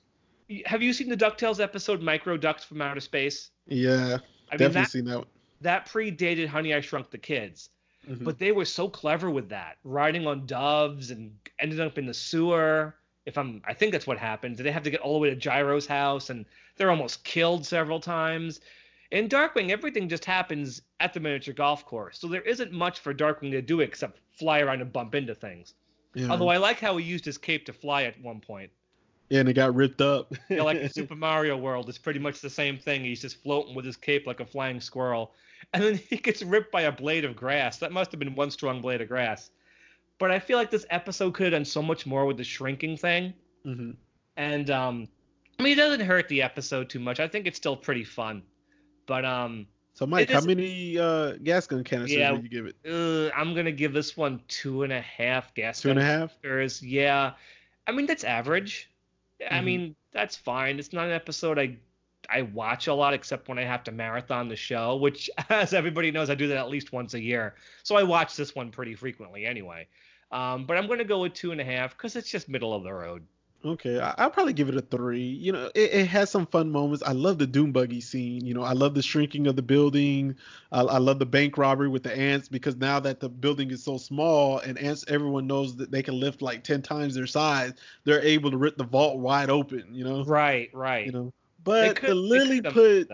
have 0.66 0.82
you 0.82 0.94
seen 0.94 1.10
the 1.10 1.18
DuckTales 1.18 1.60
episode 1.60 2.02
Micro 2.02 2.38
Ducks 2.38 2.64
from 2.64 2.82
Outer 2.82 3.02
Space? 3.02 3.52
Yeah. 3.68 3.98
I 4.52 4.56
mean, 4.56 4.60
Definitely 4.72 4.72
that, 4.82 4.90
seen 4.90 5.06
that 5.06 5.18
one. 5.20 5.28
that 5.62 5.86
predated 5.88 6.48
Honey, 6.48 6.74
I 6.74 6.82
Shrunk 6.82 7.12
the 7.12 7.18
Kids. 7.18 7.70
Mhm. 8.10 8.24
But 8.24 8.40
they 8.40 8.52
were 8.54 8.66
so 8.66 8.88
clever 8.88 9.30
with 9.30 9.50
that, 9.50 9.78
riding 9.84 10.26
on 10.26 10.46
doves 10.48 11.12
and 11.12 11.36
ended 11.60 11.82
up 11.82 11.98
in 11.98 12.06
the 12.06 12.14
sewer. 12.14 12.96
If 13.30 13.38
I'm, 13.38 13.62
I 13.66 13.74
think 13.74 13.92
that's 13.92 14.08
what 14.08 14.18
happened. 14.18 14.58
They 14.58 14.72
have 14.72 14.84
to 14.84 14.90
get 14.90 15.02
all 15.02 15.14
the 15.14 15.20
way 15.20 15.30
to 15.30 15.36
Gyro's 15.36 15.86
house, 15.86 16.32
and 16.32 16.46
they're 16.76 16.90
almost 16.90 17.24
killed 17.24 17.64
several 17.66 18.00
times. 18.00 18.60
In 19.12 19.30
Darkwing, 19.30 19.70
everything 19.70 20.10
just 20.10 20.26
happens 20.26 20.82
at 21.00 21.14
the 21.14 21.20
miniature 21.20 21.54
golf 21.54 21.86
course, 21.86 22.20
so 22.20 22.28
there 22.28 22.42
isn't 22.42 22.72
much 22.72 23.00
for 23.00 23.14
Darkwing 23.14 23.52
to 23.52 23.62
do 23.62 23.82
except 23.82 24.20
fly 24.32 24.60
around 24.62 24.82
and 24.82 24.92
bump 24.92 25.14
into 25.14 25.36
things. 25.36 25.76
yeah. 26.16 26.30
Although 26.30 26.50
I 26.50 26.58
like 26.58 26.80
how 26.80 26.98
he 26.98 27.06
used 27.06 27.24
his 27.26 27.38
cape 27.38 27.66
to 27.68 27.74
fly 27.74 28.04
at 28.04 28.20
one 28.22 28.40
point. 28.40 28.72
yeah, 29.30 29.42
and 29.42 29.50
it 29.50 29.54
got 29.54 29.76
ripped 29.76 30.02
up. 30.02 30.34
Know, 30.50 30.66
like 30.66 30.78
in 30.78 30.90
Super 31.00 31.16
Mario 31.16 31.56
World, 31.56 31.88
it's 31.88 31.98
pretty 32.00 32.20
much 32.20 32.42
the 32.42 32.50
same 32.50 32.78
thing. 32.80 33.04
He's 33.04 33.22
just 33.22 33.42
floating 33.44 33.76
with 33.76 33.86
his 33.86 33.96
cape 33.98 34.26
like 34.26 34.40
a 34.40 34.46
flying 34.46 34.82
squirrel. 34.82 35.34
And 35.74 35.84
then 35.84 35.96
he 36.10 36.18
gets 36.18 36.42
ripped 36.42 36.72
by 36.72 36.82
a 36.84 36.92
blade 36.92 37.26
of 37.26 37.36
grass. 37.36 37.78
That 37.78 37.92
must 37.92 38.12
have 38.12 38.20
been 38.20 38.34
one 38.36 38.50
strong 38.52 38.82
blade 38.82 39.02
of 39.02 39.08
grass. 39.08 39.52
But 40.20 40.32
I 40.32 40.40
feel 40.40 40.58
like 40.58 40.70
this 40.70 40.86
episode 40.90 41.34
could 41.34 41.46
have 41.46 41.54
done 41.54 41.66
so 41.66 41.82
much 41.82 42.06
more 42.06 42.26
with 42.26 42.38
the 42.38 42.44
shrinking 42.44 42.98
thing. 42.98 43.34
Mhm. 43.66 43.96
And 44.38 44.70
um 44.70 45.08
I 45.60 45.64
mean 45.64 45.74
it 45.74 45.82
doesn't 45.82 46.06
hurt 46.06 46.28
the 46.28 46.42
episode 46.42 46.90
too 46.90 47.00
much. 47.00 47.20
I 47.20 47.28
think 47.28 47.48
it's 47.48 47.58
still 47.58 47.76
pretty 47.76 48.04
fun. 48.04 48.44
But 49.08 49.26
um 49.26 49.66
So, 49.94 50.06
Mike, 50.06 50.30
how 50.30 50.38
is- 50.40 50.48
many 50.48 50.98
uh, 50.98 51.34
gas 51.44 51.68
gun 51.68 51.84
canisters 51.84 52.18
Yeah. 52.18 52.32
would 52.32 52.44
you 52.44 52.50
give 52.50 52.66
it? 52.68 52.76
uh, 52.88 53.32
I'm 53.36 53.54
gonna 53.56 53.72
give 53.72 53.92
this 53.94 54.16
one 54.16 54.42
two 54.48 54.84
and 54.84 54.94
a 54.94 55.02
half 55.02 55.54
gas 55.56 55.82
Two 55.82 55.90
and 55.90 56.00
a 56.00 56.04
half. 56.04 56.38
Oscars. 56.44 56.82
Yeah, 56.84 57.34
I 57.88 57.92
mean 57.92 58.06
that's 58.06 58.24
average. 58.24 58.90
I 59.50 59.60
Mhm. 59.60 59.64
mean 59.64 59.96
that's 60.12 60.36
fine. 60.36 60.80
It's 60.80 60.92
not 60.94 61.06
an 61.06 61.12
episode 61.14 61.58
I 61.60 61.78
I 62.32 62.44
watch 62.44 62.86
a 62.88 62.94
lot, 62.94 63.14
except 63.16 63.48
when 63.48 63.58
I 63.58 63.64
have 63.64 63.84
to 63.86 63.92
marathon 63.92 64.50
the 64.50 64.56
show, 64.56 64.98
which, 64.98 65.30
as 65.50 65.74
everybody 65.74 66.12
knows, 66.12 66.30
I 66.30 66.36
do 66.36 66.48
that 66.50 66.58
at 66.58 66.70
least 66.70 66.92
once 66.94 67.16
a 67.16 67.20
year. 67.20 67.56
So 67.84 67.96
I 67.96 68.04
watch 68.04 68.36
this 68.36 68.54
one 68.54 68.70
pretty 68.70 68.94
frequently 68.94 69.46
anyway. 69.48 69.88
Um, 70.32 70.66
but 70.66 70.78
I'm 70.78 70.88
going 70.88 71.00
to 71.00 71.06
go 71.06 71.22
with 71.22 71.34
two 71.34 71.52
and 71.52 71.60
a 71.60 71.64
half 71.64 71.98
because 71.98 72.16
it's 72.16 72.30
just 72.30 72.50
middle 72.50 72.74
of 72.74 72.84
the 72.84 72.94
road. 72.94 73.26
Okay, 73.66 74.00
I, 74.00 74.14
I'll 74.18 74.30
probably 74.30 74.54
give 74.54 74.70
it 74.70 74.76
a 74.78 74.82
three. 74.82 75.20
You 75.22 75.52
know, 75.52 75.66
it, 75.76 75.92
it 75.94 76.08
has 76.08 76.30
some 76.30 76.46
fun 76.46 76.72
moments. 76.72 77.04
I 77.06 77.12
love 77.12 77.40
the 77.40 77.48
Doom 77.48 77.74
buggy 77.74 78.00
scene. 78.00 78.46
You 78.46 78.54
know, 78.54 78.64
I 78.64 78.72
love 78.72 78.94
the 78.94 79.02
shrinking 79.02 79.48
of 79.48 79.58
the 79.58 79.62
building. 79.62 80.36
I, 80.72 80.82
I 80.82 80.98
love 80.98 81.20
the 81.20 81.26
bank 81.26 81.58
robbery 81.58 81.90
with 81.90 82.04
the 82.04 82.18
ants 82.18 82.48
because 82.48 82.78
now 82.78 83.02
that 83.02 83.20
the 83.20 83.28
building 83.28 83.72
is 83.72 83.84
so 83.84 83.98
small 83.98 84.60
and 84.60 84.78
ants, 84.78 85.04
everyone 85.10 85.46
knows 85.46 85.76
that 85.76 85.92
they 85.92 86.02
can 86.02 86.18
lift 86.18 86.42
like 86.42 86.64
ten 86.64 86.82
times 86.82 87.16
their 87.16 87.28
size. 87.28 87.74
They're 88.06 88.22
able 88.22 88.50
to 88.52 88.58
rip 88.58 88.78
the 88.78 88.86
vault 88.86 89.20
wide 89.20 89.50
open. 89.50 89.94
You 89.94 90.06
know, 90.06 90.24
Right, 90.24 90.70
right. 90.74 91.06
you 91.06 91.12
know. 91.12 91.34
But 91.62 91.98
could- 91.98 92.12
the 92.12 92.16
Lilliput 92.16 93.10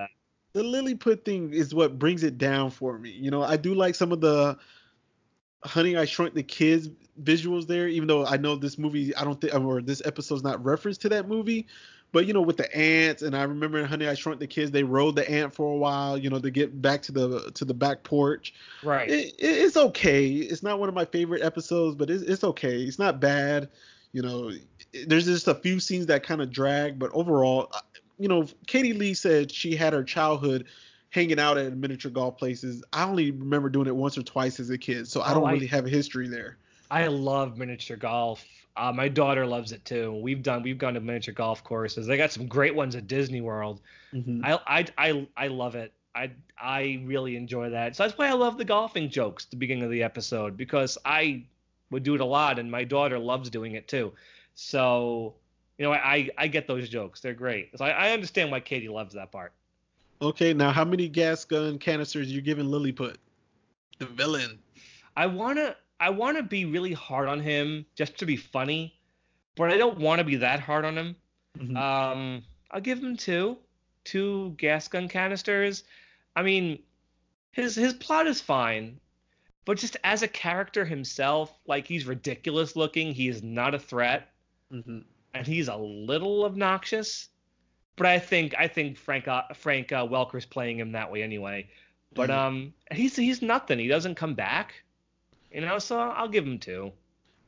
the 0.54 0.64
Lilliput 0.64 1.26
thing 1.26 1.54
is 1.54 1.74
what 1.76 1.98
brings 2.00 2.24
it 2.24 2.38
down 2.38 2.70
for 2.70 2.98
me. 3.00 3.10
You 3.10 3.32
know, 3.32 3.42
I 3.42 3.58
do 3.58 3.74
like 3.74 3.96
some 3.96 4.12
of 4.12 4.22
the 4.22 4.58
Honey 5.64 5.98
I 5.98 6.06
Shrunk 6.06 6.34
the 6.36 6.44
Kids 6.44 6.90
visuals 7.24 7.68
there, 7.68 7.88
even 7.88 8.08
though 8.08 8.26
I 8.26 8.38
know 8.38 8.56
this 8.56 8.78
movie, 8.78 9.16
I 9.16 9.24
don't 9.24 9.40
think, 9.40 9.54
or 9.56 9.82
this 9.82 10.02
episode's 10.06 10.44
not 10.44 10.64
referenced 10.64 11.02
to 11.02 11.10
that 11.10 11.28
movie. 11.28 11.68
But 12.12 12.28
you 12.28 12.34
know, 12.34 12.42
with 12.42 12.56
the 12.56 12.74
ants, 12.74 13.24
and 13.24 13.36
I 13.36 13.44
remember 13.44 13.78
in 13.80 13.86
Honey 13.86 14.08
I 14.08 14.14
Shrunk 14.14 14.40
the 14.40 14.48
Kids, 14.48 14.72
they 14.72 14.84
rode 14.84 15.16
the 15.18 15.30
ant 15.30 15.54
for 15.54 15.74
a 15.74 15.76
while, 15.78 16.18
you 16.18 16.30
know, 16.30 16.40
to 16.40 16.50
get 16.50 16.82
back 16.82 17.02
to 17.04 17.12
the 17.12 17.52
to 17.56 17.66
the 17.66 17.74
back 17.74 18.04
porch. 18.04 18.54
Right. 18.84 19.10
It, 19.10 19.34
it, 19.38 19.38
it's 19.40 19.76
okay. 19.76 20.28
It's 20.28 20.64
not 20.64 20.80
one 20.80 20.88
of 20.88 20.96
my 20.96 21.04
favorite 21.06 21.42
episodes, 21.42 21.96
but 21.96 22.10
it's, 22.10 22.24
it's 22.24 22.44
okay. 22.46 22.84
It's 22.84 23.00
not 23.00 23.20
bad. 23.20 23.70
You 24.14 24.22
know, 24.22 24.52
there's 25.08 25.26
just 25.26 25.50
a 25.50 25.56
few 25.56 25.82
scenes 25.82 26.06
that 26.06 26.24
kind 26.24 26.42
of 26.42 26.52
drag, 26.52 26.98
but 27.00 27.12
overall, 27.14 27.68
uh, 27.74 27.80
you 28.18 28.30
know, 28.30 28.48
Katie 28.66 28.94
Leigh 28.94 29.14
said 29.14 29.52
she 29.52 29.76
had 29.76 29.92
her 29.92 30.04
childhood 30.04 30.68
hanging 31.10 31.40
out 31.40 31.58
at 31.58 31.76
miniature 31.76 32.12
golf 32.12 32.38
places. 32.38 32.82
I 32.94 33.04
only 33.04 33.32
remember 33.32 33.68
doing 33.68 33.88
it 33.88 33.96
once 33.96 34.18
or 34.18 34.24
twice 34.24 34.62
as 34.62 34.70
a 34.70 34.78
kid, 34.78 35.10
so 35.10 35.20
I 35.20 35.32
Oh, 35.32 35.36
don't 35.36 35.48
I- 35.48 35.52
really 35.52 35.68
have 35.68 35.86
a 35.86 35.90
history 35.90 36.30
there. 36.30 36.60
I 36.96 37.08
love 37.08 37.58
miniature 37.58 37.98
golf. 37.98 38.46
Uh, 38.78 38.94
my 38.94 39.10
daughter 39.10 39.46
loves 39.46 39.74
it 39.74 39.84
too. 39.84 40.14
We've 40.14 40.42
done 40.42 40.64
we've 40.64 40.78
gone 40.78 40.94
to 40.94 41.02
miniature 41.02 41.34
golf 41.34 41.62
courses. 41.62 42.08
They 42.08 42.16
got 42.16 42.32
some 42.32 42.48
great 42.48 42.74
ones 42.74 42.96
at 42.96 43.06
Disney 43.06 43.42
World. 43.42 43.82
Mhm. 44.14 44.40
I 44.42 44.60
I 44.66 44.86
I 44.98 45.28
I 45.36 45.48
love 45.48 45.76
it. 45.76 45.92
I 46.16 46.32
I 46.58 47.02
really 47.04 47.36
enjoy 47.36 47.72
that. 47.72 47.98
So 47.98 48.04
that's 48.04 48.18
why 48.18 48.28
I 48.30 48.32
love 48.32 48.58
the 48.58 48.64
golfing 48.64 49.10
jokes 49.10 49.44
at 49.44 49.52
the 49.52 49.58
beginning 49.58 49.84
of 49.84 49.92
the 49.92 50.04
episode 50.04 50.56
because 50.56 50.98
I 51.04 51.44
would 51.92 52.04
do 52.04 52.16
it 52.16 52.22
a 52.22 52.26
lot 52.26 52.60
and 52.60 52.72
my 52.72 52.86
daughter 52.86 53.20
loves 53.20 53.50
doing 53.50 53.74
it 53.74 53.90
too. 53.90 54.14
So 54.54 55.36
you 55.78 55.84
know 55.84 55.92
I 55.92 56.30
I 56.38 56.48
get 56.48 56.66
those 56.66 56.88
jokes. 56.88 57.20
They're 57.20 57.34
great. 57.34 57.78
So 57.78 57.84
I, 57.84 57.90
I 57.90 58.12
understand 58.12 58.52
why 58.52 58.62
Katie 58.62 58.88
loves 58.88 59.14
that 59.16 59.34
part. 59.34 59.52
Okay, 60.22 60.54
now 60.54 60.72
how 60.72 60.86
many 60.86 61.10
gas 61.10 61.44
gun 61.44 61.78
canisters 61.78 62.32
you 62.32 62.40
giving 62.40 62.68
Lilliput? 62.68 63.18
The 64.00 64.06
villain. 64.06 64.60
I 65.18 65.26
wanna 65.26 65.76
I 66.00 66.10
wanna 66.10 66.44
be 66.44 66.66
really 66.66 66.94
hard 66.94 67.28
on 67.28 67.40
him 67.40 67.86
just 67.96 68.18
to 68.20 68.26
be 68.26 68.36
funny, 68.36 69.00
but 69.56 69.72
I 69.72 69.78
don't 69.78 70.00
want 70.00 70.20
to 70.20 70.26
be 70.26 70.36
that 70.38 70.60
hard 70.60 70.86
on 70.86 70.98
him. 70.98 71.16
Mhm. 71.58 71.78
Um, 71.78 72.44
I'll 72.72 72.82
give 72.82 73.02
him 73.02 73.16
two, 73.16 73.58
two 74.04 74.54
gas 74.58 74.88
gun 74.88 75.08
canisters. 75.08 75.84
I 76.36 76.44
mean, 76.44 76.84
his 77.54 77.76
his 77.76 77.94
plot 77.94 78.28
is 78.28 78.42
fine, 78.42 79.00
but 79.64 79.78
just 79.78 79.96
as 80.04 80.22
a 80.22 80.28
character 80.28 80.84
himself, 80.84 81.58
like 81.66 81.88
he's 81.88 82.06
ridiculous 82.06 82.76
looking. 82.76 83.14
He 83.14 83.30
is 83.30 83.42
not 83.42 83.74
a 83.74 83.80
threat, 83.80 84.34
Mhm. 84.72 85.06
and 85.34 85.48
he's 85.48 85.70
a 85.70 85.78
little 85.78 86.44
obnoxious. 86.44 87.30
But 87.96 88.08
I 88.08 88.20
think 88.20 88.54
I 88.58 88.68
think 88.68 88.98
Frank 88.98 89.30
uh, 89.30 89.44
Frank 89.54 89.94
uh, 89.94 90.06
Welker's 90.10 90.46
playing 90.46 90.78
him 90.80 90.92
that 90.92 91.10
way 91.10 91.24
anyway. 91.24 91.70
But 92.14 92.30
Yeah. 92.30 92.48
um, 92.48 92.74
he's 92.92 93.16
he's 93.16 93.42
nothing. 93.42 93.80
He 93.80 93.88
doesn't 93.88 94.16
come 94.16 94.34
back, 94.36 94.84
you 95.56 95.62
know. 95.62 95.80
So 95.80 95.98
I'll 95.98 96.28
give 96.28 96.46
him 96.46 96.60
two. 96.60 96.92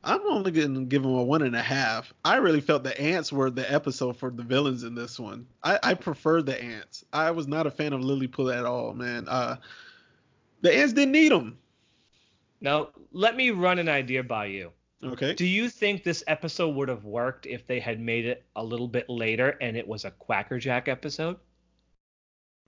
I'm 0.03 0.21
only 0.27 0.51
gonna 0.51 0.85
give 0.85 1.03
him 1.03 1.13
a 1.13 1.23
one 1.23 1.41
and 1.41 1.55
a 1.55 1.61
half. 1.61 2.13
I 2.23 2.37
really 2.37 2.61
felt 2.61 2.83
the 2.83 2.99
ants 2.99 3.33
were 3.33 3.49
the 3.49 3.71
episode 3.71 4.17
for 4.17 4.29
the 4.29 4.43
villains 4.43 4.83
in 4.83 4.95
this 4.95 5.19
one. 5.19 5.45
I, 5.63 5.79
I 5.83 5.93
prefer 5.95 6.41
the 6.41 6.61
ants. 6.61 7.03
I 7.11 7.31
was 7.31 7.47
not 7.47 7.67
a 7.67 7.71
fan 7.71 7.93
of 7.93 8.01
Lilliput 8.01 8.55
at 8.55 8.65
all, 8.65 8.93
man. 8.93 9.27
Uh, 9.27 9.57
the 10.61 10.73
ants 10.73 10.93
didn't 10.93 11.11
need 11.11 11.31
them. 11.31 11.57
Now 12.61 12.89
let 13.11 13.35
me 13.35 13.51
run 13.51 13.79
an 13.79 13.89
idea 13.89 14.23
by 14.23 14.45
you. 14.45 14.71
Okay. 15.03 15.33
Do 15.33 15.45
you 15.45 15.69
think 15.69 16.03
this 16.03 16.23
episode 16.25 16.75
would 16.75 16.89
have 16.89 17.03
worked 17.03 17.45
if 17.45 17.67
they 17.67 17.79
had 17.79 17.99
made 17.99 18.25
it 18.25 18.45
a 18.55 18.63
little 18.63 18.87
bit 18.87 19.09
later 19.09 19.57
and 19.61 19.77
it 19.77 19.87
was 19.87 20.05
a 20.05 20.11
Quackerjack 20.11 20.87
episode? 20.87 21.37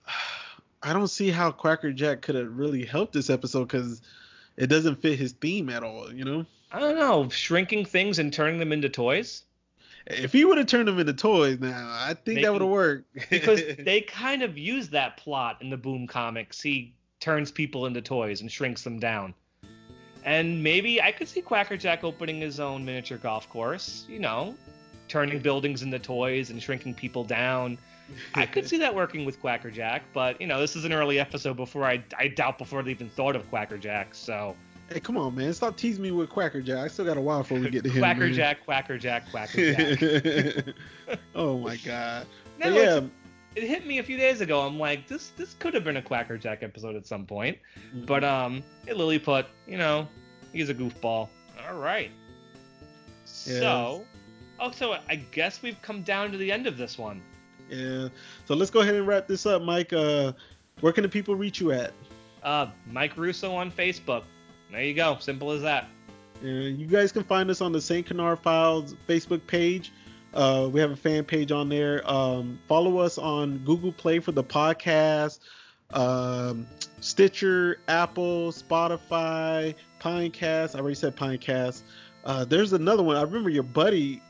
I 0.82 0.92
don't 0.92 1.08
see 1.08 1.30
how 1.30 1.50
Quackerjack 1.50 2.22
could 2.22 2.34
have 2.34 2.56
really 2.56 2.84
helped 2.84 3.12
this 3.12 3.30
episode 3.30 3.64
because 3.64 4.02
it 4.60 4.68
doesn't 4.68 5.02
fit 5.02 5.18
his 5.18 5.32
theme 5.32 5.68
at 5.70 5.82
all. 5.82 6.12
You 6.12 6.24
know, 6.24 6.46
I 6.70 6.78
don't 6.78 6.96
know, 6.96 7.28
shrinking 7.28 7.84
things 7.86 8.18
and 8.18 8.32
turning 8.32 8.58
them 8.58 8.72
into 8.72 8.88
toys? 8.88 9.44
if 10.06 10.32
he 10.32 10.44
would 10.44 10.58
have 10.58 10.66
turned 10.66 10.88
them 10.88 10.98
into 10.98 11.12
toys, 11.12 11.60
now 11.60 11.88
I 11.92 12.14
think 12.14 12.42
that 12.42 12.52
would 12.52 12.62
have 12.62 12.70
worked. 12.70 13.06
Because 13.30 13.62
they 13.78 14.00
kind 14.00 14.42
of 14.42 14.58
use 14.58 14.88
that 14.90 15.16
plot 15.16 15.58
in 15.60 15.70
the 15.70 15.76
Boom 15.76 16.06
comics. 16.06 16.60
He 16.60 16.94
turns 17.20 17.50
people 17.50 17.86
into 17.86 18.00
toys 18.00 18.40
and 18.40 18.50
shrinks 18.50 18.82
them 18.82 18.98
down. 18.98 19.34
And 20.24 20.62
maybe 20.62 21.00
I 21.00 21.12
could 21.12 21.28
see 21.28 21.40
Quackerjack 21.40 22.04
opening 22.04 22.40
his 22.40 22.60
own 22.60 22.84
miniature 22.84 23.18
golf 23.18 23.48
course, 23.48 24.06
you 24.08 24.18
know, 24.18 24.54
turning 25.08 25.38
buildings 25.38 25.82
into 25.82 25.98
toys 25.98 26.50
and 26.50 26.62
shrinking 26.62 26.94
people 26.94 27.24
down. 27.24 27.78
I 28.34 28.46
could 28.46 28.68
see 28.68 28.78
that 28.78 28.94
working 28.94 29.24
with 29.24 29.40
Quackerjack, 29.40 30.02
but 30.12 30.40
you 30.40 30.46
know, 30.46 30.60
this 30.60 30.76
is 30.76 30.84
an 30.84 30.92
early 30.92 31.18
episode 31.18 31.56
before 31.56 31.84
I, 31.84 32.02
I 32.18 32.28
doubt 32.28 32.58
before 32.58 32.82
they 32.82 32.90
even 32.90 33.08
thought 33.08 33.36
of 33.36 33.48
Quackerjack. 33.50 34.14
So 34.14 34.56
Hey, 34.92 34.98
come 34.98 35.16
on, 35.16 35.36
man! 35.36 35.52
Stop 35.52 35.76
teasing 35.76 36.02
me 36.02 36.10
with 36.10 36.30
Quackerjack. 36.30 36.78
I 36.78 36.88
still 36.88 37.04
got 37.04 37.16
a 37.16 37.20
while 37.20 37.42
before 37.42 37.60
we 37.60 37.70
get 37.70 37.84
to 37.84 37.90
him. 37.90 38.00
Quackerjack, 38.00 38.64
Quackerjack, 38.66 39.30
Quackerjack. 39.30 40.74
oh 41.36 41.58
my 41.58 41.76
god. 41.76 42.26
Yeah, 42.58 43.02
it 43.54 43.62
hit 43.62 43.86
me 43.86 43.98
a 43.98 44.02
few 44.02 44.16
days 44.16 44.40
ago. 44.40 44.60
I'm 44.60 44.80
like, 44.80 45.06
this 45.06 45.28
this 45.36 45.54
could 45.54 45.74
have 45.74 45.84
been 45.84 45.98
a 45.98 46.02
Quackerjack 46.02 46.64
episode 46.64 46.96
at 46.96 47.06
some 47.06 47.24
point. 47.24 47.56
Mhm. 47.94 48.04
But 48.04 48.24
um, 48.24 48.64
hey, 48.84 48.94
Lilliput, 48.94 49.46
you 49.68 49.78
know, 49.78 50.08
he's 50.52 50.70
a 50.70 50.74
goofball. 50.74 51.28
All 51.68 51.78
right. 51.78 52.10
So, 53.24 54.04
oh, 54.58 54.72
so 54.72 54.96
I 55.08 55.16
guess 55.30 55.62
we've 55.62 55.80
come 55.82 56.02
down 56.02 56.32
to 56.32 56.38
the 56.38 56.50
end 56.50 56.66
of 56.66 56.76
this 56.76 56.98
one. 56.98 57.22
Yeah. 57.70 58.08
So 58.46 58.54
let's 58.54 58.70
go 58.70 58.80
ahead 58.80 58.94
and 58.94 59.06
wrap 59.06 59.26
this 59.26 59.46
up, 59.46 59.62
Mike. 59.62 59.92
Uh, 59.92 60.32
where 60.80 60.92
can 60.92 61.02
the 61.02 61.08
people 61.08 61.34
reach 61.34 61.60
you 61.60 61.72
at? 61.72 61.92
Uh, 62.42 62.66
Mike 62.86 63.16
Russo 63.16 63.54
on 63.54 63.70
Facebook. 63.70 64.24
There 64.70 64.82
you 64.82 64.94
go. 64.94 65.16
Simple 65.20 65.50
as 65.50 65.62
that. 65.62 65.88
And 66.42 66.78
you 66.78 66.86
guys 66.86 67.12
can 67.12 67.22
find 67.22 67.50
us 67.50 67.60
on 67.60 67.72
the 67.72 67.80
St. 67.80 68.06
Canard 68.06 68.38
Files 68.38 68.94
Facebook 69.08 69.46
page. 69.46 69.92
Uh, 70.32 70.68
we 70.72 70.80
have 70.80 70.90
a 70.90 70.96
fan 70.96 71.24
page 71.24 71.52
on 71.52 71.68
there. 71.68 72.08
Um, 72.10 72.58
follow 72.68 72.98
us 72.98 73.18
on 73.18 73.58
Google 73.58 73.92
Play 73.92 74.20
for 74.20 74.32
the 74.32 74.44
podcast, 74.44 75.40
um, 75.92 76.66
Stitcher, 77.00 77.78
Apple, 77.88 78.52
Spotify, 78.52 79.74
Pinecast. 80.00 80.76
I 80.76 80.78
already 80.78 80.94
said 80.94 81.16
Pinecast. 81.16 81.82
Uh, 82.24 82.44
there's 82.44 82.72
another 82.72 83.02
one. 83.02 83.16
I 83.16 83.22
remember 83.22 83.50
your 83.50 83.64
buddy 83.64 84.22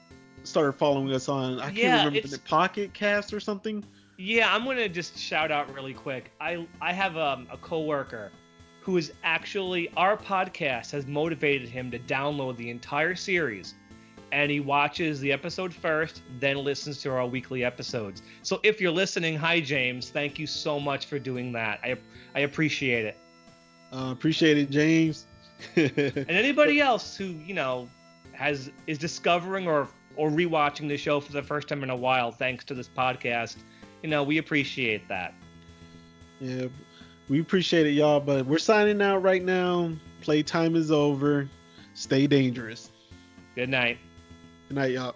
started 0.45 0.73
following 0.73 1.13
us 1.13 1.29
on. 1.29 1.61
I 1.61 1.67
can't 1.67 1.77
Yeah, 1.77 2.05
remember 2.05 2.29
the 2.29 2.39
Pocket 2.39 2.93
Cast 2.95 3.33
or 3.33 3.41
something. 3.41 3.85
Yeah, 4.19 4.55
I'm 4.55 4.65
gonna 4.65 4.89
just 4.89 5.19
shout 5.19 5.51
out 5.51 5.73
really 5.75 5.95
quick. 5.95 6.31
I 6.41 6.67
I 6.81 6.93
have 6.93 7.17
um, 7.17 7.47
a 7.51 7.57
coworker 7.57 8.31
who 8.83 8.97
is 8.97 9.13
actually 9.23 9.91
our 9.97 10.17
podcast 10.17 10.91
has 10.93 11.07
motivated 11.07 11.69
him 11.69 11.91
to 11.91 11.99
download 11.99 12.57
the 12.57 12.71
entire 12.71 13.15
series, 13.15 13.75
and 14.33 14.51
he 14.51 14.61
watches 14.61 15.21
the 15.21 15.33
episode 15.33 15.73
first, 15.73 16.23
then 16.39 16.57
listens 16.59 17.01
to 17.03 17.11
our 17.11 17.27
weekly 17.27 17.65
episodes. 17.65 18.23
So 18.43 18.61
if 18.63 18.81
you're 18.81 18.91
listening, 18.93 19.37
hi 19.37 19.61
James, 19.61 20.11
thank 20.11 20.39
you 20.39 20.47
so 20.47 20.79
much 20.81 21.07
for 21.07 21.19
doing 21.19 21.53
that. 21.53 21.81
I 21.83 21.97
I 22.35 22.41
appreciate 22.41 23.05
it. 23.07 23.17
Uh, 23.93 24.11
appreciate 24.13 24.57
it, 24.59 24.71
James. 24.71 25.27
And 25.77 26.31
anybody 26.31 26.81
else 26.81 27.17
who 27.17 27.25
you 27.25 27.55
know 27.55 27.89
has 28.33 28.71
is 28.87 28.99
discovering 28.99 29.67
or 29.67 29.89
or 30.21 30.29
rewatching 30.29 30.87
the 30.87 30.99
show 30.99 31.19
for 31.19 31.33
the 31.33 31.43
first 31.43 31.67
time 31.67 31.83
in 31.83 31.89
a 31.89 31.97
while, 31.97 32.31
thanks 32.31 32.63
to 32.63 32.75
this 32.75 32.91
podcast, 32.95 33.57
you 34.03 34.11
know 34.11 34.23
we 34.23 34.37
appreciate 34.37 35.09
that. 35.09 35.33
Yeah, 36.41 36.67
we 37.31 37.41
appreciate 37.41 37.87
it, 37.87 37.93
y'all. 37.93 38.21
But 38.21 38.45
we're 38.45 38.59
signing 38.59 39.01
out 39.01 39.23
right 39.23 39.43
now. 39.43 39.91
Playtime 40.21 40.77
is 40.77 40.91
over. 40.91 41.49
Stay 41.95 42.27
dangerous. 42.27 42.91
Good 43.55 43.71
night. 43.71 43.97
Good 44.69 44.75
night, 44.75 44.91
y'all. 44.93 45.15